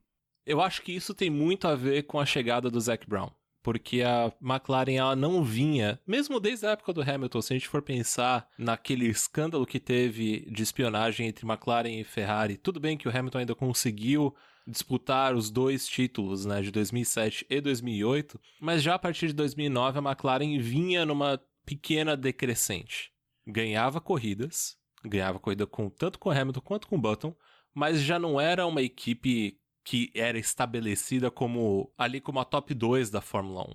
Eu 0.47 0.61
acho 0.61 0.81
que 0.81 0.92
isso 0.92 1.12
tem 1.12 1.29
muito 1.29 1.66
a 1.66 1.75
ver 1.75 2.05
com 2.05 2.21
a 2.21 2.25
chegada 2.25 2.71
do 2.71 2.81
Zac 2.81 3.07
Brown. 3.07 3.31
Porque 3.62 4.03
a 4.03 4.33
McLaren 4.40 4.94
ela 4.97 5.16
não 5.16 5.42
vinha, 5.42 6.01
mesmo 6.07 6.38
desde 6.38 6.66
a 6.66 6.71
época 6.71 6.92
do 6.92 7.03
Hamilton, 7.03 7.42
se 7.42 7.53
a 7.53 7.57
gente 7.57 7.68
for 7.68 7.83
pensar 7.83 8.49
naquele 8.57 9.07
escândalo 9.07 9.66
que 9.66 9.81
teve 9.81 10.49
de 10.51 10.62
espionagem 10.62 11.27
entre 11.27 11.47
McLaren 11.47 12.01
e 12.01 12.05
Ferrari, 12.05 12.57
tudo 12.57 12.81
bem 12.81 12.97
que 12.97 13.09
o 13.09 13.16
Hamilton 13.16 13.38
ainda 13.38 13.55
conseguiu 13.55 14.35
disputar 14.66 15.35
os 15.35 15.51
dois 15.51 15.88
títulos, 15.88 16.44
né, 16.44 16.61
de 16.61 16.71
2007 16.71 17.47
e 17.49 17.61
2008, 17.61 18.38
mas 18.61 18.83
já 18.83 18.94
a 18.94 18.99
partir 18.99 19.29
de 19.29 19.33
2009 19.33 19.98
a 19.98 20.02
McLaren 20.02 20.59
vinha 20.61 21.06
numa 21.06 21.40
pequena 21.65 22.17
decrescente. 22.17 23.11
Ganhava 23.46 24.00
corridas, 24.00 24.77
ganhava 25.04 25.38
corrida 25.38 25.67
com 25.67 25.88
tanto 25.88 26.19
com 26.19 26.29
o 26.29 26.33
Hamilton 26.33 26.61
quanto 26.61 26.87
com 26.87 26.96
o 26.96 27.00
Button, 27.00 27.35
mas 27.75 28.00
já 28.00 28.19
não 28.19 28.40
era 28.40 28.67
uma 28.67 28.83
equipe 28.83 29.59
que 29.89 30.11
era 30.15 30.39
estabelecida 30.39 31.31
como 31.31 31.91
ali 31.97 32.21
como 32.21 32.39
a 32.39 32.45
top 32.45 32.75
2 32.75 33.09
da 33.09 33.23
Fórmula 33.23 33.63
1. 33.63 33.75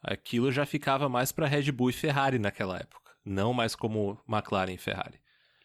Aquilo 0.00 0.52
já 0.52 0.64
ficava 0.64 1.08
mais 1.08 1.32
para 1.32 1.48
Red 1.48 1.72
Bull 1.72 1.90
e 1.90 1.92
Ferrari 1.92 2.38
naquela 2.38 2.76
época, 2.76 3.10
não 3.24 3.52
mais 3.52 3.74
como 3.74 4.16
McLaren 4.28 4.74
e 4.74 4.78
Ferrari. 4.78 5.18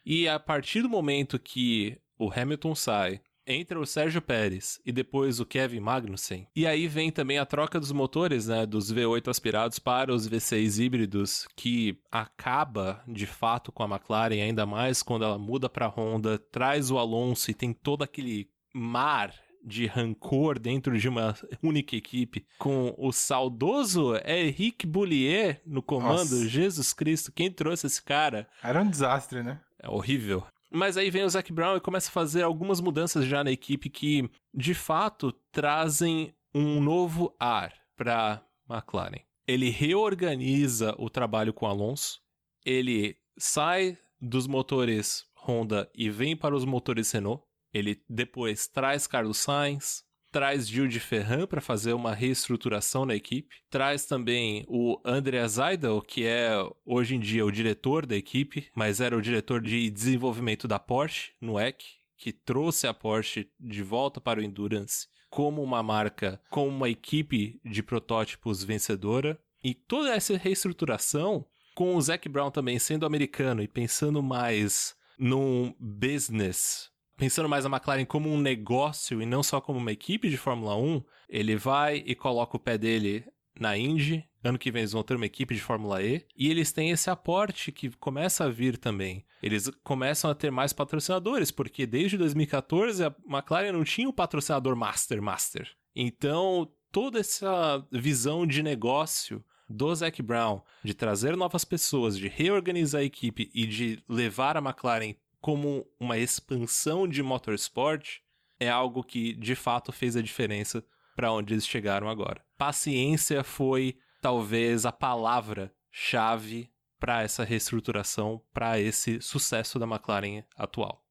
E 0.04 0.28
a 0.28 0.40
partir 0.40 0.82
do 0.82 0.90
momento 0.90 1.38
que 1.38 2.00
o 2.18 2.32
Hamilton 2.32 2.74
sai, 2.74 3.22
entra 3.46 3.80
o 3.80 3.86
Sérgio 3.86 4.24
Pérez 4.24 4.82
e 4.84 4.92
depois 4.92 5.40
o 5.40 5.46
Kevin 5.46 5.82
Magnussen, 5.82 6.48
e 6.56 6.66
aí 6.66 6.88
vem 6.88 7.12
também 7.12 7.38
a 7.38 7.46
troca 7.46 7.80
dos 7.80 7.92
motores, 7.92 8.48
né, 8.48 8.66
dos 8.66 8.92
V8 8.92 9.28
aspirados 9.28 9.78
para 9.78 10.12
os 10.12 10.28
V6 10.28 10.84
híbridos, 10.84 11.48
que 11.56 12.02
acaba 12.12 13.04
de 13.08 13.28
fato 13.28 13.72
com 13.72 13.84
a 13.84 13.88
McLaren, 13.88 14.42
ainda 14.42 14.66
mais 14.66 15.04
quando 15.04 15.26
ela 15.26 15.38
muda 15.38 15.70
para 15.70 15.86
a 15.86 15.90
Honda, 15.90 16.40
traz 16.40 16.90
o 16.90 16.98
Alonso 16.98 17.52
e 17.52 17.54
tem 17.54 17.72
todo 17.72 18.04
aquele 18.04 18.50
mar 18.74 19.45
de 19.66 19.88
rancor 19.88 20.60
dentro 20.60 20.98
de 20.98 21.10
uma 21.10 21.36
única 21.64 21.96
equipe, 21.96 22.46
com 22.60 22.94
o 22.98 23.12
saudoso 23.12 24.14
Henrique 24.26 24.86
Boulier 24.86 25.62
no 25.66 25.82
comando, 25.82 26.36
Nossa. 26.36 26.48
Jesus 26.48 26.94
Cristo, 26.94 27.32
quem 27.32 27.52
trouxe 27.52 27.88
esse 27.88 28.04
cara? 28.04 28.48
Era 28.64 28.82
um 28.82 28.90
desastre, 28.90 29.42
né? 29.42 29.60
É 29.82 29.90
horrível. 29.90 30.44
Mas 30.72 30.98
aí 30.98 31.10
vem 31.10 31.24
o 31.24 31.30
Zac 31.30 31.52
Brown 31.52 31.78
e 31.78 31.82
começa 31.82 32.10
a 32.10 32.12
fazer 32.12 32.44
algumas 32.44 32.82
mudanças 32.82 33.26
já 33.26 33.44
na 33.44 33.52
equipe 33.52 33.90
que, 33.90 34.30
de 34.54 34.74
fato, 34.74 35.32
trazem 35.52 36.34
um 36.54 36.82
novo 36.82 37.36
ar 37.40 37.74
para 37.96 38.42
McLaren. 38.70 39.22
Ele 39.48 39.70
reorganiza 39.70 40.96
o 40.98 41.10
trabalho 41.10 41.54
com 41.54 41.66
Alonso, 41.66 42.20
ele 42.66 43.16
sai 43.38 43.98
dos 44.20 44.48
motores 44.48 45.26
Honda 45.46 45.90
e 45.94 46.10
vem 46.10 46.36
para 46.36 46.56
os 46.56 46.66
motores 46.66 47.12
Renault. 47.12 47.44
Ele 47.76 48.02
depois 48.10 48.68
traz 48.68 49.06
Carlos 49.06 49.38
Sainz, 49.40 50.06
traz 50.32 50.66
Gil 50.66 50.88
de 50.88 50.98
Ferran 50.98 51.46
para 51.46 51.60
fazer 51.60 51.92
uma 51.92 52.16
reestruturação 52.16 53.06
na 53.06 53.14
equipe, 53.14 53.54
traz 53.70 54.06
também 54.06 54.64
o 54.70 54.98
Andrea 55.04 55.46
Zaidel, 55.46 56.02
que 56.02 56.26
é 56.26 56.52
hoje 56.86 57.16
em 57.16 57.20
dia 57.20 57.46
o 57.46 57.52
diretor 57.52 58.06
da 58.06 58.16
equipe, 58.16 58.70
mas 58.74 59.02
era 59.02 59.18
o 59.18 59.22
diretor 59.22 59.60
de 59.60 59.90
desenvolvimento 59.90 60.70
da 60.70 60.80
Porsche 60.80 61.34
no 61.42 61.60
EC, 61.60 61.84
que 62.16 62.32
trouxe 62.32 62.88
a 62.88 62.94
Porsche 62.94 63.52
de 63.60 63.84
volta 63.84 64.22
para 64.22 64.40
o 64.40 64.44
Endurance 64.44 65.08
como 65.30 65.62
uma 65.62 65.84
marca, 65.84 66.42
como 66.50 66.70
uma 66.70 66.90
equipe 66.90 67.60
de 67.66 67.84
protótipos 67.84 68.64
vencedora. 68.64 69.38
E 69.62 69.74
toda 69.74 70.16
essa 70.16 70.38
reestruturação, 70.38 71.46
com 71.76 71.94
o 71.94 72.02
Zac 72.02 72.30
Brown 72.30 72.52
também 72.52 72.80
sendo 72.80 73.06
americano 73.06 73.62
e 73.62 73.68
pensando 73.68 74.24
mais 74.24 74.96
num 75.20 75.76
business 75.78 76.95
pensando 77.18 77.50
mais 77.50 77.66
a 77.66 77.70
McLaren 77.70 78.06
como 78.06 78.30
um 78.30 78.40
negócio 78.40 79.22
e 79.22 79.26
não 79.26 79.42
só 79.42 79.62
como 79.62 79.80
uma 79.80 79.92
equipe 79.92 80.30
de 80.30 80.38
Fórmula 80.38 80.76
1, 80.76 81.04
ele 81.30 81.56
vai 81.56 82.04
e 82.06 82.16
coloca 82.16 82.58
o 82.58 82.60
pé 82.60 82.78
dele 82.78 83.26
na 83.60 83.78
Indy. 83.78 84.28
Ano 84.44 84.60
que 84.60 84.70
vem 84.70 84.82
eles 84.82 84.92
vão 84.92 85.02
ter 85.02 85.16
uma 85.16 85.26
equipe 85.26 85.56
de 85.56 85.62
Fórmula 85.62 86.04
E. 86.04 86.24
E 86.38 86.50
eles 86.52 86.72
têm 86.72 86.92
esse 86.92 87.10
aporte 87.10 87.72
que 87.72 87.90
começa 87.98 88.46
a 88.46 88.50
vir 88.50 88.78
também. 88.78 89.26
Eles 89.42 89.72
começam 89.84 90.30
a 90.30 90.36
ter 90.36 90.52
mais 90.52 90.72
patrocinadores, 90.72 91.50
porque 91.50 91.86
desde 91.86 92.18
2014 92.18 93.04
a 93.04 93.16
McLaren 93.28 93.72
não 93.72 93.84
tinha 93.84 94.08
o 94.08 94.14
patrocinador 94.14 94.76
Master 94.76 95.22
Master. 95.22 95.72
Então, 95.96 96.72
toda 96.92 97.20
essa 97.20 97.84
visão 97.92 98.46
de 98.46 98.62
negócio 98.62 99.44
do 99.68 99.94
Zac 99.96 100.22
Brown, 100.22 100.62
de 100.84 100.94
trazer 100.94 101.36
novas 101.36 101.66
pessoas, 101.66 102.18
de 102.18 102.28
reorganizar 102.28 103.02
a 103.02 103.06
equipe 103.06 103.50
e 103.54 103.66
de 103.66 104.04
levar 104.08 104.58
a 104.58 104.62
McLaren 104.62 105.16
como 105.46 105.86
uma 106.00 106.18
expansão 106.18 107.08
de 107.08 107.22
motorsport 107.22 108.18
é 108.60 108.68
algo 108.68 109.04
que 109.04 109.32
de 109.36 109.54
fato 109.54 109.92
fez 109.92 110.16
a 110.16 110.22
diferença 110.24 110.84
para 111.16 111.32
onde 111.32 111.54
eles 111.54 111.68
chegaram 111.68 112.10
agora. 112.10 112.44
Paciência 112.58 113.44
foi 113.44 113.96
talvez 114.20 114.88
a 114.88 114.92
palavra 114.92 115.72
chave 115.92 116.74
para 117.00 117.22
essa 117.22 117.44
reestruturação, 117.44 118.42
para 118.52 118.80
esse 118.80 119.22
sucesso 119.22 119.78
da 119.78 119.86
McLaren 119.86 120.44
atual. 120.58 121.06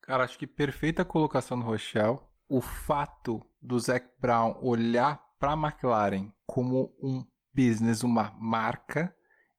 Cara, 0.00 0.22
acho 0.22 0.38
que 0.38 0.46
perfeita 0.46 1.04
colocação 1.04 1.58
do 1.58 1.66
Rochelle. 1.66 2.20
O 2.48 2.60
fato 2.60 3.44
do 3.60 3.76
Zac 3.80 4.08
Brown 4.20 4.56
olhar 4.62 5.20
para 5.40 5.54
a 5.54 5.56
McLaren 5.56 6.30
como 6.46 6.94
um 7.02 7.26
business, 7.52 8.04
uma 8.04 8.32
marca, 8.38 9.12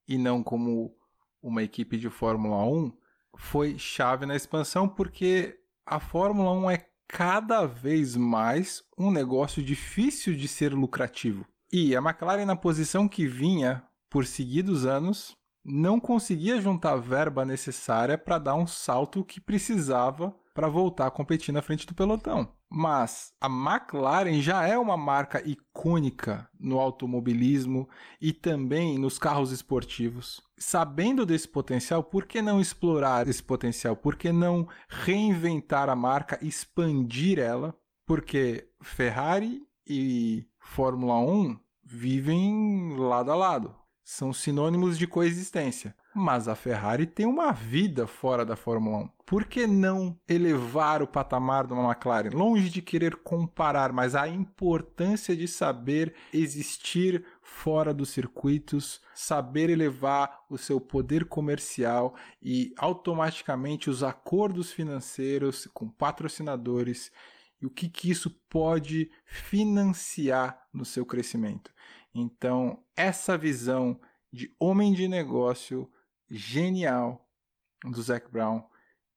e 0.07 0.17
não 0.17 0.41
como 0.41 0.95
uma 1.43 1.61
equipe 1.61 1.97
de 1.97 2.09
Fórmula 2.09 2.63
1, 2.63 3.03
foi 3.37 3.77
chave 3.77 4.25
na 4.25 4.35
expansão 4.35 4.87
porque 4.87 5.59
a 5.85 5.99
Fórmula 5.99 6.51
1 6.51 6.71
é 6.71 6.85
cada 7.07 7.65
vez 7.65 8.15
mais 8.15 8.83
um 8.97 9.11
negócio 9.11 9.63
difícil 9.63 10.35
de 10.35 10.47
ser 10.47 10.73
lucrativo. 10.73 11.45
E 11.71 11.95
a 11.95 11.99
McLaren, 11.99 12.45
na 12.45 12.55
posição 12.55 13.07
que 13.07 13.27
vinha 13.27 13.83
por 14.09 14.25
seguidos 14.25 14.85
anos, 14.85 15.35
não 15.63 15.99
conseguia 15.99 16.61
juntar 16.61 16.93
a 16.93 16.97
verba 16.97 17.43
necessária 17.43 18.17
para 18.17 18.37
dar 18.37 18.55
um 18.55 18.67
salto 18.67 19.23
que 19.23 19.41
precisava 19.41 20.33
para 20.55 20.69
voltar 20.69 21.05
a 21.05 21.11
competir 21.11 21.53
na 21.53 21.61
frente 21.61 21.85
do 21.85 21.93
pelotão. 21.93 22.47
Mas 22.69 23.33
a 23.41 23.47
McLaren 23.47 24.41
já 24.41 24.65
é 24.65 24.77
uma 24.77 24.95
marca 24.95 25.45
icônica 25.47 26.49
no 26.57 26.79
automobilismo 26.79 27.87
e 28.21 28.31
também 28.31 28.97
nos 28.97 29.19
carros 29.19 29.51
esportivos. 29.51 30.41
Sabendo 30.57 31.25
desse 31.25 31.47
potencial, 31.47 32.01
por 32.01 32.25
que 32.25 32.41
não 32.41 32.61
explorar 32.61 33.27
esse 33.27 33.43
potencial? 33.43 33.97
Por 33.97 34.15
que 34.15 34.31
não 34.31 34.65
reinventar 34.87 35.89
a 35.89 35.95
marca, 35.95 36.39
expandir 36.41 37.37
ela? 37.37 37.75
Porque 38.07 38.69
Ferrari 38.81 39.61
e 39.85 40.47
Fórmula 40.57 41.19
1 41.19 41.59
vivem 41.83 42.95
lado 42.97 43.29
a 43.29 43.35
lado 43.35 43.84
são 44.05 44.31
sinônimos 44.31 44.99
de 44.99 45.07
coexistência. 45.07 45.95
Mas 46.13 46.47
a 46.47 46.53
Ferrari 46.53 47.07
tem 47.07 47.25
uma 47.25 47.51
vida 47.51 48.05
fora 48.05 48.45
da 48.45 48.55
Fórmula 48.55 48.99
1. 48.99 49.09
Por 49.25 49.45
que 49.45 49.65
não 49.65 50.15
elevar 50.29 51.01
o 51.01 51.07
patamar 51.07 51.65
de 51.65 51.73
uma 51.73 51.91
McLaren? 51.91 52.29
Longe 52.29 52.69
de 52.69 52.83
querer 52.83 53.15
comparar, 53.15 53.91
mas 53.91 54.13
a 54.13 54.27
importância 54.27 55.35
de 55.35 55.47
saber 55.47 56.13
existir 56.31 57.25
fora 57.41 57.91
dos 57.91 58.09
circuitos, 58.09 59.01
saber 59.15 59.71
elevar 59.71 60.45
o 60.51 60.57
seu 60.57 60.79
poder 60.79 61.25
comercial 61.25 62.13
e 62.39 62.73
automaticamente 62.77 63.89
os 63.89 64.03
acordos 64.03 64.71
financeiros 64.71 65.67
com 65.73 65.89
patrocinadores 65.89 67.11
e 67.59 67.65
o 67.65 67.71
que, 67.71 67.89
que 67.89 68.11
isso 68.11 68.29
pode 68.49 69.09
financiar 69.25 70.67
no 70.71 70.85
seu 70.85 71.05
crescimento. 71.05 71.73
Então, 72.15 72.81
essa 72.95 73.37
visão 73.37 73.99
de 74.31 74.49
homem 74.57 74.93
de 74.93 75.05
negócio 75.05 75.91
genial 76.29 77.29
do 77.83 78.01
Zac 78.01 78.31
Brown. 78.31 78.63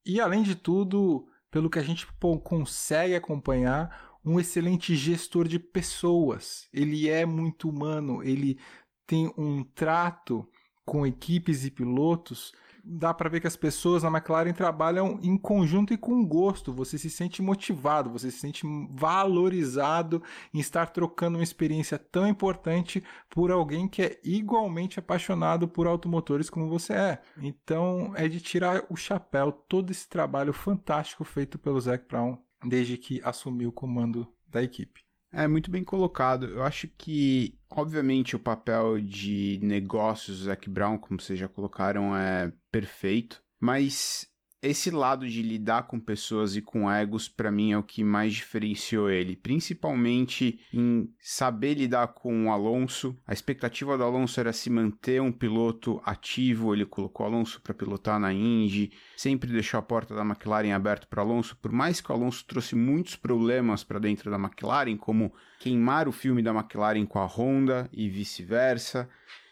E 0.05 0.21
além 0.21 0.43
de 0.43 0.57
tudo, 0.57 1.29
pelo 1.49 1.71
que 1.71 1.79
a 1.79 1.83
gente 1.83 2.07
consegue 2.43 3.15
acompanhar, 3.15 4.19
um 4.25 4.41
excelente 4.41 4.97
gestor 4.97 5.47
de 5.47 5.61
pessoas. 5.61 6.69
Ele 6.73 7.09
é 7.09 7.25
muito 7.25 7.69
humano, 7.69 8.23
ele 8.23 8.59
tem 9.07 9.33
um 9.39 9.63
trato 9.63 10.47
com 10.85 11.07
equipes 11.07 11.65
e 11.65 11.71
pilotos 11.71 12.53
dá 12.89 13.13
para 13.13 13.29
ver 13.29 13.41
que 13.41 13.47
as 13.47 13.57
pessoas 13.57 14.03
na 14.03 14.09
McLaren 14.09 14.53
trabalham 14.53 15.19
em 15.23 15.37
conjunto 15.37 15.93
e 15.93 15.99
com 15.99 16.25
gosto. 16.25 16.73
Você 16.73 16.97
se 16.97 17.11
sente 17.11 17.43
motivado, 17.43 18.11
você 18.11 18.31
se 18.31 18.39
sente 18.39 18.63
valorizado 18.91 20.23
em 20.55 20.59
estar 20.59 20.87
trocando 20.87 21.37
uma 21.37 21.45
experiência 21.45 21.99
tão 21.99 22.27
importante 22.27 23.05
por 23.29 23.51
alguém 23.51 23.87
que 23.87 24.03
é 24.03 24.21
igualmente 24.25 24.99
apaixonado 24.99 25.69
por 25.69 25.87
automotores 25.87 26.49
como 26.49 26.69
você 26.69 26.95
é. 26.95 27.23
Então 27.37 28.13
é 28.17 28.27
de 28.27 28.41
tirar 28.41 28.85
o 28.89 28.97
chapéu 28.97 29.53
todo 29.53 29.91
esse 29.91 30.09
trabalho 30.09 30.53
fantástico 30.53 31.25
feito 31.25 31.59
pelo 31.59 31.81
Zac 31.81 32.07
Brown 32.09 32.39
desde 32.65 32.97
que 32.97 33.21
assumiu 33.23 33.69
o 33.69 33.73
comando 33.73 34.27
da 34.49 34.63
equipe. 34.63 35.08
É 35.33 35.47
muito 35.47 35.71
bem 35.71 35.85
colocado. 35.85 36.47
Eu 36.47 36.63
acho 36.63 36.89
que, 36.89 37.59
obviamente, 37.71 38.35
o 38.35 38.41
papel 38.41 39.01
de 39.01 39.61
negócios 39.63 40.39
do 40.39 40.45
Zac 40.45 40.69
Brown, 40.71 40.99
como 40.99 41.21
vocês 41.21 41.39
já 41.39 41.49
colocaram, 41.49 42.17
é 42.17 42.53
perfeito. 42.71 43.43
Mas 43.61 44.27
esse 44.61 44.91
lado 44.91 45.29
de 45.29 45.41
lidar 45.41 45.85
com 45.85 46.01
pessoas 46.01 46.57
e 46.57 46.63
com 46.63 46.91
egos, 46.91 47.29
para 47.29 47.51
mim, 47.51 47.73
é 47.73 47.79
o 47.79 47.83
que 47.83 48.03
mais 48.03 48.35
diferenciou 48.35 49.09
ele, 49.09 49.37
principalmente 49.37 50.61
em 50.73 51.09
saber 51.21 51.75
lidar 51.75 52.09
com 52.09 52.47
o 52.47 52.51
Alonso. 52.51 53.17
A 53.27 53.33
expectativa 53.33 53.97
do 53.97 54.03
Alonso 54.03 54.41
era 54.41 54.53
se 54.53 54.69
manter 54.69 55.23
um 55.23 55.31
piloto 55.31 56.01
ativo, 56.05 56.75
ele 56.75 56.85
colocou 56.85 57.25
o 57.25 57.29
Alonso 57.29 57.61
para 57.61 57.73
pilotar 57.73 58.19
na 58.19 58.33
Indy, 58.33 58.91
sempre 59.17 59.53
deixou 59.53 59.79
a 59.79 59.83
porta 59.83 60.15
da 60.15 60.23
McLaren 60.23 60.73
aberta 60.73 61.07
para 61.09 61.23
Alonso, 61.23 61.57
por 61.57 61.71
mais 61.71 62.01
que 62.01 62.11
o 62.11 62.15
Alonso 62.15 62.45
trouxe 62.45 62.75
muitos 62.75 63.15
problemas 63.15 63.85
para 63.85 64.01
dentro 64.01 64.31
da 64.31 64.39
McLaren, 64.39 64.97
como 64.97 65.33
queimar 65.61 66.09
o 66.09 66.13
filme 66.13 66.43
da 66.43 66.53
McLaren 66.53 67.07
com 67.07 67.19
a 67.21 67.27
Honda 67.27 67.89
e 67.93 68.09
vice-versa. 68.09 69.09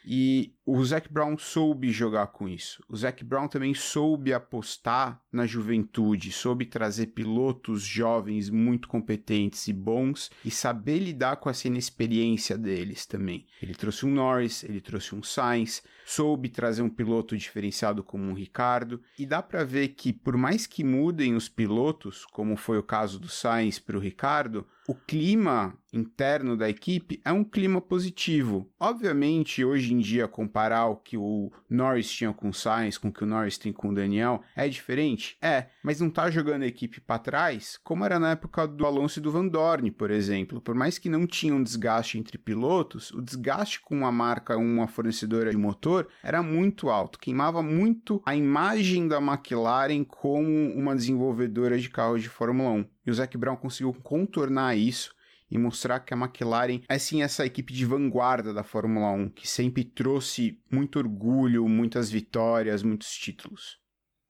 E 0.07 0.55
o 0.65 0.85
Zac 0.85 1.13
Brown 1.13 1.37
soube 1.37 1.91
jogar 1.91 2.29
com 2.29 2.49
isso. 2.49 2.81
O 2.89 2.97
Zac 2.97 3.25
Brown 3.25 3.49
também 3.49 3.75
soube 3.75 4.33
apostar 4.33 5.21
na 5.33 5.47
juventude, 5.47 6.31
soube 6.31 6.65
trazer 6.65 7.09
pilotos 7.09 7.83
jovens 7.83 8.49
muito 8.49 8.87
competentes 8.87 9.67
e 9.67 9.73
bons 9.73 10.31
e 10.45 10.51
saber 10.51 11.01
lidar 11.01 11.37
com 11.37 11.51
essa 11.51 11.67
inexperiência 11.67 12.57
deles 12.57 13.05
também. 13.05 13.47
Ele 13.61 13.75
trouxe 13.75 14.07
um 14.07 14.11
Norris, 14.11 14.63
ele 14.63 14.81
trouxe 14.81 15.13
um 15.13 15.23
Sainz, 15.25 15.83
soube 16.07 16.49
trazer 16.49 16.83
um 16.83 16.89
piloto 16.89 17.37
diferenciado 17.37 18.05
como 18.05 18.31
o 18.31 18.35
Ricardo, 18.35 19.03
e 19.19 19.27
dá 19.27 19.43
para 19.43 19.65
ver 19.65 19.89
que 19.89 20.13
por 20.13 20.37
mais 20.37 20.65
que 20.65 20.85
mudem 20.85 21.35
os 21.35 21.49
pilotos, 21.49 22.25
como 22.27 22.57
foi 22.57 22.79
o 22.79 22.83
caso 22.83 23.19
do 23.19 23.29
Sainz 23.29 23.81
para 23.81 23.97
o 23.97 24.01
Ricardo, 24.01 24.65
o 24.89 24.95
clima 24.95 25.77
interno 25.93 26.57
da 26.57 26.69
equipe 26.69 27.21
é 27.25 27.33
um 27.33 27.43
clima 27.43 27.81
positivo. 27.81 28.71
Obviamente, 28.79 29.65
hoje 29.65 29.93
em 29.93 29.99
dia, 29.99 30.29
comparar 30.29 30.87
o 30.87 30.97
que 30.97 31.17
o 31.17 31.51
Norris 31.69 32.11
tinha 32.11 32.33
com 32.33 32.51
o 32.51 32.55
Sainz 32.55 32.99
com 32.99 33.09
o 33.09 33.13
que 33.13 33.25
o 33.25 33.27
Norris 33.27 33.59
tem 33.59 33.73
com 33.73 33.89
o 33.89 33.95
Daniel 33.95 34.43
é 34.55 34.69
diferente? 34.69 35.37
É, 35.41 35.67
mas 35.83 36.01
não 36.01 36.11
tá 36.11 36.31
jogando 36.31 36.63
a 36.63 36.67
equipe 36.67 37.01
para 37.01 37.19
trás, 37.19 37.81
como 37.83 38.05
era 38.05 38.19
na 38.19 38.33
época 38.33 38.67
do 38.67 38.87
Alonso 38.87 39.19
e 39.19 39.23
do 39.23 39.33
Van 39.33 39.49
Dorn, 39.49 39.91
por 39.91 40.11
exemplo. 40.11 40.61
Por 40.61 40.75
mais 40.75 40.99
que 40.99 41.09
não 41.09 41.27
tinha 41.27 41.55
um 41.55 41.63
desgaste 41.63 42.19
entre 42.19 42.39
pilotos, 42.39 43.11
o 43.11 43.23
desgaste 43.23 43.81
com 43.81 43.97
uma 43.97 44.13
marca, 44.13 44.57
uma 44.57 44.87
fornecedora 44.87 45.51
de 45.51 45.57
motor, 45.57 45.96
era 46.23 46.43
muito 46.43 46.89
alto, 46.89 47.19
queimava 47.19 47.63
muito 47.63 48.23
a 48.25 48.35
imagem 48.35 49.07
da 49.07 49.19
McLaren 49.19 50.05
como 50.05 50.73
uma 50.75 50.95
desenvolvedora 50.95 51.79
de 51.79 51.89
carros 51.89 52.23
de 52.23 52.29
Fórmula 52.29 52.71
1. 52.71 52.87
E 53.07 53.11
o 53.11 53.15
Zac 53.15 53.37
Brown 53.37 53.57
conseguiu 53.57 53.93
contornar 54.03 54.77
isso 54.77 55.15
e 55.51 55.57
mostrar 55.59 56.01
que 56.01 56.13
a 56.13 56.17
McLaren 56.17 56.81
é 56.89 56.99
sim 56.99 57.23
essa 57.23 57.47
equipe 57.47 57.73
de 57.73 57.85
vanguarda 57.85 58.53
da 58.53 58.65
Fórmula 58.65 59.11
1, 59.13 59.31
que 59.31 59.49
sempre 59.49 59.85
trouxe 59.85 60.61
muito 60.71 60.99
orgulho, 60.99 61.69
muitas 61.69 62.11
vitórias, 62.11 62.83
muitos 62.83 63.13
títulos. 63.13 63.79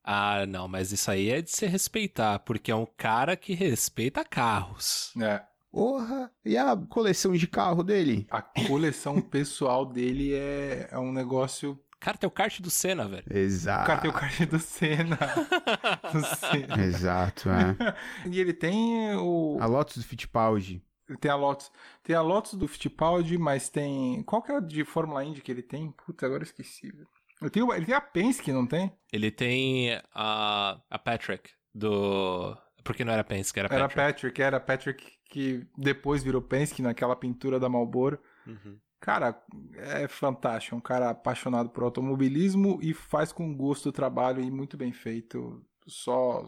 Ah, 0.04 0.46
não, 0.46 0.68
mas 0.68 0.92
isso 0.92 1.10
aí 1.10 1.30
é 1.30 1.42
de 1.42 1.50
se 1.50 1.66
respeitar, 1.66 2.38
porque 2.40 2.70
é 2.70 2.76
um 2.76 2.86
cara 2.96 3.36
que 3.36 3.54
respeita 3.54 4.24
carros. 4.24 5.12
É. 5.20 5.42
Porra, 5.76 6.32
e 6.42 6.56
a 6.56 6.74
coleção 6.74 7.34
de 7.34 7.46
carro 7.46 7.82
dele? 7.82 8.26
A 8.30 8.40
coleção 8.40 9.20
pessoal 9.20 9.84
dele 9.84 10.32
é, 10.32 10.88
é 10.90 10.98
um 10.98 11.12
negócio 11.12 11.78
Cara, 12.00 12.16
tem 12.16 12.26
o 12.26 12.30
kart 12.30 12.60
do 12.62 12.70
Senna, 12.70 13.06
velho. 13.06 13.24
Exato. 13.30 13.82
O 13.82 13.86
cara 13.86 14.00
tem 14.00 14.10
o 14.10 14.14
kart 14.14 14.40
do 14.46 14.58
Senna. 14.58 15.18
do 16.14 16.24
Senna. 16.24 16.82
Exato, 16.82 17.50
é. 17.50 17.76
E 18.32 18.40
ele 18.40 18.54
tem 18.54 19.14
o. 19.16 19.58
A 19.60 19.66
Lotus 19.66 19.98
do 19.98 20.02
Fittipaldi. 20.04 20.82
Tem 21.20 21.30
a 21.30 21.36
Lotus. 21.36 21.70
Tem 22.02 22.16
a 22.16 22.22
Lotus 22.22 22.54
do 22.54 22.66
Fittipaldi, 22.66 23.36
mas 23.36 23.68
tem. 23.68 24.22
Qual 24.22 24.40
que 24.40 24.52
é 24.52 24.56
a 24.56 24.60
de 24.60 24.82
Fórmula 24.82 25.22
Indy 25.24 25.42
que 25.42 25.52
ele 25.52 25.62
tem? 25.62 25.90
Puta, 25.90 26.24
agora 26.24 26.42
eu 26.42 26.46
esqueci. 26.46 26.90
velho. 26.90 27.06
Eu 27.42 27.50
tenho... 27.50 27.70
Ele 27.74 27.84
tem 27.84 27.94
a 27.94 28.00
Penske, 28.00 28.50
não 28.50 28.66
tem? 28.66 28.90
Ele 29.12 29.30
tem 29.30 30.00
a, 30.14 30.80
a 30.88 30.98
Patrick 30.98 31.50
do. 31.74 32.56
Porque 32.82 33.04
não 33.04 33.12
era 33.12 33.24
Penske, 33.24 33.58
era 33.58 33.68
Era 33.68 33.88
Patrick. 33.88 34.12
Patrick, 34.12 34.42
era 34.42 34.60
Patrick 34.60 35.15
que 35.28 35.66
depois 35.76 36.22
virou 36.22 36.40
Penske 36.42 36.82
naquela 36.82 37.16
pintura 37.16 37.58
da 37.60 37.68
Marlboro. 37.68 38.18
Uhum. 38.46 38.78
Cara, 39.00 39.40
é 39.74 40.08
fantástico. 40.08 40.74
É 40.74 40.78
um 40.78 40.80
cara 40.80 41.10
apaixonado 41.10 41.68
por 41.70 41.82
automobilismo 41.84 42.78
e 42.82 42.94
faz 42.94 43.32
com 43.32 43.54
gosto 43.54 43.90
o 43.90 43.92
trabalho 43.92 44.42
e 44.42 44.50
muito 44.50 44.76
bem 44.76 44.92
feito. 44.92 45.62
Só 45.86 46.44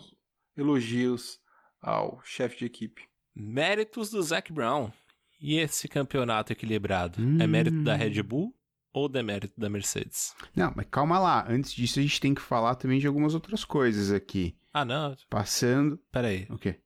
elogios 0.57 1.39
ao 1.81 2.20
chefe 2.24 2.59
de 2.59 2.64
equipe. 2.66 3.03
Méritos 3.35 4.11
do 4.11 4.22
Zac 4.22 4.53
Brown. 4.53 4.91
E 5.41 5.59
esse 5.59 5.87
campeonato 5.87 6.53
equilibrado? 6.53 7.20
É 7.41 7.45
Hum. 7.45 7.49
mérito 7.49 7.83
da 7.85 7.95
Red 7.95 8.20
Bull 8.22 8.53
ou 8.93 9.09
demérito 9.09 9.55
da 9.61 9.68
Mercedes? 9.70 10.35
Não, 10.57 10.72
mas 10.74 10.87
calma 10.91 11.18
lá. 11.20 11.47
Antes 11.49 11.72
disso, 11.72 12.01
a 12.01 12.03
gente 12.03 12.20
tem 12.20 12.35
que 12.35 12.41
falar 12.41 12.74
também 12.74 12.99
de 12.99 13.07
algumas 13.07 13.35
outras 13.35 13.64
coisas 13.64 14.11
aqui. 14.11 14.57
Ah, 14.72 14.85
não. 14.85 15.14
Passando. 15.31 15.97
Pera 16.11 16.29
aí. 16.29 16.47
O 16.51 16.59
quê? 16.59 16.81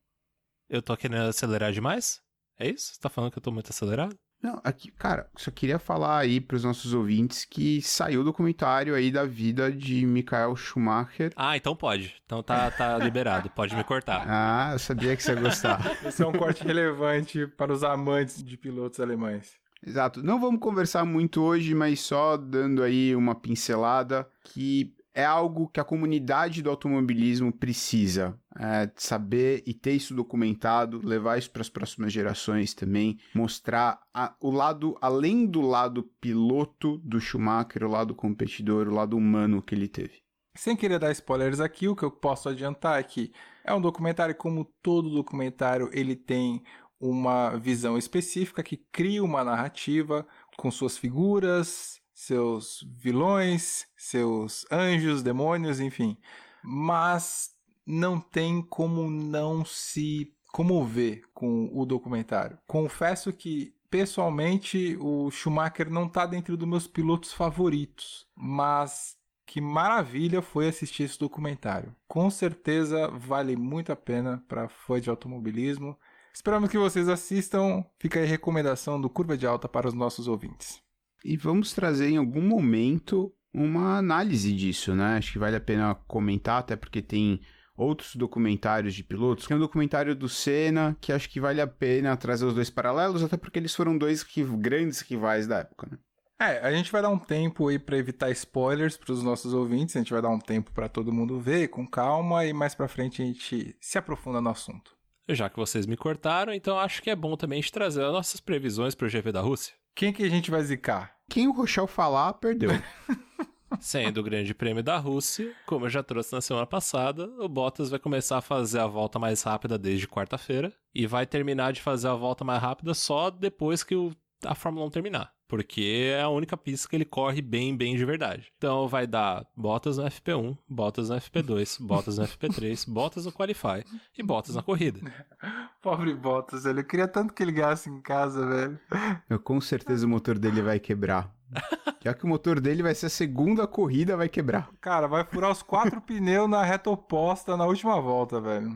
Eu 0.72 0.80
tô 0.80 0.96
querendo 0.96 1.28
acelerar 1.28 1.70
demais? 1.70 2.22
É 2.58 2.66
isso? 2.66 2.94
Você 2.94 2.98
tá 2.98 3.10
falando 3.10 3.30
que 3.30 3.36
eu 3.36 3.42
tô 3.42 3.52
muito 3.52 3.68
acelerado? 3.68 4.16
Não, 4.42 4.58
aqui, 4.64 4.90
cara, 4.90 5.28
só 5.36 5.50
queria 5.50 5.78
falar 5.78 6.16
aí 6.16 6.40
pros 6.40 6.64
nossos 6.64 6.94
ouvintes 6.94 7.44
que 7.44 7.82
saiu 7.82 8.22
o 8.22 8.24
documentário 8.24 8.94
aí 8.94 9.10
da 9.12 9.26
vida 9.26 9.70
de 9.70 10.06
Michael 10.06 10.56
Schumacher. 10.56 11.30
Ah, 11.36 11.58
então 11.58 11.76
pode. 11.76 12.16
Então 12.24 12.42
tá, 12.42 12.70
tá 12.70 12.96
liberado. 13.04 13.50
Pode 13.50 13.76
me 13.76 13.84
cortar. 13.84 14.24
Ah, 14.26 14.70
eu 14.72 14.78
sabia 14.78 15.14
que 15.14 15.22
você 15.22 15.34
ia 15.34 15.40
gostar. 15.42 15.78
Esse 16.06 16.22
é 16.22 16.26
um 16.26 16.32
corte 16.32 16.64
relevante 16.64 17.46
para 17.46 17.70
os 17.70 17.84
amantes 17.84 18.42
de 18.42 18.56
pilotos 18.56 18.98
alemães. 18.98 19.52
Exato. 19.86 20.22
Não 20.22 20.40
vamos 20.40 20.58
conversar 20.58 21.04
muito 21.04 21.42
hoje, 21.42 21.74
mas 21.74 22.00
só 22.00 22.38
dando 22.38 22.82
aí 22.82 23.14
uma 23.14 23.34
pincelada 23.34 24.26
que 24.42 24.94
é 25.14 25.24
algo 25.24 25.68
que 25.68 25.78
a 25.80 25.84
comunidade 25.84 26.62
do 26.62 26.70
automobilismo 26.70 27.52
precisa 27.52 28.38
é, 28.58 28.90
saber 28.96 29.62
e 29.66 29.74
ter 29.74 29.92
isso 29.92 30.14
documentado, 30.14 31.00
levar 31.06 31.38
isso 31.38 31.50
para 31.50 31.62
as 31.62 31.68
próximas 31.68 32.12
gerações 32.12 32.74
também, 32.74 33.18
mostrar 33.34 34.00
a- 34.12 34.34
o 34.40 34.50
lado, 34.50 34.96
além 35.00 35.46
do 35.46 35.60
lado 35.60 36.02
piloto 36.20 36.98
do 36.98 37.20
Schumacher, 37.20 37.84
o 37.84 37.90
lado 37.90 38.14
competidor, 38.14 38.88
o 38.88 38.94
lado 38.94 39.16
humano 39.16 39.62
que 39.62 39.74
ele 39.74 39.88
teve. 39.88 40.22
Sem 40.54 40.76
querer 40.76 40.98
dar 40.98 41.10
spoilers 41.12 41.60
aqui, 41.60 41.88
o 41.88 41.96
que 41.96 42.02
eu 42.02 42.10
posso 42.10 42.48
adiantar 42.48 43.00
é 43.00 43.02
que 43.02 43.32
é 43.64 43.72
um 43.72 43.80
documentário, 43.80 44.34
como 44.34 44.66
todo 44.82 45.08
documentário, 45.08 45.88
ele 45.92 46.14
tem 46.14 46.62
uma 47.00 47.56
visão 47.56 47.96
específica 47.98 48.62
que 48.62 48.76
cria 48.92 49.24
uma 49.24 49.42
narrativa 49.42 50.26
com 50.56 50.70
suas 50.70 50.96
figuras, 50.98 52.01
seus 52.26 52.86
vilões, 52.96 53.86
seus 53.96 54.64
anjos, 54.70 55.22
demônios, 55.22 55.80
enfim. 55.80 56.16
Mas 56.62 57.50
não 57.84 58.20
tem 58.20 58.62
como 58.62 59.10
não 59.10 59.64
se 59.64 60.32
comover 60.52 61.22
com 61.34 61.68
o 61.72 61.84
documentário. 61.84 62.58
Confesso 62.66 63.32
que 63.32 63.74
pessoalmente 63.90 64.96
o 65.00 65.30
Schumacher 65.30 65.90
não 65.90 66.06
está 66.06 66.24
dentro 66.24 66.56
dos 66.56 66.68
meus 66.68 66.86
pilotos 66.86 67.32
favoritos, 67.32 68.26
mas 68.36 69.16
que 69.44 69.60
maravilha 69.60 70.40
foi 70.40 70.68
assistir 70.68 71.02
esse 71.02 71.18
documentário. 71.18 71.94
Com 72.06 72.30
certeza 72.30 73.08
vale 73.08 73.56
muito 73.56 73.90
a 73.90 73.96
pena 73.96 74.44
para 74.46 74.68
fã 74.68 75.00
de 75.00 75.10
automobilismo. 75.10 75.98
Esperamos 76.32 76.70
que 76.70 76.78
vocês 76.78 77.08
assistam. 77.08 77.84
Fica 77.98 78.20
aí 78.20 78.26
a 78.26 78.28
recomendação 78.28 79.00
do 79.00 79.10
Curva 79.10 79.36
de 79.36 79.46
Alta 79.46 79.68
para 79.68 79.88
os 79.88 79.94
nossos 79.94 80.28
ouvintes. 80.28 80.80
E 81.24 81.36
vamos 81.36 81.72
trazer 81.72 82.10
em 82.10 82.16
algum 82.16 82.42
momento 82.42 83.32
uma 83.52 83.98
análise 83.98 84.52
disso, 84.52 84.94
né? 84.94 85.16
Acho 85.16 85.32
que 85.32 85.38
vale 85.38 85.56
a 85.56 85.60
pena 85.60 85.94
comentar, 86.06 86.60
até 86.60 86.74
porque 86.74 87.02
tem 87.02 87.40
outros 87.76 88.16
documentários 88.16 88.94
de 88.94 89.04
pilotos. 89.04 89.46
Tem 89.46 89.56
um 89.56 89.60
documentário 89.60 90.14
do 90.14 90.28
Senna, 90.28 90.96
que 91.00 91.12
acho 91.12 91.28
que 91.28 91.40
vale 91.40 91.60
a 91.60 91.66
pena 91.66 92.16
trazer 92.16 92.44
os 92.44 92.54
dois 92.54 92.70
paralelos, 92.70 93.22
até 93.22 93.36
porque 93.36 93.58
eles 93.58 93.74
foram 93.74 93.96
dois 93.96 94.24
grandes 94.58 95.00
rivais 95.00 95.46
da 95.46 95.58
época, 95.58 95.88
né? 95.90 95.98
É, 96.40 96.58
a 96.58 96.72
gente 96.72 96.90
vai 96.90 97.00
dar 97.00 97.08
um 97.08 97.18
tempo 97.18 97.68
aí 97.68 97.78
para 97.78 97.96
evitar 97.96 98.28
spoilers 98.32 98.96
para 98.96 99.12
os 99.12 99.22
nossos 99.22 99.54
ouvintes. 99.54 99.94
A 99.94 100.00
gente 100.00 100.12
vai 100.12 100.20
dar 100.20 100.30
um 100.30 100.40
tempo 100.40 100.72
para 100.72 100.88
todo 100.88 101.12
mundo 101.12 101.38
ver 101.38 101.68
com 101.68 101.86
calma 101.86 102.44
e 102.44 102.52
mais 102.52 102.74
para 102.74 102.88
frente 102.88 103.22
a 103.22 103.24
gente 103.24 103.76
se 103.80 103.96
aprofunda 103.96 104.40
no 104.40 104.50
assunto. 104.50 104.96
Já 105.28 105.48
que 105.48 105.56
vocês 105.56 105.86
me 105.86 105.96
cortaram, 105.96 106.52
então 106.52 106.80
acho 106.80 107.00
que 107.00 107.10
é 107.10 107.14
bom 107.14 107.36
também 107.36 107.60
a 107.60 107.62
gente 107.62 107.70
trazer 107.70 108.02
as 108.02 108.12
nossas 108.12 108.40
previsões 108.40 108.92
pro 108.92 109.08
GP 109.08 109.30
da 109.30 109.40
Rússia. 109.40 109.72
Quem 109.94 110.12
que 110.12 110.22
a 110.22 110.28
gente 110.28 110.50
vai 110.50 110.62
zicar? 110.62 111.14
Quem 111.28 111.46
o 111.48 111.52
Rochelle 111.52 111.86
falar, 111.88 112.32
perdeu. 112.34 112.70
Sendo 113.80 114.20
o 114.20 114.22
Grande 114.22 114.54
Prêmio 114.54 114.82
da 114.82 114.98
Rússia, 114.98 115.52
como 115.66 115.86
eu 115.86 115.90
já 115.90 116.02
trouxe 116.02 116.32
na 116.32 116.40
semana 116.40 116.66
passada, 116.66 117.26
o 117.38 117.48
Bottas 117.48 117.88
vai 117.90 117.98
começar 117.98 118.38
a 118.38 118.42
fazer 118.42 118.78
a 118.80 118.86
volta 118.86 119.18
mais 119.18 119.42
rápida 119.42 119.78
desde 119.78 120.06
quarta-feira 120.06 120.72
e 120.94 121.06
vai 121.06 121.26
terminar 121.26 121.72
de 121.72 121.80
fazer 121.80 122.08
a 122.08 122.14
volta 122.14 122.44
mais 122.44 122.60
rápida 122.60 122.92
só 122.94 123.30
depois 123.30 123.82
que 123.82 123.94
o- 123.94 124.14
a 124.44 124.54
Fórmula 124.54 124.86
1 124.86 124.90
terminar. 124.90 125.32
Porque 125.52 126.14
é 126.14 126.22
a 126.22 126.30
única 126.30 126.56
pista 126.56 126.88
que 126.88 126.96
ele 126.96 127.04
corre 127.04 127.42
bem, 127.42 127.76
bem 127.76 127.94
de 127.94 128.06
verdade. 128.06 128.50
Então 128.56 128.88
vai 128.88 129.06
dar 129.06 129.44
Bottas 129.54 129.98
no 129.98 130.04
FP1, 130.04 130.56
Bottas 130.66 131.10
no 131.10 131.16
FP2, 131.16 131.76
Bottas 131.86 132.16
no 132.16 132.24
FP3, 132.24 132.88
Bottas 132.88 133.26
no 133.26 133.32
Qualify 133.32 133.84
e 134.16 134.22
Bottas 134.22 134.54
na 134.54 134.62
corrida. 134.62 135.00
Pobre 135.82 136.14
Bottas, 136.14 136.64
velho. 136.64 136.80
Eu 136.80 136.84
queria 136.84 137.06
tanto 137.06 137.34
que 137.34 137.42
ele 137.42 137.52
ganhasse 137.52 137.90
em 137.90 138.00
casa, 138.00 138.46
velho. 138.46 138.80
Eu, 139.28 139.38
com 139.38 139.60
certeza 139.60 140.06
o 140.06 140.08
motor 140.08 140.38
dele 140.38 140.62
vai 140.62 140.80
quebrar. 140.80 141.30
Já 142.02 142.14
que 142.14 142.24
o 142.24 142.28
motor 142.28 142.58
dele 142.58 142.82
vai 142.82 142.94
ser 142.94 143.04
a 143.06 143.10
segunda 143.10 143.66
corrida, 143.66 144.16
vai 144.16 144.30
quebrar. 144.30 144.70
Cara, 144.80 145.06
vai 145.06 145.22
furar 145.22 145.50
os 145.50 145.62
quatro 145.62 146.00
pneus 146.00 146.48
na 146.48 146.64
reta 146.64 146.88
oposta 146.88 147.58
na 147.58 147.66
última 147.66 148.00
volta, 148.00 148.40
velho. 148.40 148.74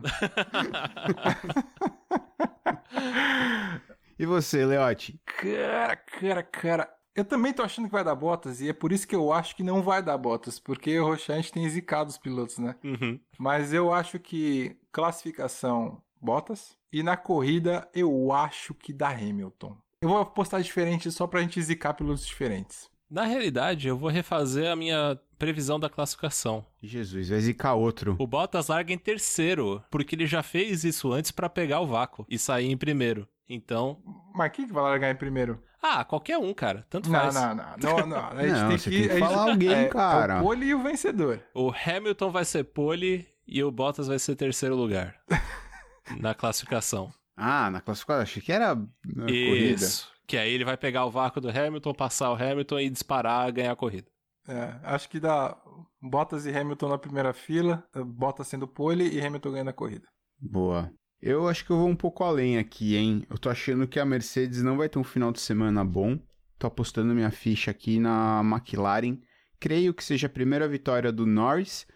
E 4.26 4.28
você, 4.28 4.66
Leote? 4.66 5.20
Cara, 5.24 5.94
cara, 5.94 6.42
cara. 6.42 6.92
Eu 7.14 7.24
também 7.24 7.52
tô 7.52 7.62
achando 7.62 7.86
que 7.86 7.92
vai 7.92 8.02
dar 8.02 8.16
Bottas 8.16 8.60
e 8.60 8.68
é 8.68 8.72
por 8.72 8.90
isso 8.90 9.06
que 9.06 9.14
eu 9.14 9.32
acho 9.32 9.54
que 9.54 9.62
não 9.62 9.80
vai 9.80 10.02
dar 10.02 10.18
Bottas, 10.18 10.58
porque 10.58 10.98
o 10.98 11.04
Rochante 11.04 11.52
tem 11.52 11.66
zicado 11.68 12.10
os 12.10 12.18
pilotos, 12.18 12.58
né? 12.58 12.74
Uhum. 12.82 13.20
Mas 13.38 13.72
eu 13.72 13.92
acho 13.92 14.18
que 14.18 14.76
classificação 14.90 16.02
Bottas 16.20 16.76
e 16.92 17.04
na 17.04 17.16
corrida 17.16 17.88
eu 17.94 18.32
acho 18.32 18.74
que 18.74 18.92
dá 18.92 19.10
Hamilton. 19.10 19.78
Eu 20.02 20.08
vou 20.08 20.18
apostar 20.18 20.60
diferente 20.60 21.08
só 21.12 21.28
pra 21.28 21.40
gente 21.40 21.62
zicar 21.62 21.94
pilotos 21.94 22.26
diferentes. 22.26 22.90
Na 23.08 23.24
realidade, 23.24 23.86
eu 23.86 23.96
vou 23.96 24.10
refazer 24.10 24.68
a 24.68 24.74
minha 24.74 25.16
previsão 25.38 25.78
da 25.78 25.88
classificação. 25.88 26.66
Jesus, 26.82 27.28
vai 27.28 27.38
zicar 27.38 27.74
outro. 27.74 28.16
O 28.18 28.26
Bottas 28.26 28.66
larga 28.66 28.92
em 28.92 28.98
terceiro, 28.98 29.84
porque 29.88 30.16
ele 30.16 30.26
já 30.26 30.42
fez 30.42 30.82
isso 30.82 31.12
antes 31.12 31.30
pra 31.30 31.48
pegar 31.48 31.78
o 31.78 31.86
vácuo 31.86 32.26
e 32.28 32.36
sair 32.36 32.66
em 32.66 32.76
primeiro. 32.76 33.28
Então. 33.48 34.02
Mas 34.34 34.50
quem 34.52 34.66
que 34.66 34.72
vai 34.72 34.82
largar 34.82 35.10
em 35.10 35.16
primeiro? 35.16 35.62
Ah, 35.82 36.04
qualquer 36.04 36.36
um, 36.38 36.52
cara. 36.52 36.84
Tanto 36.90 37.08
Não, 37.10 37.20
faz. 37.20 37.34
não, 37.34 37.54
não. 37.54 37.64
não, 37.78 38.06
não. 38.06 38.26
A 38.26 38.42
gente 38.42 38.52
Não, 38.60 38.68
tem 38.68 38.78
você 38.78 38.90
que, 38.90 38.96
tem 38.98 39.06
que 39.06 39.10
a 39.12 39.18
gente- 39.18 39.28
falar 39.28 39.50
alguém, 39.50 39.72
é, 39.74 39.88
cara. 39.88 40.34
É 40.34 40.40
o 40.40 40.42
pole 40.42 40.66
e 40.66 40.74
o 40.74 40.82
vencedor. 40.82 41.42
O 41.54 41.70
Hamilton 41.70 42.30
vai 42.30 42.44
ser 42.44 42.64
pole 42.64 43.26
e 43.46 43.62
o 43.62 43.70
Bottas 43.70 44.08
vai 44.08 44.18
ser 44.18 44.34
terceiro 44.34 44.74
lugar. 44.74 45.14
na 46.20 46.34
classificação. 46.34 47.12
Ah, 47.36 47.70
na 47.70 47.80
classificação, 47.80 48.22
achei 48.22 48.42
que 48.42 48.50
era 48.52 48.74
na 48.74 49.26
corrida. 49.26 49.74
Isso. 49.74 50.10
Que 50.26 50.36
aí 50.36 50.52
ele 50.52 50.64
vai 50.64 50.76
pegar 50.76 51.04
o 51.04 51.10
vácuo 51.10 51.40
do 51.40 51.48
Hamilton, 51.50 51.94
passar 51.94 52.30
o 52.32 52.34
Hamilton 52.34 52.80
e 52.80 52.90
disparar, 52.90 53.52
ganhar 53.52 53.72
a 53.72 53.76
corrida. 53.76 54.08
É, 54.48 54.74
acho 54.84 55.08
que 55.08 55.20
dá 55.20 55.56
Bottas 56.02 56.46
e 56.46 56.56
Hamilton 56.56 56.88
na 56.88 56.98
primeira 56.98 57.32
fila, 57.32 57.84
Bottas 57.94 58.48
sendo 58.48 58.66
pole 58.66 59.08
e 59.08 59.24
Hamilton 59.24 59.52
ganhando 59.52 59.70
a 59.70 59.72
corrida. 59.72 60.06
Boa. 60.40 60.90
Eu 61.20 61.48
acho 61.48 61.64
que 61.64 61.70
eu 61.70 61.78
vou 61.78 61.88
um 61.88 61.96
pouco 61.96 62.22
além 62.22 62.58
aqui, 62.58 62.94
hein? 62.96 63.26
Eu 63.30 63.38
tô 63.38 63.48
achando 63.48 63.88
que 63.88 63.98
a 63.98 64.04
Mercedes 64.04 64.62
não 64.62 64.76
vai 64.76 64.88
ter 64.88 64.98
um 64.98 65.04
final 65.04 65.32
de 65.32 65.40
semana 65.40 65.84
bom. 65.84 66.18
Tô 66.58 66.66
apostando 66.66 67.14
minha 67.14 67.30
ficha 67.30 67.70
aqui 67.70 67.98
na 67.98 68.42
McLaren. 68.44 69.18
Creio 69.58 69.94
que 69.94 70.04
seja 70.04 70.26
a 70.26 70.30
primeira 70.30 70.68
vitória 70.68 71.10
do 71.10 71.26
Norris, 71.26 71.86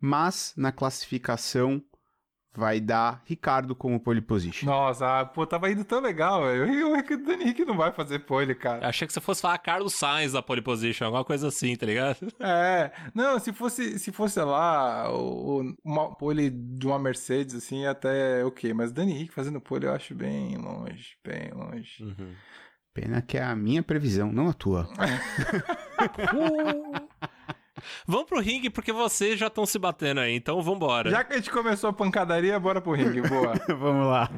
mas 0.00 0.52
na 0.56 0.70
classificação 0.70 1.82
vai 2.58 2.80
dar 2.80 3.22
Ricardo 3.24 3.74
como 3.74 4.00
pole 4.00 4.20
position. 4.20 4.66
Nossa, 4.66 5.20
ah, 5.20 5.24
pô, 5.24 5.46
tava 5.46 5.70
indo 5.70 5.84
tão 5.84 6.00
legal, 6.00 6.42
velho. 6.42 6.92
O 6.92 7.24
Dani 7.24 7.44
Rick 7.44 7.64
não 7.64 7.76
vai 7.76 7.92
fazer 7.92 8.18
pole, 8.20 8.52
cara. 8.52 8.88
Achei 8.88 9.06
que 9.06 9.12
você 9.12 9.20
fosse 9.20 9.40
falar 9.40 9.58
Carlos 9.58 9.94
Sainz 9.94 10.32
da 10.32 10.42
pole 10.42 10.60
position, 10.60 11.04
alguma 11.04 11.24
coisa 11.24 11.48
assim, 11.48 11.76
tá 11.76 11.86
ligado? 11.86 12.18
É, 12.40 12.92
não, 13.14 13.38
se 13.38 13.52
fosse, 13.52 13.98
se 13.98 14.10
fosse 14.10 14.40
lá 14.40 15.12
o, 15.12 15.74
uma 15.84 16.14
pole 16.14 16.50
de 16.50 16.86
uma 16.86 16.98
Mercedes, 16.98 17.54
assim, 17.54 17.84
até 17.84 18.42
ok. 18.44 18.72
Mas 18.72 18.90
Dani 18.90 19.12
Rick 19.12 19.34
fazendo 19.34 19.60
pole 19.60 19.86
eu 19.86 19.92
acho 19.92 20.14
bem 20.14 20.56
longe, 20.56 21.16
bem 21.24 21.50
longe. 21.52 22.02
Uhum. 22.02 22.32
Pena 22.94 23.20
que 23.20 23.36
é 23.36 23.42
a 23.42 23.54
minha 23.54 23.82
previsão, 23.82 24.32
não 24.32 24.48
a 24.48 24.52
tua. 24.52 24.88
Vamos 28.06 28.26
pro 28.26 28.40
ringue 28.40 28.70
porque 28.70 28.92
vocês 28.92 29.38
já 29.38 29.48
estão 29.48 29.66
se 29.66 29.78
batendo 29.78 30.20
aí, 30.20 30.34
então 30.34 30.60
vambora. 30.62 31.10
Já 31.10 31.24
que 31.24 31.34
a 31.34 31.36
gente 31.36 31.50
começou 31.50 31.90
a 31.90 31.92
pancadaria, 31.92 32.58
bora 32.58 32.80
pro 32.80 32.92
ringue, 32.92 33.22
boa. 33.22 33.54
Vamos 33.68 34.06
lá. 34.06 34.30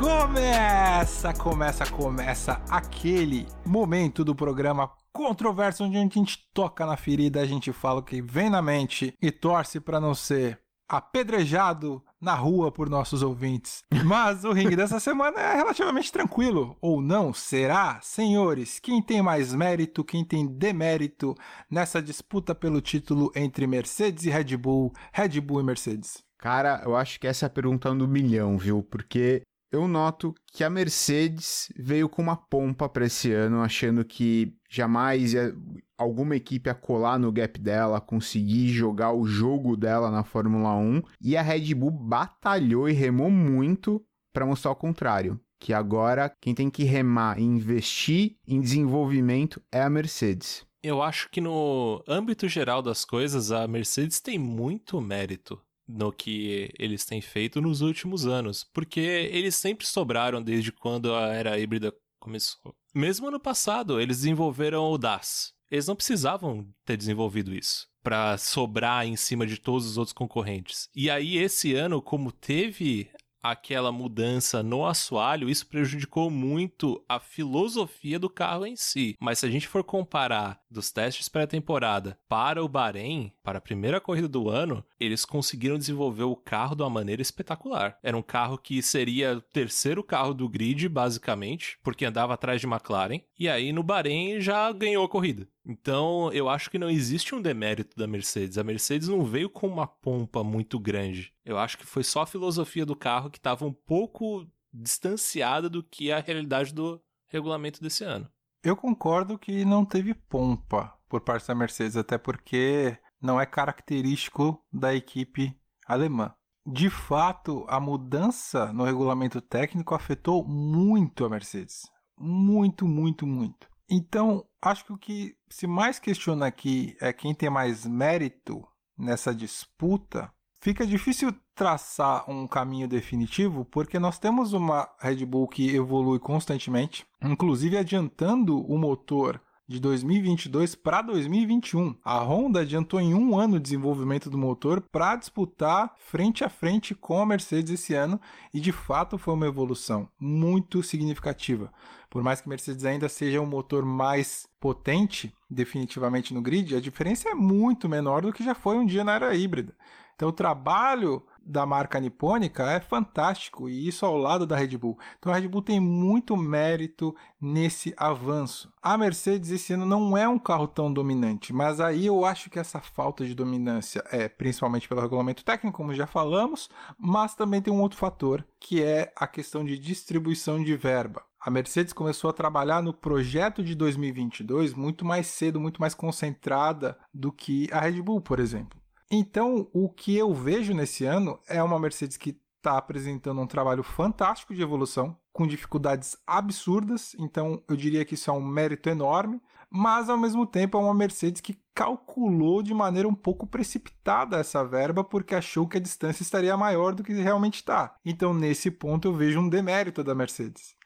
Começa, 0.00 1.34
começa, 1.34 1.90
começa 1.90 2.62
aquele 2.70 3.46
momento 3.66 4.24
do 4.24 4.34
programa 4.34 4.90
controverso 5.12 5.84
onde 5.84 5.98
a 5.98 6.00
gente 6.00 6.38
toca 6.54 6.86
na 6.86 6.96
ferida, 6.96 7.38
a 7.38 7.44
gente 7.44 7.70
fala 7.70 8.00
o 8.00 8.02
que 8.02 8.22
vem 8.22 8.48
na 8.48 8.62
mente 8.62 9.14
e 9.20 9.30
torce 9.30 9.78
para 9.78 10.00
não 10.00 10.14
ser 10.14 10.58
apedrejado 10.88 12.02
na 12.18 12.34
rua 12.34 12.72
por 12.72 12.88
nossos 12.88 13.22
ouvintes. 13.22 13.84
Mas 14.06 14.42
o 14.42 14.52
ringue 14.52 14.74
dessa 14.74 14.98
semana 14.98 15.38
é 15.38 15.56
relativamente 15.56 16.10
tranquilo, 16.10 16.78
ou 16.80 17.02
não? 17.02 17.34
Será? 17.34 18.00
Senhores, 18.00 18.78
quem 18.78 19.02
tem 19.02 19.20
mais 19.20 19.54
mérito, 19.54 20.02
quem 20.02 20.24
tem 20.24 20.46
demérito 20.46 21.34
nessa 21.70 22.00
disputa 22.00 22.54
pelo 22.54 22.80
título 22.80 23.30
entre 23.36 23.66
Mercedes 23.66 24.24
e 24.24 24.30
Red 24.30 24.56
Bull, 24.56 24.94
Red 25.12 25.38
Bull 25.42 25.60
e 25.60 25.64
Mercedes? 25.64 26.24
Cara, 26.38 26.80
eu 26.86 26.96
acho 26.96 27.20
que 27.20 27.26
essa 27.26 27.44
é 27.44 27.48
a 27.48 27.50
pergunta 27.50 27.94
do 27.94 28.08
milhão, 28.08 28.56
viu? 28.56 28.82
Porque 28.82 29.42
eu 29.72 29.86
noto 29.88 30.34
que 30.52 30.64
a 30.64 30.70
Mercedes 30.70 31.72
veio 31.76 32.08
com 32.08 32.22
uma 32.22 32.36
pompa 32.36 32.88
para 32.88 33.06
esse 33.06 33.32
ano, 33.32 33.60
achando 33.62 34.04
que 34.04 34.52
jamais 34.68 35.32
ia- 35.32 35.54
alguma 35.96 36.34
equipe 36.36 36.68
ia 36.68 36.74
colar 36.74 37.18
no 37.18 37.30
gap 37.32 37.58
dela, 37.60 38.00
conseguir 38.00 38.68
jogar 38.68 39.12
o 39.12 39.26
jogo 39.26 39.76
dela 39.76 40.10
na 40.10 40.24
Fórmula 40.24 40.74
1, 40.76 41.02
e 41.20 41.36
a 41.36 41.42
Red 41.42 41.74
Bull 41.74 41.90
batalhou 41.90 42.88
e 42.88 42.92
remou 42.92 43.30
muito 43.30 44.02
para 44.32 44.46
mostrar 44.46 44.70
o 44.70 44.76
contrário. 44.76 45.38
Que 45.58 45.74
agora 45.74 46.32
quem 46.40 46.54
tem 46.54 46.70
que 46.70 46.84
remar 46.84 47.38
e 47.38 47.42
investir 47.42 48.36
em 48.46 48.60
desenvolvimento 48.60 49.60
é 49.70 49.82
a 49.82 49.90
Mercedes. 49.90 50.64
Eu 50.82 51.02
acho 51.02 51.28
que 51.30 51.40
no 51.42 52.02
âmbito 52.08 52.48
geral 52.48 52.80
das 52.80 53.04
coisas, 53.04 53.52
a 53.52 53.68
Mercedes 53.68 54.20
tem 54.20 54.38
muito 54.38 54.98
mérito 55.02 55.60
no 55.90 56.12
que 56.12 56.70
eles 56.78 57.04
têm 57.04 57.20
feito 57.20 57.60
nos 57.60 57.80
últimos 57.80 58.26
anos, 58.26 58.64
porque 58.72 59.00
eles 59.00 59.54
sempre 59.54 59.86
sobraram 59.86 60.42
desde 60.42 60.72
quando 60.72 61.14
a 61.14 61.28
era 61.28 61.58
híbrida 61.58 61.94
começou. 62.18 62.74
Mesmo 62.94 63.28
ano 63.28 63.40
passado, 63.40 64.00
eles 64.00 64.18
desenvolveram 64.18 64.84
o 64.84 64.98
DAS. 64.98 65.52
Eles 65.70 65.86
não 65.86 65.94
precisavam 65.94 66.68
ter 66.84 66.96
desenvolvido 66.96 67.54
isso 67.54 67.88
para 68.02 68.36
sobrar 68.38 69.06
em 69.06 69.16
cima 69.16 69.46
de 69.46 69.58
todos 69.58 69.86
os 69.86 69.98
outros 69.98 70.12
concorrentes. 70.12 70.88
E 70.94 71.10
aí 71.10 71.36
esse 71.36 71.74
ano, 71.74 72.00
como 72.00 72.32
teve 72.32 73.10
aquela 73.42 73.92
mudança 73.92 74.62
no 74.62 74.86
assoalho, 74.86 75.48
isso 75.48 75.66
prejudicou 75.66 76.30
muito 76.30 77.02
a 77.08 77.18
filosofia 77.18 78.18
do 78.18 78.28
carro 78.30 78.66
em 78.66 78.76
si. 78.76 79.16
Mas 79.20 79.38
se 79.38 79.46
a 79.46 79.50
gente 79.50 79.68
for 79.68 79.82
comparar 79.82 80.60
dos 80.70 80.90
testes 80.90 81.28
pré-temporada 81.28 82.18
para 82.28 82.62
o 82.62 82.68
Bahrein, 82.68 83.32
para 83.42 83.58
a 83.58 83.60
primeira 83.60 84.00
corrida 84.00 84.28
do 84.28 84.48
ano, 84.48 84.84
eles 84.98 85.24
conseguiram 85.24 85.78
desenvolver 85.78 86.24
o 86.24 86.36
carro 86.36 86.76
de 86.76 86.82
uma 86.82 86.90
maneira 86.90 87.22
espetacular. 87.22 87.98
Era 88.02 88.16
um 88.16 88.22
carro 88.22 88.58
que 88.58 88.82
seria 88.82 89.36
o 89.36 89.40
terceiro 89.40 90.04
carro 90.04 90.34
do 90.34 90.48
grid, 90.48 90.88
basicamente, 90.88 91.78
porque 91.82 92.04
andava 92.04 92.34
atrás 92.34 92.60
de 92.60 92.66
McLaren, 92.66 93.20
e 93.38 93.48
aí 93.48 93.72
no 93.72 93.82
Bahrein 93.82 94.40
já 94.40 94.70
ganhou 94.72 95.04
a 95.04 95.08
corrida. 95.08 95.48
Então, 95.66 96.32
eu 96.32 96.48
acho 96.48 96.70
que 96.70 96.78
não 96.78 96.88
existe 96.88 97.34
um 97.34 97.42
demérito 97.42 97.96
da 97.96 98.06
Mercedes. 98.06 98.58
A 98.58 98.64
Mercedes 98.64 99.08
não 99.08 99.24
veio 99.24 99.50
com 99.50 99.68
uma 99.68 99.86
pompa 99.86 100.42
muito 100.42 100.78
grande. 100.78 101.32
Eu 101.44 101.58
acho 101.58 101.76
que 101.76 101.86
foi 101.86 102.02
só 102.02 102.22
a 102.22 102.26
filosofia 102.26 102.86
do 102.86 102.96
carro 102.96 103.30
que 103.30 103.38
estava 103.38 103.64
um 103.66 103.72
pouco 103.72 104.46
distanciada 104.72 105.68
do 105.68 105.82
que 105.82 106.10
é 106.10 106.14
a 106.14 106.20
realidade 106.20 106.72
do 106.72 107.00
regulamento 107.28 107.80
desse 107.82 108.04
ano. 108.04 108.28
Eu 108.62 108.76
concordo 108.76 109.38
que 109.38 109.64
não 109.64 109.84
teve 109.84 110.14
pompa 110.14 110.94
por 111.08 111.20
parte 111.20 111.46
da 111.46 111.54
Mercedes, 111.54 111.96
até 111.96 112.18
porque 112.18 112.96
não 113.20 113.40
é 113.40 113.46
característico 113.46 114.62
da 114.72 114.94
equipe 114.94 115.56
alemã. 115.86 116.34
De 116.66 116.90
fato, 116.90 117.64
a 117.68 117.80
mudança 117.80 118.72
no 118.72 118.84
regulamento 118.84 119.40
técnico 119.40 119.94
afetou 119.94 120.46
muito 120.46 121.24
a 121.24 121.28
Mercedes. 121.28 121.90
Muito, 122.18 122.86
muito, 122.86 123.26
muito. 123.26 123.69
Então, 123.90 124.44
acho 124.62 124.84
que 124.84 124.92
o 124.92 124.98
que 124.98 125.36
se 125.48 125.66
mais 125.66 125.98
questiona 125.98 126.46
aqui 126.46 126.96
é 127.00 127.12
quem 127.12 127.34
tem 127.34 127.50
mais 127.50 127.84
mérito 127.84 128.64
nessa 128.96 129.34
disputa. 129.34 130.32
Fica 130.62 130.86
difícil 130.86 131.34
traçar 131.54 132.30
um 132.30 132.46
caminho 132.46 132.86
definitivo, 132.86 133.64
porque 133.64 133.98
nós 133.98 134.18
temos 134.18 134.52
uma 134.52 134.88
Red 135.00 135.24
Bull 135.26 135.48
que 135.48 135.74
evolui 135.74 136.18
constantemente, 136.18 137.06
inclusive 137.20 137.76
adiantando 137.76 138.60
o 138.60 138.78
motor 138.78 139.40
de 139.70 139.78
2022 139.78 140.74
para 140.74 141.00
2021. 141.00 141.94
A 142.04 142.18
Honda 142.18 142.62
adiantou 142.62 143.00
em 143.00 143.14
um 143.14 143.38
ano 143.38 143.54
o 143.54 143.60
desenvolvimento 143.60 144.28
do 144.28 144.36
motor 144.36 144.80
para 144.80 145.14
disputar 145.14 145.94
frente 145.96 146.42
a 146.42 146.48
frente 146.48 146.92
com 146.92 147.22
a 147.22 147.24
Mercedes 147.24 147.74
esse 147.74 147.94
ano, 147.94 148.20
e 148.52 148.58
de 148.58 148.72
fato 148.72 149.16
foi 149.16 149.32
uma 149.32 149.46
evolução 149.46 150.08
muito 150.18 150.82
significativa. 150.82 151.72
Por 152.10 152.20
mais 152.20 152.40
que 152.40 152.48
a 152.48 152.50
Mercedes 152.50 152.84
ainda 152.84 153.08
seja 153.08 153.40
um 153.40 153.46
motor 153.46 153.84
mais 153.84 154.48
potente, 154.58 155.32
definitivamente 155.48 156.34
no 156.34 156.42
grid, 156.42 156.74
a 156.74 156.80
diferença 156.80 157.28
é 157.28 157.34
muito 157.36 157.88
menor 157.88 158.22
do 158.22 158.32
que 158.32 158.42
já 158.42 158.56
foi 158.56 158.76
um 158.76 158.84
dia 158.84 159.04
na 159.04 159.14
era 159.14 159.36
híbrida. 159.36 159.72
Então, 160.16 160.30
o 160.30 160.32
trabalho 160.32 161.22
da 161.50 161.66
marca 161.66 161.98
nipônica 161.98 162.70
é 162.70 162.80
fantástico 162.80 163.68
e 163.68 163.88
isso 163.88 164.06
ao 164.06 164.16
lado 164.16 164.46
da 164.46 164.56
Red 164.56 164.78
Bull. 164.78 164.98
Então, 165.18 165.32
a 165.32 165.36
Red 165.36 165.48
Bull 165.48 165.62
tem 165.62 165.80
muito 165.80 166.36
mérito 166.36 167.14
nesse 167.40 167.92
avanço. 167.96 168.72
A 168.82 168.96
Mercedes 168.96 169.50
esse 169.50 169.72
ano 169.72 169.84
não 169.84 170.16
é 170.16 170.28
um 170.28 170.38
carro 170.38 170.68
tão 170.68 170.92
dominante, 170.92 171.52
mas 171.52 171.80
aí 171.80 172.06
eu 172.06 172.24
acho 172.24 172.48
que 172.48 172.58
essa 172.58 172.80
falta 172.80 173.26
de 173.26 173.34
dominância 173.34 174.04
é 174.10 174.28
principalmente 174.28 174.88
pelo 174.88 175.00
regulamento 175.00 175.44
técnico, 175.44 175.76
como 175.76 175.94
já 175.94 176.06
falamos, 176.06 176.70
mas 176.98 177.34
também 177.34 177.60
tem 177.60 177.72
um 177.72 177.80
outro 177.80 177.98
fator 177.98 178.44
que 178.58 178.82
é 178.82 179.12
a 179.16 179.26
questão 179.26 179.64
de 179.64 179.78
distribuição 179.78 180.62
de 180.62 180.76
verba. 180.76 181.24
A 181.40 181.50
Mercedes 181.50 181.94
começou 181.94 182.28
a 182.28 182.34
trabalhar 182.34 182.82
no 182.82 182.92
projeto 182.92 183.64
de 183.64 183.74
2022 183.74 184.74
muito 184.74 185.06
mais 185.06 185.26
cedo, 185.26 185.58
muito 185.58 185.80
mais 185.80 185.94
concentrada 185.94 186.98
do 187.14 187.32
que 187.32 187.66
a 187.72 187.80
Red 187.80 188.02
Bull, 188.02 188.20
por 188.20 188.38
exemplo. 188.38 188.79
Então, 189.10 189.68
o 189.72 189.88
que 189.88 190.16
eu 190.16 190.32
vejo 190.32 190.72
nesse 190.72 191.04
ano 191.04 191.40
é 191.48 191.60
uma 191.62 191.80
Mercedes 191.80 192.16
que 192.16 192.40
está 192.56 192.78
apresentando 192.78 193.40
um 193.40 193.46
trabalho 193.46 193.82
fantástico 193.82 194.54
de 194.54 194.62
evolução, 194.62 195.16
com 195.32 195.46
dificuldades 195.46 196.16
absurdas, 196.26 197.16
então 197.18 197.62
eu 197.68 197.74
diria 197.74 198.04
que 198.04 198.14
isso 198.14 198.30
é 198.30 198.32
um 198.32 198.44
mérito 198.44 198.88
enorme, 198.88 199.40
mas 199.70 200.08
ao 200.08 200.18
mesmo 200.18 200.46
tempo 200.46 200.76
é 200.76 200.80
uma 200.80 200.94
Mercedes 200.94 201.40
que 201.40 201.58
calculou 201.74 202.62
de 202.62 202.74
maneira 202.74 203.08
um 203.08 203.14
pouco 203.14 203.46
precipitada 203.46 204.36
essa 204.36 204.64
verba 204.64 205.02
porque 205.02 205.34
achou 205.34 205.66
que 205.66 205.78
a 205.78 205.80
distância 205.80 206.22
estaria 206.22 206.56
maior 206.56 206.94
do 206.94 207.02
que 207.02 207.12
realmente 207.12 207.56
está. 207.56 207.96
Então, 208.04 208.34
nesse 208.34 208.70
ponto, 208.70 209.08
eu 209.08 209.14
vejo 209.14 209.40
um 209.40 209.48
demérito 209.48 210.04
da 210.04 210.14
Mercedes. 210.14 210.76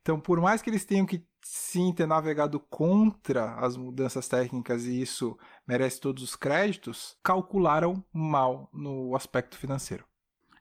Então, 0.00 0.20
por 0.20 0.40
mais 0.40 0.62
que 0.62 0.70
eles 0.70 0.84
tenham 0.84 1.04
que 1.04 1.26
sim 1.48 1.92
ter 1.92 2.06
navegado 2.06 2.58
contra 2.58 3.54
as 3.54 3.76
mudanças 3.76 4.26
técnicas 4.26 4.84
e 4.84 5.00
isso 5.00 5.38
merece 5.66 6.00
todos 6.00 6.22
os 6.22 6.34
créditos, 6.34 7.16
calcularam 7.22 8.04
mal 8.12 8.68
no 8.72 9.14
aspecto 9.14 9.56
financeiro. 9.56 10.04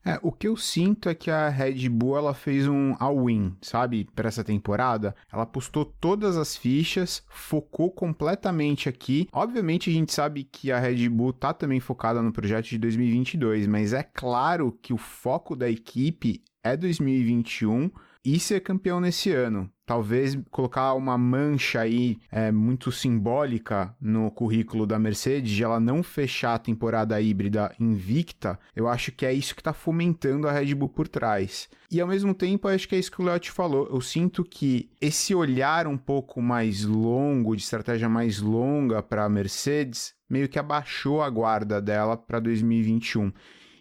É, 0.08 0.20
o 0.22 0.32
que 0.32 0.48
eu 0.48 0.56
sinto 0.56 1.10
é 1.10 1.16
que 1.16 1.32
a 1.32 1.50
Red 1.50 1.90
Bull 1.90 2.16
ela 2.16 2.36
fez 2.36 2.68
um 2.68 2.96
all-in, 3.00 3.58
sabe, 3.60 4.08
para 4.16 4.28
essa 4.28 4.44
temporada. 4.44 5.16
Ela 5.34 5.48
postou 5.48 5.84
todas 5.84 6.38
as 6.38 6.56
fichas, 6.56 7.24
focou 7.28 7.90
completamente 7.90 8.88
aqui. 8.88 9.28
Obviamente 9.34 9.90
a 9.90 9.94
gente 9.94 10.14
sabe 10.14 10.44
que 10.44 10.72
a 10.72 10.78
Red 10.78 11.10
Bull 11.10 11.34
tá 11.34 11.52
também 11.56 11.80
focada 11.80 12.22
no 12.22 12.32
projeto 12.32 12.68
de 12.68 12.78
2022, 12.78 13.66
mas 13.66 13.94
é 13.94 14.04
claro 14.04 14.78
que 14.80 14.94
o 14.94 14.98
foco 14.98 15.56
da 15.56 15.68
equipe 15.68 16.44
é 16.64 16.78
2021 16.78 17.90
e 18.26 18.40
ser 18.40 18.62
campeão 18.62 19.00
nesse 19.00 19.32
ano. 19.32 19.70
Talvez 19.86 20.36
colocar 20.50 20.96
uma 20.96 21.16
mancha 21.16 21.82
aí 21.82 22.18
é, 22.32 22.52
muito 22.52 22.92
simbólica 22.92 23.96
no 24.02 24.32
currículo 24.32 24.88
da 24.88 24.98
Mercedes, 24.98 25.52
de 25.52 25.64
ela 25.64 25.80
não 25.80 26.02
fechar 26.02 26.56
a 26.56 26.60
temporada 26.60 27.22
híbrida 27.22 27.72
invicta, 27.80 28.60
eu 28.76 28.88
acho 28.88 29.12
que 29.12 29.28
é 29.28 29.32
isso 29.32 29.54
que 29.54 29.62
está 29.62 29.74
fomentando 29.74 30.48
a 30.48 30.52
Red 30.52 30.74
Bull 30.74 30.90
por 30.90 31.08
trás. 31.08 31.70
E 31.92 32.02
ao 32.02 32.08
mesmo 32.08 32.34
tempo, 32.34 32.68
acho 32.68 32.90
que 32.90 32.96
é 32.96 33.00
isso 33.00 33.12
que 33.12 33.22
o 33.22 33.26
Leotti 33.26 33.52
falou. 33.52 33.88
Eu 33.92 34.02
sinto 34.02 34.44
que 34.44 34.90
esse 35.00 35.36
olhar 35.36 35.86
um 35.86 35.98
pouco 35.98 36.42
mais 36.42 36.84
longo, 36.84 37.56
de 37.56 37.62
estratégia 37.62 38.10
mais 38.10 38.42
longa 38.42 39.04
para 39.04 39.26
a 39.26 39.30
Mercedes, 39.30 40.16
meio 40.28 40.50
que 40.50 40.58
abaixou 40.58 41.22
a 41.22 41.30
guarda 41.30 41.80
dela 41.80 42.18
para 42.18 42.40
2021. 42.40 43.32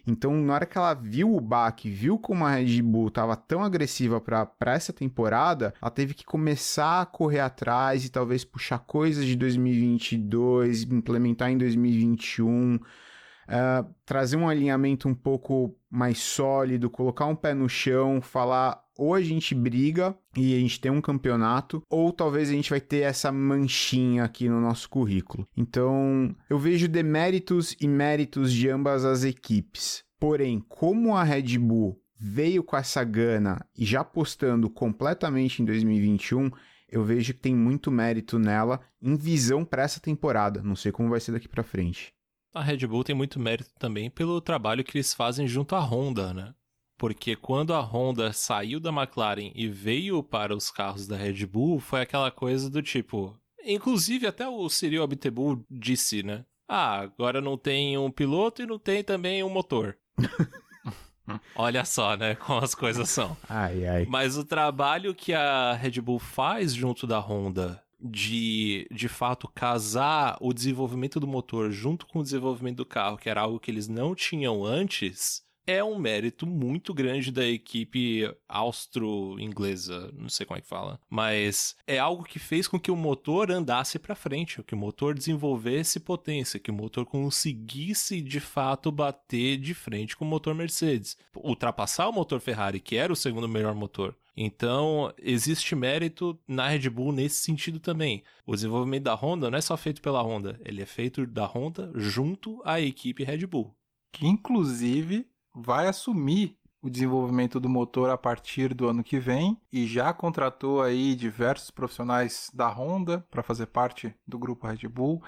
Então, 0.07 0.33
na 0.35 0.53
hora 0.53 0.65
que 0.65 0.77
ela 0.77 0.93
viu 0.93 1.35
o 1.35 1.41
baque, 1.41 1.89
viu 1.89 2.19
como 2.19 2.45
a 2.45 2.55
Red 2.55 2.81
Bull 2.81 3.07
estava 3.07 3.35
tão 3.35 3.63
agressiva 3.63 4.21
para 4.21 4.73
essa 4.73 4.93
temporada, 4.93 5.73
ela 5.81 5.89
teve 5.89 6.13
que 6.13 6.23
começar 6.23 7.01
a 7.01 7.05
correr 7.05 7.39
atrás 7.39 8.05
e 8.05 8.11
talvez 8.11 8.45
puxar 8.45 8.79
coisas 8.79 9.25
de 9.25 9.35
2022, 9.35 10.83
implementar 10.83 11.49
em 11.49 11.57
2021. 11.57 12.75
Uh, 12.75 13.87
trazer 14.05 14.37
um 14.37 14.49
alinhamento 14.49 15.07
um 15.07 15.13
pouco 15.13 15.75
mais 15.89 16.17
sólido, 16.17 16.89
colocar 16.89 17.27
um 17.27 17.35
pé 17.35 17.53
no 17.53 17.69
chão, 17.69 18.19
falar 18.19 18.84
ou 18.97 19.13
a 19.13 19.21
gente 19.21 19.53
briga 19.53 20.17
e 20.35 20.55
a 20.55 20.59
gente 20.59 20.79
tem 20.79 20.91
um 20.91 21.01
campeonato, 21.01 21.81
ou 21.89 22.11
talvez 22.11 22.49
a 22.49 22.53
gente 22.53 22.69
vai 22.69 22.81
ter 22.81 23.01
essa 23.01 23.31
manchinha 23.31 24.23
aqui 24.23 24.49
no 24.49 24.59
nosso 24.61 24.89
currículo. 24.89 25.47
Então, 25.55 26.35
eu 26.49 26.57
vejo 26.57 26.87
deméritos 26.87 27.75
e 27.79 27.87
méritos 27.87 28.51
de 28.51 28.69
ambas 28.69 29.05
as 29.05 29.23
equipes. 29.23 30.03
Porém, 30.19 30.63
como 30.67 31.15
a 31.15 31.23
Red 31.23 31.57
Bull 31.57 31.99
veio 32.17 32.63
com 32.63 32.77
essa 32.77 33.03
gana 33.03 33.65
e 33.77 33.85
já 33.85 34.03
postando 34.03 34.69
completamente 34.69 35.61
em 35.61 35.65
2021, 35.65 36.49
eu 36.89 37.03
vejo 37.03 37.33
que 37.33 37.39
tem 37.39 37.55
muito 37.55 37.91
mérito 37.91 38.39
nela 38.39 38.79
em 39.01 39.15
visão 39.15 39.65
para 39.65 39.83
essa 39.83 39.99
temporada. 39.99 40.63
Não 40.63 40.75
sei 40.75 40.91
como 40.91 41.09
vai 41.09 41.19
ser 41.19 41.33
daqui 41.33 41.47
para 41.47 41.63
frente 41.63 42.15
a 42.55 42.63
Red 42.63 42.87
Bull 42.87 43.03
tem 43.03 43.13
muito 43.13 43.37
mérito 43.37 43.69
também 43.77 44.09
pelo 44.09 44.39
trabalho 44.39 44.83
que 44.83 44.97
eles 44.97 45.13
fazem 45.13 45.45
junto 45.45 45.75
à 45.75 45.79
Honda, 45.79 46.33
né? 46.33 46.53
Porque 46.97 47.35
quando 47.35 47.73
a 47.73 47.81
Honda 47.81 48.31
saiu 48.31 48.79
da 48.79 48.89
McLaren 48.89 49.51
e 49.53 49.67
veio 49.67 50.23
para 50.23 50.55
os 50.55 50.71
carros 50.71 51.07
da 51.07 51.17
Red 51.17 51.45
Bull, 51.45 51.79
foi 51.79 52.01
aquela 52.01 52.31
coisa 52.31 52.69
do 52.69 52.81
tipo. 52.81 53.37
Inclusive, 53.65 54.27
até 54.27 54.47
o 54.47 54.69
Cyril 54.69 55.03
Abiteboul 55.03 55.65
disse, 55.69 56.23
né? 56.23 56.45
Ah, 56.67 57.01
agora 57.01 57.41
não 57.41 57.57
tem 57.57 57.97
um 57.97 58.09
piloto 58.09 58.61
e 58.61 58.65
não 58.65 58.79
tem 58.79 59.03
também 59.03 59.43
um 59.43 59.49
motor. 59.49 59.97
Olha 61.55 61.83
só, 61.83 62.15
né? 62.15 62.35
Como 62.35 62.59
as 62.59 62.75
coisas 62.75 63.09
são. 63.09 63.35
Ai, 63.49 63.85
ai. 63.85 64.05
Mas 64.07 64.37
o 64.37 64.45
trabalho 64.45 65.13
que 65.13 65.33
a 65.33 65.73
Red 65.73 65.99
Bull 66.01 66.19
faz 66.19 66.73
junto 66.73 67.07
da 67.07 67.19
Honda 67.19 67.81
de 67.99 68.87
de 68.91 69.07
fato 69.07 69.47
casar 69.47 70.37
o 70.39 70.53
desenvolvimento 70.53 71.19
do 71.19 71.25
motor 71.25 71.71
junto 71.71 72.05
com 72.05 72.19
o 72.19 72.23
desenvolvimento 72.23 72.77
do 72.77 72.85
carro, 72.85 73.17
que 73.17 73.29
era 73.29 73.41
algo 73.41 73.59
que 73.59 73.71
eles 73.71 73.87
não 73.87 74.13
tinham 74.13 74.63
antes, 74.63 75.41
é 75.67 75.83
um 75.83 75.97
mérito 75.97 76.45
muito 76.45 76.93
grande 76.93 77.31
da 77.31 77.45
equipe 77.45 78.31
austro-inglesa, 78.47 80.11
não 80.13 80.29
sei 80.29 80.45
como 80.45 80.57
é 80.57 80.61
que 80.61 80.67
fala, 80.67 80.99
mas 81.09 81.75
é 81.87 81.97
algo 81.97 82.23
que 82.23 82.39
fez 82.39 82.67
com 82.67 82.79
que 82.79 82.91
o 82.91 82.95
motor 82.95 83.51
andasse 83.51 83.97
para 83.97 84.15
frente, 84.15 84.61
que 84.63 84.75
o 84.75 84.77
motor 84.77 85.13
desenvolvesse 85.13 85.99
potência, 85.99 86.59
que 86.59 86.71
o 86.71 86.73
motor 86.73 87.05
conseguisse 87.05 88.21
de 88.21 88.39
fato 88.39 88.91
bater 88.91 89.57
de 89.57 89.73
frente 89.73 90.15
com 90.15 90.25
o 90.25 90.27
motor 90.27 90.53
Mercedes, 90.53 91.17
ultrapassar 91.35 92.07
o 92.09 92.13
motor 92.13 92.39
Ferrari, 92.39 92.79
que 92.79 92.95
era 92.95 93.11
o 93.11 93.15
segundo 93.15 93.47
melhor 93.47 93.73
motor. 93.73 94.15
Então, 94.37 95.13
existe 95.17 95.75
mérito 95.75 96.37
na 96.45 96.67
Red 96.67 96.89
Bull 96.89 97.13
nesse 97.13 97.41
sentido 97.41 97.79
também. 97.79 98.21
O 98.45 98.53
desenvolvimento 98.53 99.03
da 99.03 99.15
Honda 99.15 99.49
não 99.49 99.57
é 99.57 99.61
só 99.61 99.77
feito 99.77 100.01
pela 100.01 100.21
Honda, 100.21 100.59
ele 100.65 100.81
é 100.81 100.85
feito 100.85 101.25
da 101.25 101.45
Honda 101.45 101.89
junto 101.95 102.61
à 102.65 102.81
equipe 102.81 103.23
Red 103.23 103.45
Bull. 103.47 103.73
Que 104.11 104.27
inclusive 104.27 105.25
vai 105.55 105.87
assumir 105.87 106.57
o 106.81 106.89
desenvolvimento 106.89 107.59
do 107.59 107.67
motor 107.67 108.11
a 108.11 108.17
partir 108.17 108.73
do 108.73 108.87
ano 108.87 109.03
que 109.03 109.17
vem 109.17 109.59
e 109.71 109.87
já 109.87 110.13
contratou 110.13 110.83
aí 110.83 111.15
diversos 111.15 111.71
profissionais 111.71 112.51
da 112.53 112.67
Honda 112.67 113.25
para 113.31 113.41
fazer 113.41 113.65
parte 113.67 114.13
do 114.27 114.37
grupo 114.37 114.67
Red 114.67 114.87
Bull. 114.87 115.23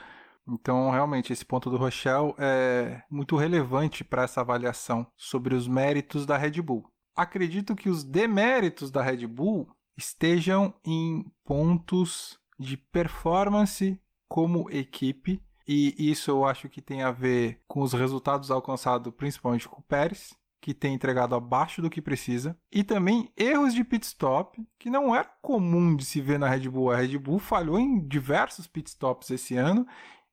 Então, 0.48 0.92
realmente, 0.92 1.34
esse 1.34 1.44
ponto 1.44 1.70
do 1.70 1.78
Rochelle 1.78 2.36
é 2.38 3.02
muito 3.10 3.36
relevante 3.36 4.04
para 4.04 4.24
essa 4.24 4.42
avaliação 4.42 5.08
sobre 5.18 5.56
os 5.56 5.68
méritos 5.68 6.26
da 6.26 6.38
Red 6.38 6.62
Bull. 6.62 6.86
Acredito 7.16 7.76
que 7.76 7.90
os 7.90 8.04
deméritos 8.04 8.92
da 8.92 9.02
Red 9.02 9.26
Bull 9.26 9.68
estejam 9.98 10.74
em 10.86 11.26
pontos 11.44 12.40
de 12.60 12.78
performance 12.78 14.00
como 14.30 14.70
equipe 14.70 15.42
e 15.68 16.12
isso 16.12 16.32
eu 16.32 16.46
acho 16.46 16.70
que 16.70 16.82
tem 16.82 17.04
a 17.04 17.12
ver 17.12 17.62
com 17.68 17.82
os 17.82 17.94
resultados 17.94 18.50
alcançados 18.50 19.14
principalmente 19.14 19.68
com 19.68 19.82
o 19.82 19.84
Pérez, 19.84 20.34
que 20.62 20.74
tem 20.74 20.94
entregado 20.94 21.36
abaixo 21.36 21.82
do 21.82 21.90
que 21.90 22.02
precisa, 22.02 22.58
e 22.72 22.84
também 22.84 23.32
erros 23.38 23.74
de 23.74 23.84
pit 23.84 24.06
stop, 24.06 24.66
que 24.80 24.90
não 24.90 25.16
é 25.16 25.24
comum 25.42 25.96
de 25.96 26.04
se 26.04 26.20
ver 26.20 26.40
na 26.40 26.50
Red 26.50 26.70
Bull. 26.70 26.92
A 26.92 26.98
Red 26.98 27.18
Bull 27.18 27.40
falhou 27.40 27.80
em 27.80 28.00
diversos 28.00 28.68
pit 28.68 28.90
stops 28.90 29.30
esse 29.30 29.56
ano, 29.56 29.86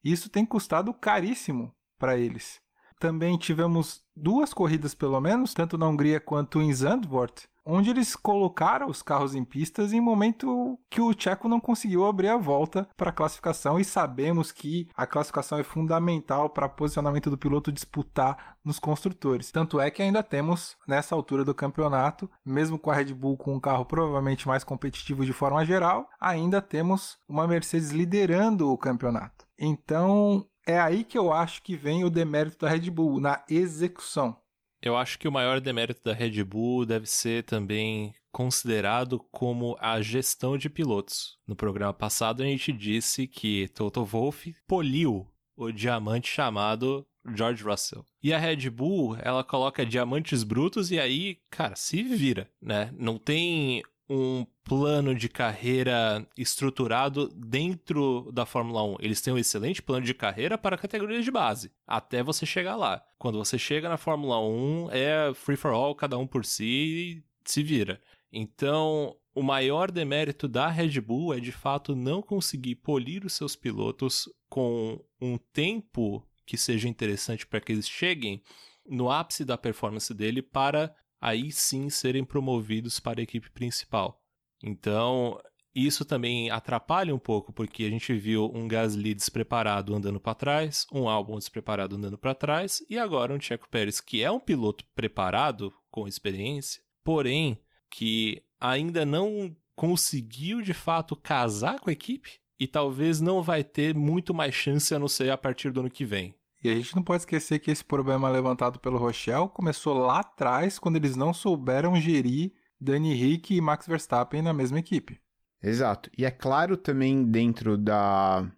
e 0.03 0.13
isso 0.13 0.29
tem 0.29 0.45
custado 0.45 0.93
caríssimo 0.95 1.75
para 1.99 2.17
eles. 2.17 2.64
Também 3.05 3.37
tivemos 3.37 4.03
duas 4.17 4.55
corridas, 4.55 4.95
pelo 4.95 5.21
menos, 5.21 5.53
tanto 5.53 5.77
na 5.77 5.87
Hungria 5.87 6.19
quanto 6.19 6.63
em 6.63 6.73
Zandvoort, 6.73 7.47
onde 7.63 7.91
eles 7.91 8.17
colocaram 8.17 8.89
os 8.89 9.03
carros 9.03 9.35
em 9.35 9.45
pistas 9.45 9.93
em 9.93 10.01
momento 10.01 10.79
que 10.89 11.03
o 11.03 11.13
Tcheco 11.13 11.47
não 11.47 11.61
conseguiu 11.61 12.07
abrir 12.07 12.29
a 12.29 12.39
volta 12.39 12.89
para 12.97 13.11
a 13.11 13.13
classificação 13.13 13.79
e 13.79 13.85
sabemos 13.85 14.51
que 14.51 14.89
a 14.97 15.07
classificação 15.07 15.59
é 15.59 15.63
fundamental 15.63 16.49
para 16.49 16.67
posicionamento 16.67 17.29
do 17.29 17.37
piloto 17.37 17.71
disputar 17.71 18.57
nos 18.65 18.79
construtores. 18.79 19.53
Tanto 19.53 19.79
é 19.79 19.91
que 19.91 20.01
ainda 20.01 20.23
temos 20.23 20.75
nessa 20.89 21.15
altura 21.15 21.45
do 21.45 21.55
campeonato, 21.55 22.31
mesmo 22.43 22.79
com 22.79 22.91
a 22.91 22.95
Red 22.95 23.13
Bull 23.13 23.37
com 23.37 23.55
um 23.55 23.61
carro 23.61 23.85
provavelmente 23.85 24.49
mais 24.49 24.65
competitivo 24.65 25.27
de 25.27 25.33
forma 25.35 25.63
geral, 25.63 26.09
ainda 26.19 26.63
temos 26.63 27.19
uma 27.29 27.47
Mercedes 27.47 27.91
liderando 27.91 28.71
o 28.71 28.79
campeonato. 28.79 29.45
Então, 29.59 30.47
é 30.67 30.79
aí 30.79 31.05
que 31.05 31.19
eu 31.19 31.33
acho 31.33 31.63
que 31.63 31.77
vem 31.77 32.05
o 32.05 32.11
demérito 32.11 32.59
da 32.59 32.71
Red 32.71 32.91
Bull, 32.91 33.21
na 33.21 33.45
execução. 33.49 34.37
Eu 34.83 34.97
acho 34.97 35.19
que 35.19 35.27
o 35.27 35.33
maior 35.33 35.61
demérito 35.61 36.03
da 36.05 36.13
Red 36.13 36.45
Bull 36.45 36.85
deve 36.85 37.07
ser 37.07 37.45
também 37.45 38.15
considerado 38.31 39.19
como 39.31 39.77
a 39.81 40.01
gestão 40.03 40.59
de 40.59 40.69
pilotos. 40.69 41.39
No 41.47 41.57
programa 41.57 41.95
passado 41.95 42.43
a 42.43 42.47
gente 42.47 42.73
disse 42.73 43.27
que 43.27 43.69
Toto 43.69 44.05
Wolff 44.05 44.55
poliu 44.67 45.27
o 45.57 45.71
diamante 45.71 46.29
chamado 46.29 47.07
George 47.35 47.63
Russell. 47.63 48.05
E 48.23 48.33
a 48.33 48.39
Red 48.39 48.69
Bull, 48.71 49.17
ela 49.21 49.43
coloca 49.43 49.87
diamantes 49.87 50.43
brutos 50.43 50.91
e 50.91 50.99
aí, 50.99 51.39
cara, 51.51 51.77
se 51.77 52.03
vira, 52.03 52.51
né? 52.61 52.93
Não 52.99 53.19
tem 53.19 53.83
um 54.09 54.47
plano 54.65 55.15
de 55.15 55.29
carreira 55.29 56.27
estruturado 56.37 57.29
dentro 57.29 58.31
da 58.33 58.47
Fórmula 58.47 58.83
1. 58.83 58.97
Eles 59.01 59.21
têm 59.21 59.33
um 59.33 59.39
excelente 59.39 59.83
plano 59.83 60.05
de 60.05 60.15
carreira 60.15 60.59
para 60.59 60.79
categorias 60.79 61.25
de 61.25 61.31
base, 61.31 61.71
até 61.87 62.23
você 62.23 62.45
chegar 62.47 62.77
lá. 62.77 63.03
Quando 63.19 63.39
você 63.39 63.59
chega 63.59 63.89
na 63.89 63.97
Fórmula 63.97 64.41
1, 64.41 64.89
é 64.91 65.35
free 65.35 65.57
for 65.57 65.73
all, 65.73 65.95
cada 65.95 66.19
um 66.19 66.27
por 66.27 66.45
si 66.45 66.65
e 66.65 67.25
se 67.45 67.63
vira. 67.63 68.01
Então, 68.33 69.17
o 69.35 69.43
maior 69.43 69.91
demérito 69.91 70.49
da 70.49 70.69
Red 70.69 71.01
Bull 71.01 71.35
é 71.35 71.41
de 71.41 71.53
fato 71.53 71.95
não 71.95 72.23
conseguir 72.23 72.77
polir 72.77 73.25
os 73.25 73.33
seus 73.33 73.57
pilotos 73.57 74.29
com 74.49 75.01
um 75.21 75.39
tempo 75.53 76.27
que 76.47 76.57
seja 76.57 76.89
interessante 76.89 77.47
para 77.47 77.61
que 77.61 77.73
eles 77.73 77.89
cheguem 77.89 78.43
no 78.87 79.11
ápice 79.11 79.45
da 79.45 79.57
performance 79.57 80.13
dele 80.13 80.43
para 80.43 80.95
aí 81.25 81.51
sim 81.51 81.89
serem 81.89 82.23
promovidos 82.23 83.01
para 83.01 83.19
a 83.19 83.23
equipe 83.23 83.51
principal. 83.51 84.23
Então, 84.63 85.41
isso 85.75 86.05
também 86.05 86.51
atrapalha 86.51 87.15
um 87.15 87.19
pouco, 87.19 87.51
porque 87.51 87.85
a 87.85 87.89
gente 87.89 88.13
viu 88.13 88.53
um 88.55 88.69
Gasly 88.69 89.15
despreparado 89.15 89.95
andando 89.95 90.21
para 90.21 90.35
trás, 90.35 90.87
um 90.93 91.09
Albon 91.09 91.39
despreparado 91.39 91.97
andando 91.97 92.19
para 92.19 92.35
trás, 92.35 92.85
e 92.91 92.99
agora 92.99 93.33
um 93.33 93.41
Checo 93.41 93.67
Pérez, 93.71 94.03
que 94.03 94.23
é 94.23 94.31
um 94.31 94.39
piloto 94.39 94.85
preparado, 94.95 95.73
com 95.91 96.07
experiência, 96.07 96.83
porém 97.03 97.59
que 97.91 98.43
ainda 98.61 99.07
não 99.07 99.57
conseguiu 99.75 100.61
de 100.61 100.75
fato 100.75 101.17
casar 101.17 101.81
com 101.81 101.89
a 101.89 101.93
equipe 101.95 102.39
e 102.61 102.67
talvez 102.67 103.23
não 103.23 103.43
vai 103.43 103.65
ter 103.65 103.95
muito 103.95 104.35
mais 104.35 104.55
chance 104.55 104.95
a 104.95 104.99
não 104.99 105.09
ser 105.09 105.31
a 105.31 105.39
partir 105.39 105.73
do 105.73 105.81
ano 105.81 105.91
que 105.91 106.05
vem. 106.05 106.35
E 106.65 106.71
a 106.71 106.75
gente 106.75 106.97
não 106.97 107.03
pode 107.03 107.21
esquecer 107.21 107.59
que 107.59 107.71
esse 107.71 107.85
problema 107.85 108.31
levantado 108.31 108.79
pelo 108.81 108.97
Rochelle 108.97 109.51
começou 109.51 109.99
lá 109.99 110.21
atrás, 110.21 110.79
quando 110.79 110.97
eles 110.97 111.15
não 111.15 111.35
souberam 111.35 111.95
gerir 112.01 112.53
Dani 112.81 113.13
Rick 113.13 113.55
e 113.55 113.61
Max 113.61 113.87
Verstappen 113.87 114.41
na 114.41 114.55
mesma 114.55 114.79
equipe. 114.79 115.21
Exato. 115.63 116.11
E 116.17 116.25
é 116.25 116.31
claro 116.31 116.79
também 116.79 117.23
dentro 117.23 117.77
da, 117.77 118.51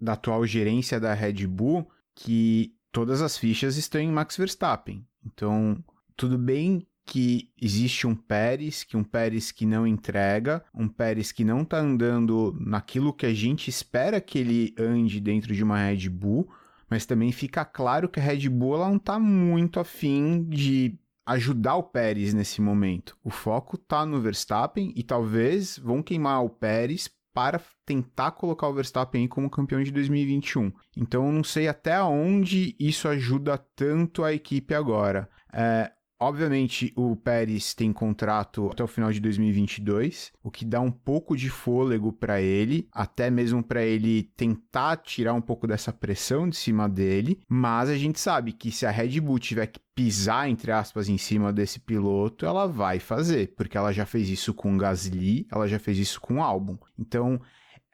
da 0.00 0.14
atual 0.14 0.46
gerência 0.46 0.98
da 0.98 1.12
Red 1.12 1.46
Bull 1.46 1.86
que 2.14 2.74
todas 2.90 3.20
as 3.20 3.36
fichas 3.36 3.76
estão 3.76 4.00
em 4.00 4.10
Max 4.10 4.38
Verstappen. 4.38 5.06
Então, 5.24 5.84
tudo 6.16 6.38
bem 6.38 6.86
que 7.04 7.50
existe 7.60 8.06
um 8.06 8.14
Pérez, 8.14 8.84
que 8.84 8.96
um 8.96 9.04
Pérez 9.04 9.50
que 9.50 9.66
não 9.66 9.86
entrega, 9.86 10.64
um 10.74 10.88
Pérez 10.88 11.30
que 11.30 11.44
não 11.44 11.62
está 11.62 11.78
andando 11.78 12.56
naquilo 12.58 13.12
que 13.12 13.26
a 13.26 13.34
gente 13.34 13.68
espera 13.68 14.20
que 14.20 14.38
ele 14.38 14.74
ande 14.78 15.20
dentro 15.20 15.54
de 15.54 15.62
uma 15.62 15.76
Red 15.76 16.08
Bull, 16.08 16.48
mas 16.90 17.06
também 17.06 17.30
fica 17.30 17.64
claro 17.64 18.08
que 18.08 18.18
a 18.18 18.22
Red 18.22 18.48
Bull 18.48 18.78
não 18.78 18.96
está 18.96 19.18
muito 19.18 19.78
afim 19.78 20.44
de 20.44 20.98
ajudar 21.24 21.76
o 21.76 21.84
Pérez 21.84 22.34
nesse 22.34 22.60
momento. 22.60 23.16
O 23.22 23.30
foco 23.30 23.76
está 23.76 24.04
no 24.04 24.20
Verstappen 24.20 24.92
e 24.96 25.02
talvez 25.04 25.78
vão 25.78 26.02
queimar 26.02 26.44
o 26.44 26.50
Pérez 26.50 27.08
para 27.32 27.60
tentar 27.86 28.32
colocar 28.32 28.68
o 28.68 28.74
Verstappen 28.74 29.28
como 29.28 29.48
campeão 29.48 29.82
de 29.82 29.92
2021. 29.92 30.72
Então 30.96 31.26
eu 31.26 31.32
não 31.32 31.44
sei 31.44 31.68
até 31.68 32.02
onde 32.02 32.74
isso 32.78 33.06
ajuda 33.06 33.56
tanto 33.76 34.24
a 34.24 34.32
equipe 34.32 34.74
agora. 34.74 35.28
É, 35.52 35.92
Obviamente, 36.22 36.92
o 36.94 37.16
Pérez 37.16 37.72
tem 37.72 37.94
contrato 37.94 38.68
até 38.70 38.84
o 38.84 38.86
final 38.86 39.10
de 39.10 39.20
2022, 39.20 40.32
o 40.42 40.50
que 40.50 40.66
dá 40.66 40.78
um 40.78 40.90
pouco 40.90 41.34
de 41.34 41.48
fôlego 41.48 42.12
para 42.12 42.42
ele, 42.42 42.86
até 42.92 43.30
mesmo 43.30 43.62
para 43.62 43.82
ele 43.82 44.24
tentar 44.36 44.98
tirar 44.98 45.32
um 45.32 45.40
pouco 45.40 45.66
dessa 45.66 45.94
pressão 45.94 46.46
de 46.46 46.56
cima 46.56 46.86
dele. 46.90 47.40
Mas 47.48 47.88
a 47.88 47.96
gente 47.96 48.20
sabe 48.20 48.52
que 48.52 48.70
se 48.70 48.84
a 48.84 48.90
Red 48.90 49.18
Bull 49.18 49.38
tiver 49.38 49.66
que 49.66 49.80
pisar, 49.94 50.46
entre 50.48 50.70
aspas, 50.70 51.08
em 51.08 51.16
cima 51.16 51.54
desse 51.54 51.80
piloto, 51.80 52.44
ela 52.44 52.66
vai 52.66 52.98
fazer, 52.98 53.54
porque 53.56 53.78
ela 53.78 53.90
já 53.90 54.04
fez 54.04 54.28
isso 54.28 54.52
com 54.52 54.74
o 54.74 54.78
Gasly, 54.78 55.46
ela 55.50 55.66
já 55.66 55.78
fez 55.78 55.96
isso 55.96 56.20
com 56.20 56.34
o 56.34 56.42
Albon. 56.42 56.76
Então, 56.98 57.40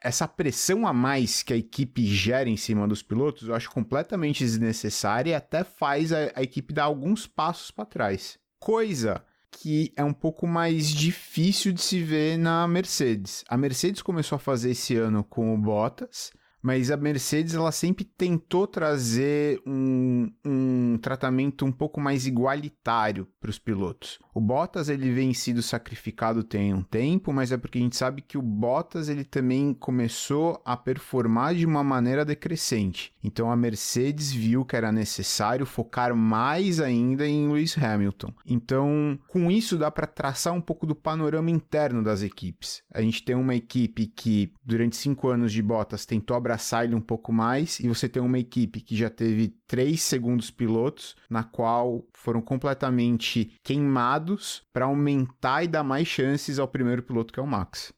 essa 0.01 0.27
pressão 0.27 0.85
a 0.85 0.93
mais 0.93 1.43
que 1.43 1.53
a 1.53 1.57
equipe 1.57 2.05
gera 2.05 2.49
em 2.49 2.57
cima 2.57 2.87
dos 2.87 3.01
pilotos, 3.01 3.47
eu 3.47 3.55
acho 3.55 3.69
completamente 3.71 4.43
desnecessária 4.43 5.31
e 5.31 5.35
até 5.35 5.63
faz 5.63 6.11
a, 6.13 6.31
a 6.35 6.43
equipe 6.43 6.73
dar 6.73 6.85
alguns 6.85 7.25
passos 7.25 7.71
para 7.71 7.85
trás. 7.85 8.37
Coisa 8.59 9.23
que 9.51 9.91
é 9.95 10.03
um 10.03 10.13
pouco 10.13 10.45
mais 10.45 10.89
difícil 10.89 11.71
de 11.71 11.81
se 11.81 12.01
ver 12.01 12.37
na 12.37 12.67
Mercedes. 12.67 13.43
A 13.47 13.57
Mercedes 13.57 14.01
começou 14.01 14.35
a 14.35 14.39
fazer 14.39 14.71
esse 14.71 14.95
ano 14.95 15.23
com 15.23 15.53
o 15.53 15.57
Bottas, 15.57 16.31
mas 16.61 16.91
a 16.91 16.97
Mercedes 16.97 17.53
ela 17.53 17.71
sempre 17.71 18.03
tentou 18.03 18.67
trazer 18.67 19.61
um, 19.65 20.31
um 20.45 20.97
tratamento 21.01 21.65
um 21.65 21.71
pouco 21.71 21.99
mais 21.99 22.25
igualitário 22.25 23.27
para 23.39 23.49
os 23.49 23.59
pilotos. 23.59 24.19
O 24.33 24.41
Bottas 24.41 24.89
ele 24.89 25.11
vem 25.11 25.33
sido 25.33 25.61
sacrificado 25.61 26.43
tem 26.43 26.73
um 26.73 26.83
tempo, 26.83 27.33
mas 27.33 27.51
é 27.51 27.57
porque 27.57 27.77
a 27.77 27.81
gente 27.81 27.95
sabe 27.95 28.21
que 28.21 28.37
o 28.37 28.41
Bottas 28.41 29.09
ele 29.09 29.23
também 29.23 29.73
começou 29.73 30.61
a 30.65 30.75
performar 30.75 31.55
de 31.55 31.65
uma 31.65 31.83
maneira 31.83 32.25
decrescente. 32.25 33.13
Então 33.23 33.51
a 33.51 33.55
Mercedes 33.55 34.31
viu 34.31 34.65
que 34.65 34.75
era 34.75 34.91
necessário 34.91 35.65
focar 35.65 36.15
mais 36.15 36.79
ainda 36.79 37.27
em 37.27 37.47
Lewis 37.51 37.77
Hamilton. 37.77 38.33
Então, 38.45 39.19
com 39.27 39.51
isso 39.51 39.77
dá 39.77 39.89
para 39.91 40.07
traçar 40.07 40.53
um 40.53 40.61
pouco 40.61 40.85
do 40.85 40.95
panorama 40.95 41.51
interno 41.51 42.03
das 42.03 42.21
equipes. 42.21 42.81
A 42.93 43.01
gente 43.01 43.23
tem 43.23 43.35
uma 43.35 43.55
equipe 43.55 44.07
que 44.07 44.51
durante 44.63 44.95
cinco 44.95 45.29
anos 45.29 45.51
de 45.51 45.61
Bottas 45.61 46.05
tentou 46.05 46.35
abraçar 46.47 46.85
ele 46.85 46.95
um 46.95 47.01
pouco 47.01 47.33
mais 47.33 47.79
e 47.79 47.87
você 47.87 48.07
tem 48.07 48.21
uma 48.21 48.39
equipe 48.39 48.79
que 48.79 48.95
já 48.95 49.09
teve 49.09 49.49
três 49.67 50.01
segundos 50.01 50.49
pilotos, 50.49 51.15
na 51.29 51.43
qual 51.43 52.05
foram 52.13 52.41
completamente 52.41 53.53
queimados 53.63 54.63
para 54.71 54.85
aumentar 54.85 55.63
e 55.63 55.67
dar 55.67 55.83
mais 55.83 56.07
chances 56.07 56.57
ao 56.57 56.67
primeiro 56.67 57.03
piloto 57.03 57.33
que 57.33 57.39
é 57.39 57.43
o 57.43 57.47
Max. 57.47 57.93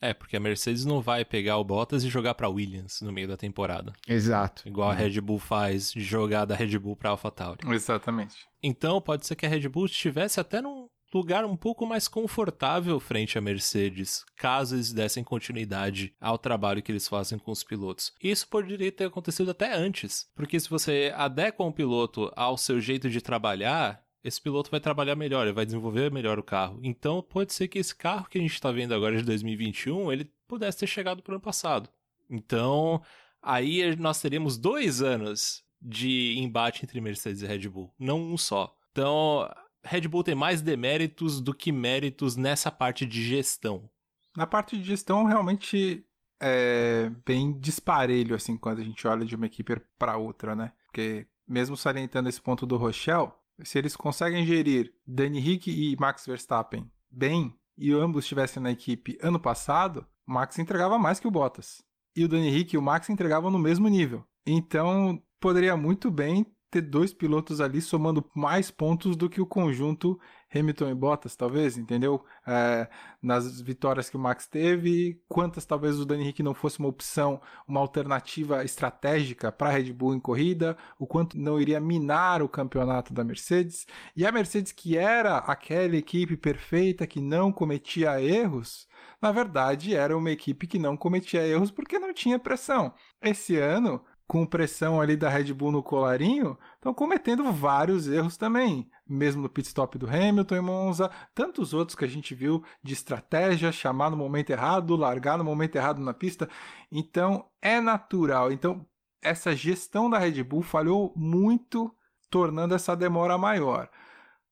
É, 0.00 0.12
porque 0.12 0.36
a 0.36 0.40
Mercedes 0.40 0.84
não 0.84 1.00
vai 1.00 1.24
pegar 1.24 1.56
o 1.56 1.64
Bottas 1.64 2.04
e 2.04 2.10
jogar 2.10 2.34
para 2.34 2.46
Williams 2.46 3.00
no 3.00 3.10
meio 3.10 3.26
da 3.26 3.38
temporada. 3.38 3.94
Exato. 4.06 4.68
Igual 4.68 4.90
a 4.90 4.94
Red 4.94 5.18
Bull 5.22 5.38
faz 5.38 5.92
de 5.92 6.02
jogar 6.02 6.44
da 6.44 6.54
Red 6.54 6.78
Bull 6.78 6.94
para 6.94 7.08
AlphaTauri. 7.08 7.66
Exatamente. 7.72 8.36
Então, 8.62 9.00
pode 9.00 9.26
ser 9.26 9.34
que 9.34 9.46
a 9.46 9.48
Red 9.48 9.66
Bull 9.66 9.86
estivesse 9.86 10.38
até 10.38 10.60
num 10.60 10.88
lugar 11.14 11.44
um 11.44 11.56
pouco 11.56 11.86
mais 11.86 12.08
confortável 12.08 12.98
frente 12.98 13.38
à 13.38 13.40
Mercedes, 13.40 14.24
caso 14.36 14.74
eles 14.76 14.92
dessem 14.92 15.22
continuidade 15.22 16.14
ao 16.20 16.36
trabalho 16.36 16.82
que 16.82 16.90
eles 16.90 17.06
fazem 17.06 17.38
com 17.38 17.52
os 17.52 17.62
pilotos. 17.62 18.12
Isso 18.22 18.48
poderia 18.48 18.90
ter 18.90 19.04
acontecido 19.04 19.50
até 19.50 19.72
antes, 19.74 20.28
porque 20.34 20.58
se 20.58 20.68
você 20.68 21.12
adequa 21.14 21.64
um 21.64 21.72
piloto 21.72 22.32
ao 22.34 22.56
seu 22.56 22.80
jeito 22.80 23.08
de 23.08 23.20
trabalhar, 23.20 24.04
esse 24.22 24.40
piloto 24.40 24.70
vai 24.70 24.80
trabalhar 24.80 25.14
melhor, 25.14 25.46
ele 25.46 25.54
vai 25.54 25.64
desenvolver 25.64 26.10
melhor 26.10 26.38
o 26.38 26.42
carro. 26.42 26.80
Então 26.82 27.22
pode 27.22 27.52
ser 27.52 27.68
que 27.68 27.78
esse 27.78 27.94
carro 27.94 28.28
que 28.28 28.38
a 28.38 28.40
gente 28.40 28.54
está 28.54 28.72
vendo 28.72 28.94
agora 28.94 29.16
de 29.16 29.22
2021, 29.22 30.12
ele 30.12 30.30
pudesse 30.48 30.78
ter 30.78 30.86
chegado 30.86 31.22
para 31.22 31.32
o 31.32 31.34
ano 31.34 31.42
passado. 31.42 31.88
Então, 32.28 33.02
aí 33.42 33.94
nós 33.96 34.20
teríamos 34.20 34.56
dois 34.56 35.02
anos 35.02 35.62
de 35.80 36.38
embate 36.38 36.84
entre 36.84 37.00
Mercedes 37.00 37.42
e 37.42 37.46
Red 37.46 37.68
Bull, 37.68 37.92
não 37.98 38.20
um 38.20 38.38
só. 38.38 38.74
Então, 38.90 39.46
Red 39.84 40.08
Bull 40.08 40.24
tem 40.24 40.34
mais 40.34 40.62
deméritos 40.62 41.40
do 41.40 41.54
que 41.54 41.70
méritos 41.70 42.36
nessa 42.36 42.70
parte 42.70 43.04
de 43.04 43.22
gestão. 43.22 43.88
Na 44.36 44.46
parte 44.46 44.76
de 44.76 44.84
gestão, 44.84 45.24
realmente 45.24 46.04
é 46.40 47.10
bem 47.24 47.58
disparelho, 47.58 48.34
assim, 48.34 48.56
quando 48.56 48.80
a 48.80 48.84
gente 48.84 49.06
olha 49.06 49.24
de 49.24 49.36
uma 49.36 49.46
equipe 49.46 49.80
para 49.98 50.16
outra, 50.16 50.54
né? 50.56 50.72
Porque, 50.86 51.26
mesmo 51.46 51.76
salientando 51.76 52.28
esse 52.28 52.40
ponto 52.40 52.66
do 52.66 52.76
Rochelle, 52.76 53.30
se 53.62 53.78
eles 53.78 53.94
conseguem 53.94 54.44
gerir 54.44 54.92
Danny 55.06 55.38
Rick 55.38 55.70
e 55.70 55.96
Max 55.98 56.26
Verstappen 56.26 56.90
bem, 57.10 57.54
e 57.76 57.92
ambos 57.92 58.24
estivessem 58.24 58.62
na 58.62 58.70
equipe 58.70 59.18
ano 59.22 59.38
passado, 59.38 60.06
o 60.26 60.32
Max 60.32 60.58
entregava 60.58 60.98
mais 60.98 61.20
que 61.20 61.26
o 61.26 61.30
Bottas. 61.30 61.82
E 62.16 62.24
o 62.24 62.28
Danny 62.28 62.50
Rick 62.50 62.74
e 62.74 62.78
o 62.78 62.82
Max 62.82 63.08
entregavam 63.10 63.50
no 63.50 63.58
mesmo 63.58 63.88
nível. 63.88 64.24
Então, 64.46 65.22
poderia 65.40 65.76
muito 65.76 66.10
bem 66.10 66.46
ter 66.74 66.82
dois 66.82 67.12
pilotos 67.12 67.60
ali 67.60 67.80
somando 67.80 68.28
mais 68.34 68.68
pontos 68.68 69.16
do 69.16 69.30
que 69.30 69.40
o 69.40 69.46
conjunto 69.46 70.18
Hamilton 70.52 70.90
e 70.90 70.94
Bottas, 70.94 71.36
talvez, 71.36 71.76
entendeu? 71.76 72.24
É, 72.46 72.88
nas 73.22 73.60
vitórias 73.60 74.10
que 74.10 74.16
o 74.16 74.20
Max 74.20 74.46
teve, 74.46 75.20
quantas 75.28 75.64
talvez 75.64 75.98
o 75.98 76.04
Dani 76.04 76.24
Rick 76.24 76.42
não 76.42 76.54
fosse 76.54 76.78
uma 76.80 76.88
opção, 76.88 77.40
uma 77.66 77.80
alternativa 77.80 78.64
estratégica 78.64 79.52
para 79.52 79.68
a 79.68 79.72
Red 79.72 79.92
Bull 79.92 80.14
em 80.14 80.20
corrida, 80.20 80.76
o 80.98 81.06
quanto 81.06 81.38
não 81.38 81.60
iria 81.60 81.80
minar 81.80 82.42
o 82.42 82.48
campeonato 82.48 83.12
da 83.12 83.24
Mercedes. 83.24 83.86
E 84.16 84.26
a 84.26 84.32
Mercedes, 84.32 84.72
que 84.72 84.96
era 84.96 85.38
aquela 85.38 85.96
equipe 85.96 86.36
perfeita 86.36 87.06
que 87.06 87.20
não 87.20 87.52
cometia 87.52 88.20
erros, 88.20 88.88
na 89.22 89.30
verdade 89.30 89.94
era 89.94 90.16
uma 90.16 90.30
equipe 90.30 90.66
que 90.66 90.78
não 90.78 90.96
cometia 90.96 91.46
erros 91.46 91.70
porque 91.70 91.98
não 91.98 92.12
tinha 92.12 92.38
pressão. 92.38 92.92
Esse 93.22 93.56
ano 93.56 94.04
com 94.26 94.46
pressão 94.46 95.00
ali 95.00 95.16
da 95.16 95.28
Red 95.28 95.52
Bull 95.52 95.70
no 95.70 95.82
colarinho, 95.82 96.58
estão 96.74 96.94
cometendo 96.94 97.52
vários 97.52 98.08
erros 98.08 98.36
também. 98.36 98.90
Mesmo 99.06 99.42
no 99.42 99.48
pit 99.48 99.68
stop 99.68 99.98
do 99.98 100.08
Hamilton 100.08 100.56
e 100.56 100.60
Monza, 100.60 101.10
tantos 101.34 101.74
outros 101.74 101.94
que 101.94 102.04
a 102.04 102.08
gente 102.08 102.34
viu 102.34 102.64
de 102.82 102.94
estratégia, 102.94 103.70
chamar 103.70 104.10
no 104.10 104.16
momento 104.16 104.50
errado, 104.50 104.96
largar 104.96 105.36
no 105.36 105.44
momento 105.44 105.76
errado 105.76 106.00
na 106.00 106.14
pista. 106.14 106.48
Então, 106.90 107.46
é 107.60 107.80
natural. 107.80 108.50
Então, 108.50 108.86
essa 109.20 109.54
gestão 109.54 110.08
da 110.08 110.18
Red 110.18 110.42
Bull 110.42 110.62
falhou 110.62 111.12
muito, 111.14 111.94
tornando 112.30 112.74
essa 112.74 112.96
demora 112.96 113.36
maior. 113.36 113.90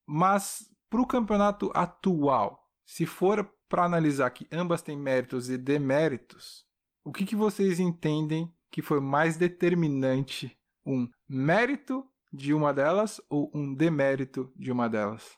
Mas, 0.06 0.68
para 0.90 1.00
o 1.00 1.06
campeonato 1.06 1.70
atual, 1.74 2.68
se 2.84 3.06
for 3.06 3.50
para 3.68 3.84
analisar 3.84 4.28
que 4.30 4.46
ambas 4.52 4.82
têm 4.82 4.98
méritos 4.98 5.48
e 5.48 5.56
deméritos, 5.56 6.66
o 7.02 7.10
que, 7.10 7.24
que 7.24 7.34
vocês 7.34 7.80
entendem 7.80 8.52
que 8.72 8.82
foi 8.82 9.00
mais 9.00 9.36
determinante? 9.36 10.56
Um 10.84 11.08
mérito 11.28 12.04
de 12.32 12.54
uma 12.54 12.72
delas 12.72 13.20
ou 13.28 13.50
um 13.54 13.72
demérito 13.72 14.50
de 14.56 14.72
uma 14.72 14.88
delas? 14.88 15.36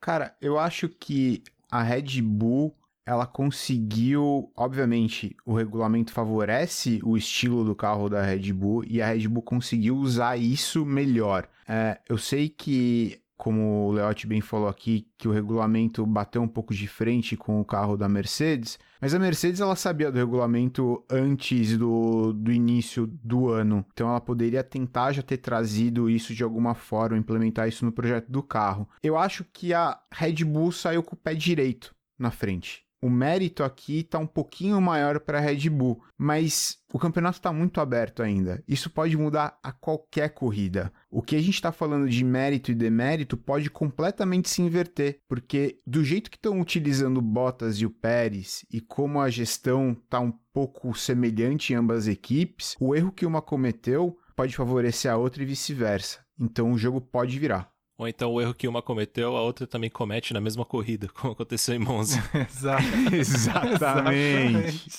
Cara, 0.00 0.34
eu 0.40 0.58
acho 0.58 0.88
que 0.88 1.42
a 1.70 1.82
Red 1.82 2.22
Bull 2.22 2.74
ela 3.04 3.26
conseguiu, 3.26 4.52
obviamente, 4.56 5.36
o 5.44 5.52
regulamento 5.52 6.12
favorece 6.12 7.00
o 7.02 7.16
estilo 7.16 7.64
do 7.64 7.74
carro 7.74 8.08
da 8.08 8.22
Red 8.22 8.52
Bull 8.52 8.84
e 8.84 9.02
a 9.02 9.08
Red 9.08 9.26
Bull 9.26 9.42
conseguiu 9.42 9.96
usar 9.96 10.36
isso 10.36 10.86
melhor. 10.86 11.48
É, 11.68 12.00
eu 12.08 12.16
sei 12.16 12.48
que 12.48 13.19
como 13.40 13.88
o 13.88 13.92
Leotti 13.92 14.26
bem 14.26 14.42
falou 14.42 14.68
aqui, 14.68 15.08
que 15.16 15.26
o 15.26 15.32
regulamento 15.32 16.04
bateu 16.04 16.42
um 16.42 16.46
pouco 16.46 16.74
de 16.74 16.86
frente 16.86 17.38
com 17.38 17.58
o 17.58 17.64
carro 17.64 17.96
da 17.96 18.06
Mercedes, 18.06 18.78
mas 19.00 19.14
a 19.14 19.18
Mercedes 19.18 19.62
ela 19.62 19.74
sabia 19.74 20.12
do 20.12 20.18
regulamento 20.18 21.02
antes 21.10 21.78
do, 21.78 22.34
do 22.34 22.52
início 22.52 23.06
do 23.06 23.48
ano, 23.48 23.82
então 23.94 24.10
ela 24.10 24.20
poderia 24.20 24.62
tentar 24.62 25.12
já 25.12 25.22
ter 25.22 25.38
trazido 25.38 26.10
isso 26.10 26.34
de 26.34 26.44
alguma 26.44 26.74
forma, 26.74 27.16
implementar 27.16 27.66
isso 27.66 27.82
no 27.82 27.92
projeto 27.92 28.30
do 28.30 28.42
carro. 28.42 28.86
Eu 29.02 29.16
acho 29.16 29.42
que 29.50 29.72
a 29.72 29.98
Red 30.12 30.44
Bull 30.44 30.70
saiu 30.70 31.02
com 31.02 31.16
o 31.16 31.18
pé 31.18 31.34
direito 31.34 31.94
na 32.18 32.30
frente. 32.30 32.84
O 33.02 33.08
mérito 33.08 33.64
aqui 33.64 34.00
está 34.00 34.18
um 34.18 34.26
pouquinho 34.26 34.80
maior 34.80 35.20
para 35.20 35.38
a 35.38 35.40
Red 35.40 35.70
Bull, 35.70 36.02
mas 36.18 36.78
o 36.92 36.98
campeonato 36.98 37.38
está 37.38 37.52
muito 37.52 37.80
aberto 37.80 38.22
ainda. 38.22 38.62
Isso 38.68 38.90
pode 38.90 39.16
mudar 39.16 39.58
a 39.62 39.72
qualquer 39.72 40.30
corrida. 40.30 40.92
O 41.10 41.22
que 41.22 41.34
a 41.36 41.40
gente 41.40 41.54
está 41.54 41.72
falando 41.72 42.08
de 42.08 42.24
mérito 42.24 42.70
e 42.70 42.74
demérito 42.74 43.36
pode 43.36 43.70
completamente 43.70 44.50
se 44.50 44.60
inverter, 44.60 45.20
porque 45.28 45.80
do 45.86 46.04
jeito 46.04 46.30
que 46.30 46.36
estão 46.36 46.60
utilizando 46.60 47.18
o 47.18 47.22
Bottas 47.22 47.76
e 47.76 47.86
o 47.86 47.90
Pérez 47.90 48.64
e 48.70 48.80
como 48.80 49.20
a 49.20 49.30
gestão 49.30 49.92
está 49.92 50.20
um 50.20 50.32
pouco 50.52 50.94
semelhante 50.94 51.72
em 51.72 51.76
ambas 51.76 52.00
as 52.00 52.06
equipes, 52.08 52.76
o 52.78 52.94
erro 52.94 53.12
que 53.12 53.26
uma 53.26 53.40
cometeu 53.40 54.16
pode 54.36 54.56
favorecer 54.56 55.10
a 55.10 55.16
outra 55.16 55.42
e 55.42 55.46
vice-versa. 55.46 56.18
Então 56.38 56.72
o 56.72 56.78
jogo 56.78 57.00
pode 57.00 57.38
virar. 57.38 57.70
Ou 58.00 58.08
então 58.08 58.32
o 58.32 58.40
erro 58.40 58.54
que 58.54 58.66
uma 58.66 58.80
cometeu, 58.80 59.36
a 59.36 59.42
outra 59.42 59.66
também 59.66 59.90
comete 59.90 60.32
na 60.32 60.40
mesma 60.40 60.64
corrida, 60.64 61.06
como 61.12 61.34
aconteceu 61.34 61.74
em 61.74 61.78
Monza. 61.78 62.16
Exatamente. 63.12 64.90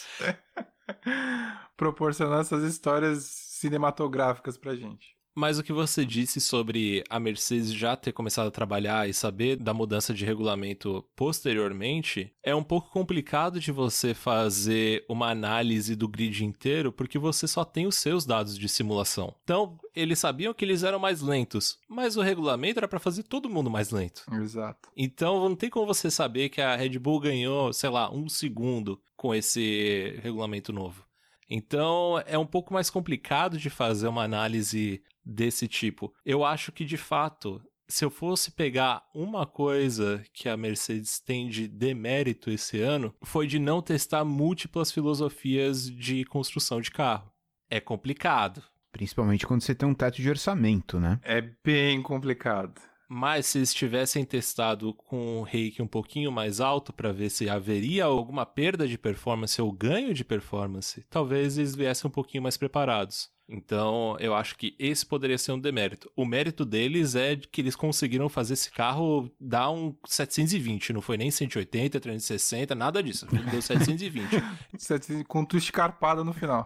Proporcionar 1.75 2.41
essas 2.41 2.63
histórias 2.63 3.23
cinematográficas 3.23 4.55
pra 4.55 4.75
gente. 4.75 5.15
Mas 5.35 5.57
o 5.57 5.63
que 5.63 5.71
você 5.71 6.05
disse 6.05 6.41
sobre 6.41 7.03
a 7.09 7.19
Mercedes 7.19 7.73
já 7.73 7.95
ter 7.95 8.11
começado 8.11 8.47
a 8.47 8.51
trabalhar 8.51 9.09
e 9.09 9.13
saber 9.13 9.55
da 9.55 9.73
mudança 9.73 10.13
de 10.13 10.25
regulamento 10.25 11.05
posteriormente, 11.15 12.33
é 12.43 12.53
um 12.53 12.63
pouco 12.63 12.89
complicado 12.89 13.59
de 13.59 13.71
você 13.71 14.13
fazer 14.13 15.05
uma 15.07 15.29
análise 15.29 15.95
do 15.95 16.07
grid 16.07 16.43
inteiro, 16.43 16.91
porque 16.91 17.17
você 17.17 17.47
só 17.47 17.63
tem 17.63 17.87
os 17.87 17.95
seus 17.95 18.25
dados 18.25 18.57
de 18.57 18.67
simulação. 18.67 19.33
Então, 19.43 19.77
eles 19.95 20.19
sabiam 20.19 20.53
que 20.53 20.65
eles 20.65 20.83
eram 20.83 20.99
mais 20.99 21.21
lentos, 21.21 21.77
mas 21.87 22.17
o 22.17 22.21
regulamento 22.21 22.79
era 22.79 22.87
para 22.87 22.99
fazer 22.99 23.23
todo 23.23 23.49
mundo 23.49 23.69
mais 23.69 23.91
lento. 23.91 24.23
Exato. 24.33 24.89
Então, 24.95 25.47
não 25.47 25.55
tem 25.55 25.69
como 25.69 25.85
você 25.85 26.11
saber 26.11 26.49
que 26.49 26.61
a 26.61 26.75
Red 26.75 26.99
Bull 26.99 27.19
ganhou, 27.19 27.71
sei 27.73 27.89
lá, 27.89 28.11
um 28.11 28.27
segundo 28.27 29.01
com 29.15 29.33
esse 29.33 30.19
regulamento 30.21 30.73
novo. 30.73 31.05
Então, 31.53 32.23
é 32.25 32.37
um 32.37 32.45
pouco 32.45 32.73
mais 32.73 32.89
complicado 32.89 33.57
de 33.57 33.69
fazer 33.69 34.07
uma 34.07 34.23
análise 34.23 35.03
desse 35.23 35.67
tipo. 35.67 36.13
Eu 36.25 36.45
acho 36.45 36.71
que, 36.71 36.85
de 36.85 36.95
fato, 36.95 37.61
se 37.89 38.05
eu 38.05 38.09
fosse 38.09 38.51
pegar 38.51 39.03
uma 39.13 39.45
coisa 39.45 40.23
que 40.33 40.47
a 40.47 40.55
Mercedes 40.55 41.19
tem 41.19 41.49
de 41.49 41.67
demérito 41.67 42.49
esse 42.49 42.79
ano, 42.79 43.13
foi 43.21 43.47
de 43.47 43.59
não 43.59 43.81
testar 43.81 44.23
múltiplas 44.23 44.93
filosofias 44.93 45.91
de 45.91 46.23
construção 46.23 46.79
de 46.79 46.89
carro. 46.89 47.29
É 47.69 47.81
complicado. 47.81 48.63
Principalmente 48.93 49.45
quando 49.45 49.61
você 49.61 49.75
tem 49.75 49.87
um 49.87 49.93
teto 49.93 50.21
de 50.21 50.29
orçamento, 50.29 51.01
né? 51.01 51.19
É 51.21 51.41
bem 51.63 52.01
complicado. 52.01 52.81
Mas 53.13 53.47
se 53.47 53.57
eles 53.57 53.73
tivessem 53.73 54.23
testado 54.23 54.93
com 54.93 55.39
um 55.39 55.41
reiki 55.41 55.81
um 55.81 55.87
pouquinho 55.87 56.31
mais 56.31 56.61
alto 56.61 56.93
para 56.93 57.11
ver 57.11 57.29
se 57.29 57.49
haveria 57.49 58.05
alguma 58.05 58.45
perda 58.45 58.87
de 58.87 58.97
performance 58.97 59.61
ou 59.61 59.69
ganho 59.69 60.13
de 60.13 60.23
performance, 60.23 61.05
talvez 61.09 61.57
eles 61.57 61.75
viessem 61.75 62.07
um 62.07 62.11
pouquinho 62.11 62.41
mais 62.41 62.55
preparados. 62.55 63.29
Então, 63.49 64.15
eu 64.17 64.33
acho 64.33 64.57
que 64.57 64.73
esse 64.79 65.05
poderia 65.05 65.37
ser 65.37 65.51
um 65.51 65.59
demérito. 65.59 66.09
O 66.15 66.25
mérito 66.25 66.63
deles 66.63 67.13
é 67.13 67.35
que 67.35 67.59
eles 67.59 67.75
conseguiram 67.75 68.29
fazer 68.29 68.53
esse 68.53 68.71
carro 68.71 69.29
dar 69.37 69.69
um 69.71 69.93
720, 70.07 70.93
não 70.93 71.01
foi 71.01 71.17
nem 71.17 71.29
180, 71.29 71.99
360, 71.99 72.73
nada 72.73 73.03
disso. 73.03 73.27
Deu 73.51 73.61
720. 73.61 74.41
Com 75.27 75.43
twist 75.43 75.69
carpada 75.73 76.23
no 76.23 76.31
final. 76.31 76.65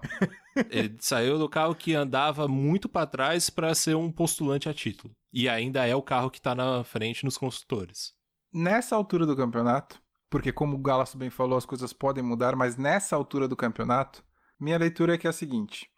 Ele 0.69 0.95
saiu 0.99 1.39
do 1.39 1.49
carro 1.49 1.73
que 1.73 1.95
andava 1.95 2.47
muito 2.47 2.87
para 2.87 3.07
trás 3.07 3.49
para 3.49 3.73
ser 3.73 3.95
um 3.95 4.11
postulante 4.11 4.69
a 4.69 4.73
título. 4.75 5.11
E 5.35 5.49
ainda 5.49 5.85
é 5.85 5.93
o 5.93 6.01
carro 6.01 6.31
que 6.31 6.37
está 6.37 6.55
na 6.55 6.81
frente 6.85 7.25
nos 7.25 7.37
construtores. 7.37 8.13
Nessa 8.53 8.95
altura 8.95 9.25
do 9.25 9.35
campeonato, 9.35 10.01
porque 10.29 10.49
como 10.49 10.77
o 10.77 10.79
Galasso 10.79 11.17
bem 11.17 11.29
falou, 11.29 11.57
as 11.57 11.65
coisas 11.65 11.91
podem 11.91 12.23
mudar, 12.23 12.55
mas 12.55 12.77
nessa 12.77 13.17
altura 13.17 13.45
do 13.45 13.55
campeonato, 13.55 14.23
minha 14.57 14.77
leitura 14.77 15.15
é 15.15 15.17
que 15.17 15.27
é 15.27 15.29
a 15.29 15.33
seguinte: 15.33 15.91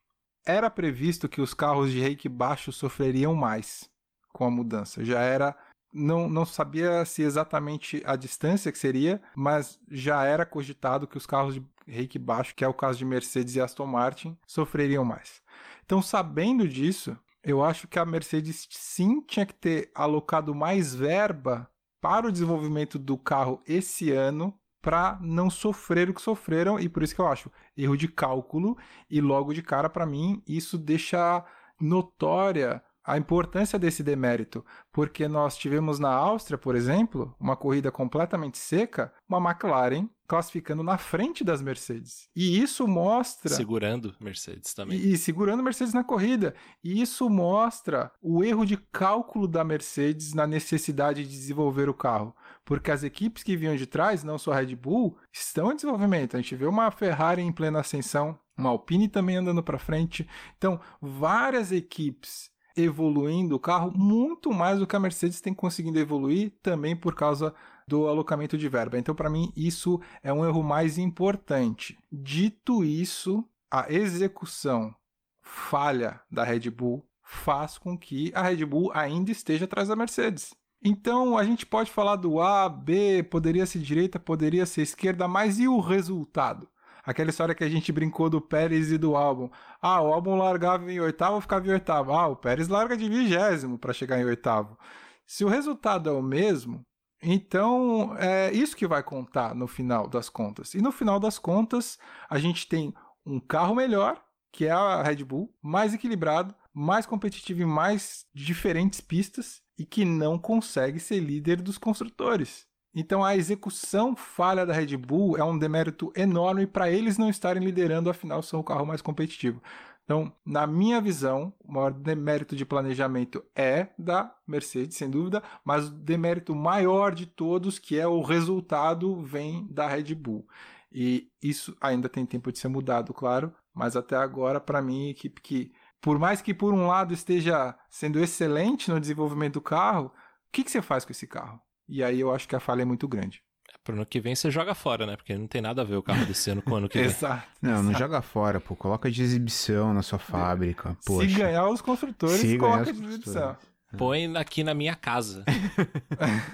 era 0.43 0.71
previsto 0.71 1.29
que 1.29 1.39
os 1.39 1.53
carros 1.53 1.91
de 1.91 1.99
reiki 1.99 2.27
baixo 2.27 2.71
sofreriam 2.71 3.35
mais 3.35 3.87
com 4.33 4.43
a 4.43 4.49
mudança. 4.49 5.05
Já 5.05 5.21
era. 5.21 5.55
Não, 5.93 6.27
não 6.27 6.45
sabia 6.45 7.05
se 7.05 7.21
exatamente 7.21 8.01
a 8.05 8.15
distância 8.15 8.71
que 8.71 8.77
seria, 8.77 9.21
mas 9.35 9.79
já 9.89 10.25
era 10.25 10.45
cogitado 10.45 11.07
que 11.07 11.17
os 11.17 11.25
carros 11.27 11.53
de 11.53 11.65
reiki 11.87 12.19
baixo, 12.19 12.55
que 12.55 12.63
é 12.63 12.67
o 12.67 12.73
caso 12.73 12.97
de 12.97 13.05
Mercedes 13.05 13.55
e 13.55 13.61
Aston 13.61 13.85
Martin, 13.85 14.37
sofreriam 14.45 15.05
mais. 15.05 15.41
Então, 15.85 16.01
sabendo 16.01 16.67
disso, 16.67 17.17
eu 17.47 17.63
acho 17.63 17.87
que 17.87 17.97
a 17.97 18.05
Mercedes 18.05 18.67
sim 18.69 19.21
tinha 19.21 19.45
que 19.45 19.53
ter 19.53 19.89
alocado 19.95 20.53
mais 20.53 20.93
verba 20.93 21.71
para 22.01 22.27
o 22.27 22.31
desenvolvimento 22.31 22.99
do 22.99 23.17
carro 23.17 23.61
esse 23.65 24.11
ano 24.11 24.53
para 24.81 25.17
não 25.21 25.49
sofrer 25.49 26.09
o 26.09 26.13
que 26.13 26.21
sofreram. 26.21 26.77
E 26.77 26.89
por 26.89 27.03
isso 27.03 27.15
que 27.15 27.21
eu 27.21 27.27
acho 27.27 27.49
erro 27.75 27.95
de 27.95 28.09
cálculo. 28.09 28.77
E 29.09 29.21
logo 29.21 29.53
de 29.53 29.61
cara 29.63 29.89
para 29.89 30.05
mim 30.05 30.43
isso 30.45 30.77
deixa 30.77 31.43
notória 31.79 32.83
a 33.07 33.17
importância 33.17 33.79
desse 33.79 34.03
demérito, 34.03 34.65
porque 34.91 35.29
nós 35.29 35.55
tivemos 35.55 35.97
na 35.97 36.11
Áustria, 36.11 36.57
por 36.57 36.75
exemplo, 36.75 37.33
uma 37.39 37.55
corrida 37.55 37.89
completamente 37.89 38.57
seca, 38.57 39.13
uma 39.29 39.39
McLaren 39.39 40.09
classificando 40.27 40.83
na 40.83 40.97
frente 40.97 41.41
das 41.41 41.61
Mercedes. 41.61 42.27
E 42.35 42.61
isso 42.61 42.85
mostra. 42.85 43.55
Segurando 43.55 44.13
Mercedes 44.19 44.73
também. 44.73 44.97
E, 44.97 45.13
e, 45.13 45.17
segurando 45.17 45.63
Mercedes 45.63 45.93
na 45.93 46.03
corrida. 46.03 46.53
E 46.83 47.01
isso 47.01 47.29
mostra 47.29 48.11
o 48.21 48.43
erro 48.43 48.65
de 48.65 48.75
cálculo 48.75 49.47
da 49.47 49.63
Mercedes 49.63 50.33
na 50.33 50.45
necessidade 50.45 51.23
de 51.23 51.29
desenvolver 51.29 51.87
o 51.87 51.93
carro. 51.93 52.35
Porque 52.65 52.91
as 52.91 53.03
equipes 53.03 53.41
que 53.41 53.55
vinham 53.55 53.77
de 53.77 53.85
trás, 53.85 54.21
não 54.21 54.37
só 54.37 54.51
a 54.51 54.59
Red 54.59 54.75
Bull, 54.75 55.17
estão 55.31 55.71
em 55.71 55.75
desenvolvimento. 55.75 56.35
A 56.35 56.41
gente 56.41 56.57
vê 56.57 56.65
uma 56.65 56.91
Ferrari 56.91 57.41
em 57.41 57.53
plena 57.53 57.79
ascensão, 57.79 58.37
uma 58.57 58.69
Alpine 58.69 59.07
também 59.07 59.37
andando 59.37 59.63
para 59.63 59.79
frente. 59.79 60.27
Então, 60.57 60.77
várias 61.01 61.71
equipes 61.71 62.51
evoluindo 62.77 63.55
o 63.55 63.59
carro 63.59 63.91
muito 63.95 64.53
mais 64.53 64.79
do 64.79 64.87
que 64.87 64.95
a 64.95 64.99
Mercedes 64.99 65.41
tem 65.41 65.53
conseguido 65.53 65.99
evoluir, 65.99 66.53
também 66.61 66.95
por 66.95 67.15
causa 67.15 67.53
do 67.87 68.07
alocamento 68.07 68.57
de 68.57 68.69
verba. 68.69 68.97
Então, 68.97 69.15
para 69.15 69.29
mim, 69.29 69.51
isso 69.55 69.99
é 70.21 70.31
um 70.31 70.45
erro 70.45 70.61
mais 70.61 70.97
importante. 70.97 71.97
Dito 72.11 72.83
isso, 72.83 73.43
a 73.71 73.91
execução 73.91 74.93
falha 75.41 76.19
da 76.29 76.43
Red 76.43 76.69
Bull 76.69 77.05
faz 77.23 77.77
com 77.77 77.97
que 77.97 78.31
a 78.33 78.41
Red 78.41 78.65
Bull 78.65 78.91
ainda 78.93 79.31
esteja 79.31 79.65
atrás 79.65 79.87
da 79.87 79.95
Mercedes. 79.95 80.53
Então 80.83 81.37
a 81.37 81.43
gente 81.43 81.65
pode 81.65 81.91
falar 81.91 82.15
do 82.15 82.39
A, 82.39 82.69
B, 82.69 83.23
poderia 83.23 83.65
ser 83.65 83.79
direita, 83.79 84.19
poderia 84.19 84.65
ser 84.65 84.83
esquerda, 84.83 85.27
mas 85.27 85.59
e 85.59 85.67
o 85.67 85.79
resultado? 85.79 86.67
Aquela 87.07 87.29
história 87.29 87.55
que 87.55 87.63
a 87.63 87.69
gente 87.69 87.89
brincou 87.89 88.29
do 88.29 88.41
Pérez 88.41 88.91
e 88.91 88.97
do 88.97 89.15
álbum. 89.15 89.49
Ah, 89.81 90.01
o 90.01 90.11
álbum 90.11 90.35
largava 90.35 90.91
em 90.91 90.99
oitavo, 90.99 91.39
ficava 91.39 91.65
em 91.65 91.71
oitavo. 91.71 92.11
Ah, 92.11 92.27
o 92.27 92.35
Pérez 92.35 92.67
larga 92.67 92.97
de 92.97 93.07
vigésimo 93.07 93.79
para 93.79 93.93
chegar 93.93 94.19
em 94.19 94.25
oitavo. 94.25 94.77
Se 95.25 95.45
o 95.45 95.47
resultado 95.47 96.09
é 96.09 96.11
o 96.11 96.21
mesmo, 96.21 96.85
então 97.23 98.13
é 98.17 98.51
isso 98.51 98.75
que 98.75 98.85
vai 98.85 99.01
contar 99.01 99.55
no 99.55 99.67
final 99.67 100.05
das 100.05 100.27
contas. 100.27 100.73
E 100.73 100.81
no 100.81 100.91
final 100.91 101.17
das 101.17 101.39
contas, 101.39 101.97
a 102.29 102.37
gente 102.37 102.67
tem 102.67 102.93
um 103.25 103.39
carro 103.39 103.73
melhor, 103.73 104.21
que 104.51 104.65
é 104.65 104.71
a 104.71 105.01
Red 105.01 105.23
Bull, 105.23 105.49
mais 105.61 105.93
equilibrado, 105.93 106.53
mais 106.73 107.05
competitivo 107.05 107.61
em 107.61 107.65
mais 107.65 108.25
diferentes 108.35 108.99
pistas 108.99 109.61
e 109.79 109.85
que 109.85 110.03
não 110.03 110.37
consegue 110.37 110.99
ser 110.99 111.21
líder 111.21 111.61
dos 111.61 111.77
construtores. 111.77 112.67
Então 112.99 113.23
a 113.23 113.35
execução 113.35 114.15
falha 114.15 114.65
da 114.65 114.73
Red 114.73 114.97
Bull 114.97 115.37
é 115.37 115.43
um 115.43 115.55
demérito 115.55 116.11
enorme 116.15 116.65
para 116.65 116.89
eles 116.89 117.15
não 117.15 117.29
estarem 117.29 117.63
liderando, 117.63 118.09
afinal 118.09 118.41
são 118.41 118.59
o 118.59 118.63
carro 118.63 118.87
mais 118.87 119.03
competitivo. 119.03 119.61
Então, 120.03 120.33
na 120.43 120.65
minha 120.65 120.99
visão, 120.99 121.53
o 121.63 121.73
maior 121.73 121.93
demérito 121.93 122.55
de 122.55 122.65
planejamento 122.65 123.45
é 123.55 123.89
da 123.99 124.33
Mercedes, 124.47 124.97
sem 124.97 125.11
dúvida, 125.11 125.43
mas 125.63 125.89
o 125.89 125.91
demérito 125.91 126.55
maior 126.55 127.13
de 127.13 127.27
todos, 127.27 127.77
que 127.77 127.99
é 127.99 128.07
o 128.07 128.23
resultado, 128.23 129.21
vem 129.21 129.67
da 129.69 129.85
Red 129.87 130.15
Bull. 130.15 130.47
E 130.91 131.29
isso 131.39 131.77
ainda 131.79 132.09
tem 132.09 132.25
tempo 132.25 132.51
de 132.51 132.57
ser 132.57 132.67
mudado, 132.67 133.13
claro, 133.13 133.53
mas 133.75 133.95
até 133.95 134.15
agora, 134.15 134.59
para 134.59 134.81
mim, 134.81 135.09
a 135.09 135.11
equipe 135.11 135.39
que, 135.39 135.71
por 136.01 136.17
mais 136.17 136.41
que 136.41 136.51
por 136.51 136.73
um 136.73 136.87
lado 136.87 137.13
esteja 137.13 137.77
sendo 137.91 138.19
excelente 138.19 138.89
no 138.89 138.99
desenvolvimento 138.99 139.55
do 139.55 139.61
carro, 139.61 140.07
o 140.07 140.11
que, 140.51 140.63
que 140.63 140.71
você 140.71 140.81
faz 140.81 141.05
com 141.05 141.11
esse 141.11 141.27
carro? 141.27 141.61
E 141.87 142.03
aí 142.03 142.19
eu 142.19 142.33
acho 142.33 142.47
que 142.47 142.55
a 142.55 142.59
falha 142.59 142.81
é 142.81 142.85
muito 142.85 143.07
grande. 143.07 143.41
Pro 143.83 143.95
ano 143.95 144.05
que 144.05 144.19
vem 144.19 144.35
você 144.35 144.51
joga 144.51 144.75
fora, 144.75 145.05
né? 145.05 145.15
Porque 145.15 145.37
não 145.37 145.47
tem 145.47 145.61
nada 145.61 145.81
a 145.81 145.85
ver 145.85 145.95
o 145.95 146.03
carro 146.03 146.25
desse 146.25 146.49
ano 146.49 146.61
com 146.61 146.71
o 146.71 146.75
ano 146.75 146.89
que 146.89 146.97
vem. 146.99 147.07
exato. 147.07 147.47
Não, 147.61 147.71
exato. 147.71 147.83
não 147.85 147.93
joga 147.93 148.21
fora, 148.21 148.59
pô. 148.59 148.75
Coloca 148.75 149.09
de 149.09 149.21
exibição 149.23 149.93
na 149.93 150.01
sua 150.01 150.19
fábrica. 150.19 150.97
Poxa. 151.05 151.29
Se 151.29 151.35
ganhar 151.35 151.69
os 151.69 151.81
construtores, 151.81 152.39
Se 152.41 152.57
coloca 152.57 152.91
de 152.91 153.05
exibição. 153.05 153.55
Põe 153.97 154.35
aqui 154.35 154.63
na 154.63 154.73
minha 154.73 154.95
casa. 154.95 155.45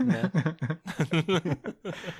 né? 0.06 0.32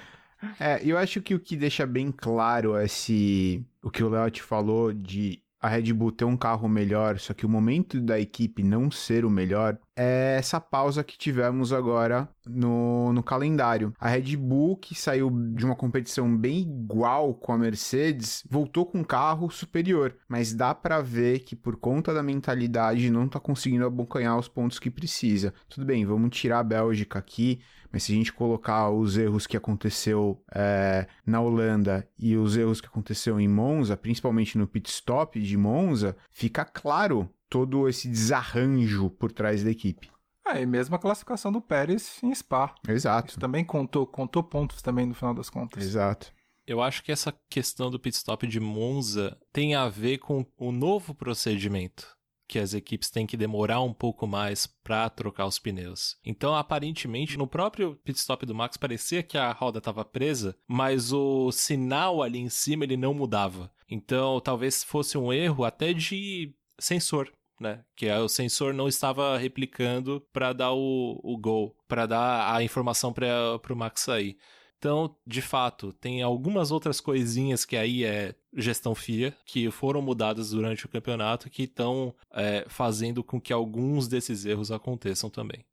É, 0.60 0.82
eu 0.84 0.98
acho 0.98 1.22
que 1.22 1.34
o 1.34 1.40
que 1.40 1.56
deixa 1.56 1.86
bem 1.86 2.12
claro 2.12 2.78
esse. 2.78 3.66
O 3.82 3.90
que 3.90 4.04
o 4.04 4.10
Léo 4.10 4.30
te 4.30 4.42
falou 4.42 4.92
de 4.94 5.42
a 5.60 5.70
Red 5.70 5.94
Bull 5.94 6.12
ter 6.12 6.26
um 6.26 6.36
carro 6.36 6.68
melhor, 6.68 7.18
só 7.18 7.34
que 7.34 7.46
o 7.46 7.50
momento 7.50 8.02
da 8.02 8.20
equipe 8.20 8.62
não 8.62 8.92
ser 8.92 9.24
o 9.24 9.30
melhor, 9.30 9.78
é 9.96 10.36
essa 10.38 10.60
pausa 10.60 11.04
que 11.04 11.18
tivemos 11.18 11.72
agora 11.72 12.28
no, 12.46 13.14
no 13.14 13.24
calendário. 13.24 13.94
A 14.00 14.10
Red 14.10 14.36
Bull, 14.36 14.78
que 14.78 14.96
saiu 14.96 15.30
de 15.30 15.66
uma 15.66 15.76
competição 15.76 16.36
bem 16.36 16.62
igual 16.62 17.34
com 17.34 17.54
a 17.54 17.58
Mercedes, 17.58 18.44
voltou 18.50 18.86
com 18.86 19.00
um 19.00 19.04
carro 19.04 19.50
superior, 19.50 20.16
mas 20.28 20.54
dá 20.54 20.74
para 20.74 21.02
ver 21.02 21.40
que 21.40 21.56
por 21.56 21.76
conta 21.78 22.14
da 22.14 22.24
mentalidade 22.24 23.10
não 23.10 23.28
tá 23.28 23.40
conseguindo 23.40 23.86
abocanhar 23.86 24.38
os 24.38 24.48
pontos 24.48 24.80
que 24.80 24.90
precisa. 24.90 25.54
Tudo 25.70 25.86
bem, 25.86 26.06
vamos 26.06 26.36
tirar 26.36 26.60
a 26.60 26.64
Bélgica 26.64 27.20
aqui, 27.20 27.62
mas 27.92 28.04
se 28.04 28.12
a 28.12 28.16
gente 28.16 28.34
colocar 28.34 28.90
os 28.90 29.18
erros 29.18 29.46
que 29.46 29.56
aconteceu 29.56 30.42
é, 30.54 31.06
na 31.26 31.40
Holanda 31.40 32.08
e 32.18 32.36
os 32.36 32.58
erros 32.58 32.82
que 32.82 32.88
aconteceu 32.88 33.40
em 33.40 33.48
Monza, 33.48 33.96
principalmente 33.96 34.58
no 34.58 34.68
pit 34.68 34.90
stop 34.90 35.40
de 35.40 35.56
Monza, 35.56 36.16
fica 36.32 36.66
claro 36.66 37.30
todo 37.54 37.88
esse 37.88 38.08
desarranjo 38.08 39.12
por 39.12 39.32
trás 39.32 39.64
da 39.64 39.70
equipe. 39.70 40.10
É, 40.44 40.64
e 40.64 40.66
mesmo 40.66 40.96
a 40.96 41.00
classificação 41.00 41.52
do 41.52 41.62
Pérez 41.62 42.18
em 42.24 42.34
Spa. 42.34 42.74
Exato. 42.88 43.30
Isso 43.30 43.40
também 43.40 43.64
contou, 43.64 44.08
contou 44.08 44.42
pontos 44.42 44.82
também 44.82 45.06
no 45.06 45.14
final 45.14 45.36
das 45.36 45.52
contas. 45.52 45.84
Exato. 45.84 46.34
Eu 46.66 46.82
acho 46.82 47.04
que 47.04 47.12
essa 47.12 47.32
questão 47.48 47.92
do 47.92 48.00
pit 48.00 48.18
stop 48.18 48.48
de 48.48 48.60
Monza 48.60 49.38
tem 49.52 49.76
a 49.76 49.88
ver 49.88 50.18
com 50.18 50.44
o 50.58 50.72
novo 50.72 51.14
procedimento 51.14 52.18
que 52.48 52.58
as 52.58 52.74
equipes 52.74 53.12
têm 53.12 53.28
que 53.28 53.38
demorar 53.38 53.82
um 53.82 53.94
pouco 53.94 54.26
mais 54.26 54.66
para 54.66 55.08
trocar 55.10 55.46
os 55.46 55.60
pneus. 55.60 56.18
Então, 56.26 56.56
aparentemente, 56.56 57.38
no 57.38 57.48
próprio 57.48 57.96
pit 58.04 58.18
stop 58.18 58.48
do 58.48 58.56
Max 58.56 58.78
parecia 58.78 59.22
que 59.22 59.38
a 59.38 59.52
roda 59.52 59.78
estava 59.78 60.04
presa, 60.04 60.58
mas 60.68 61.14
o 61.14 61.52
sinal 61.52 62.24
ali 62.24 62.40
em 62.40 62.50
cima 62.50 62.84
ele 62.84 62.98
não 62.98 63.14
mudava. 63.14 63.72
Então, 63.88 64.40
talvez 64.40 64.84
fosse 64.84 65.20
um 65.20 65.32
erro 65.32 65.64
até 65.64 65.94
de 65.94 66.52
sensor 66.80 67.32
né? 67.60 67.84
Que 67.96 68.08
é, 68.08 68.20
o 68.20 68.28
sensor 68.28 68.74
não 68.74 68.88
estava 68.88 69.38
replicando 69.38 70.26
para 70.32 70.54
dar 70.54 70.74
o, 70.74 71.20
o 71.24 71.38
gol, 71.38 71.76
para 71.88 72.06
dar 72.06 72.56
a 72.56 72.64
informação 72.64 73.14
para 73.14 73.60
o 73.70 73.76
Max 73.76 74.02
sair. 74.02 74.38
Então, 74.84 75.16
de 75.26 75.42
fato, 75.42 75.94
tem 75.94 76.22
algumas 76.22 76.70
outras 76.70 77.00
coisinhas 77.00 77.64
que 77.64 77.78
aí 77.78 78.04
é 78.04 78.36
gestão 78.54 78.94
FIA, 78.94 79.34
que 79.46 79.72
foram 79.72 80.02
mudadas 80.02 80.50
durante 80.50 80.86
o 80.86 80.90
campeonato, 80.90 81.50
que 81.50 81.64
estão 81.64 82.14
é, 82.34 82.66
fazendo 82.68 83.24
com 83.24 83.40
que 83.40 83.54
alguns 83.54 84.10
desses 84.10 84.46
erros 84.46 84.72
aconteçam 84.72 85.30
também. 85.30 85.66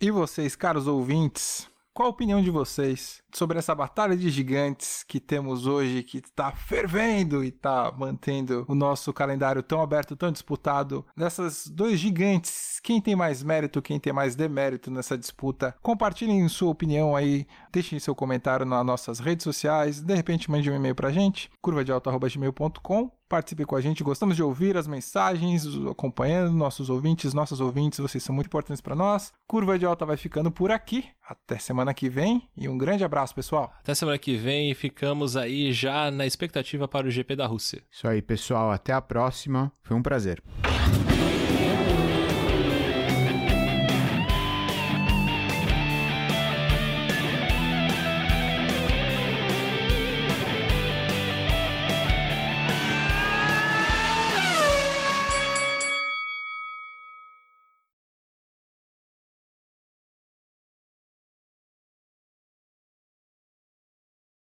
E 0.00 0.12
vocês, 0.12 0.54
caros 0.54 0.86
ouvintes, 0.86 1.68
qual 1.94 2.08
a 2.08 2.10
opinião 2.10 2.42
de 2.42 2.50
vocês 2.50 3.22
sobre 3.32 3.58
essa 3.58 3.74
batalha 3.74 4.16
de 4.16 4.30
gigantes 4.30 5.02
que 5.02 5.20
temos 5.20 5.66
hoje, 5.66 6.02
que 6.02 6.18
está 6.18 6.52
fervendo 6.52 7.44
e 7.44 7.48
está 7.48 7.92
mantendo 7.92 8.64
o 8.68 8.74
nosso 8.74 9.12
calendário 9.12 9.62
tão 9.62 9.80
aberto, 9.80 10.16
tão 10.16 10.32
disputado? 10.32 11.04
Dessas 11.16 11.66
dois 11.66 11.98
gigantes, 11.98 12.80
quem 12.82 13.00
tem 13.00 13.14
mais 13.14 13.42
mérito, 13.42 13.82
quem 13.82 14.00
tem 14.00 14.12
mais 14.12 14.34
demérito 14.34 14.90
nessa 14.90 15.16
disputa? 15.16 15.74
Compartilhem 15.82 16.48
sua 16.48 16.70
opinião 16.70 17.14
aí, 17.14 17.46
deixem 17.72 17.98
seu 17.98 18.14
comentário 18.14 18.66
nas 18.66 18.84
nossas 18.84 19.18
redes 19.18 19.44
sociais, 19.44 20.00
de 20.00 20.14
repente 20.14 20.50
mande 20.50 20.70
um 20.70 20.74
e-mail 20.74 20.94
pra 20.94 21.10
gente, 21.10 21.50
curvadealta.gmail.com 21.60 23.21
participe 23.32 23.64
com 23.64 23.74
a 23.74 23.80
gente. 23.80 24.04
Gostamos 24.04 24.36
de 24.36 24.42
ouvir 24.42 24.76
as 24.76 24.86
mensagens, 24.86 25.66
acompanhando 25.90 26.52
nossos 26.52 26.90
ouvintes, 26.90 27.32
nossos 27.32 27.62
ouvintes, 27.62 27.98
vocês 27.98 28.22
são 28.22 28.34
muito 28.34 28.48
importantes 28.48 28.82
para 28.82 28.94
nós. 28.94 29.32
Curva 29.46 29.78
de 29.78 29.86
Alta 29.86 30.04
vai 30.04 30.18
ficando 30.18 30.50
por 30.50 30.70
aqui. 30.70 31.06
Até 31.26 31.58
semana 31.58 31.94
que 31.94 32.10
vem 32.10 32.46
e 32.54 32.68
um 32.68 32.76
grande 32.76 33.04
abraço, 33.04 33.34
pessoal. 33.34 33.72
Até 33.80 33.94
semana 33.94 34.18
que 34.18 34.36
vem 34.36 34.70
e 34.70 34.74
ficamos 34.74 35.34
aí 35.34 35.72
já 35.72 36.10
na 36.10 36.26
expectativa 36.26 36.86
para 36.86 37.06
o 37.06 37.10
GP 37.10 37.34
da 37.34 37.46
Rússia. 37.46 37.82
Isso 37.90 38.06
aí, 38.06 38.20
pessoal. 38.20 38.70
Até 38.70 38.92
a 38.92 39.00
próxima. 39.00 39.72
Foi 39.82 39.96
um 39.96 40.02
prazer. 40.02 40.42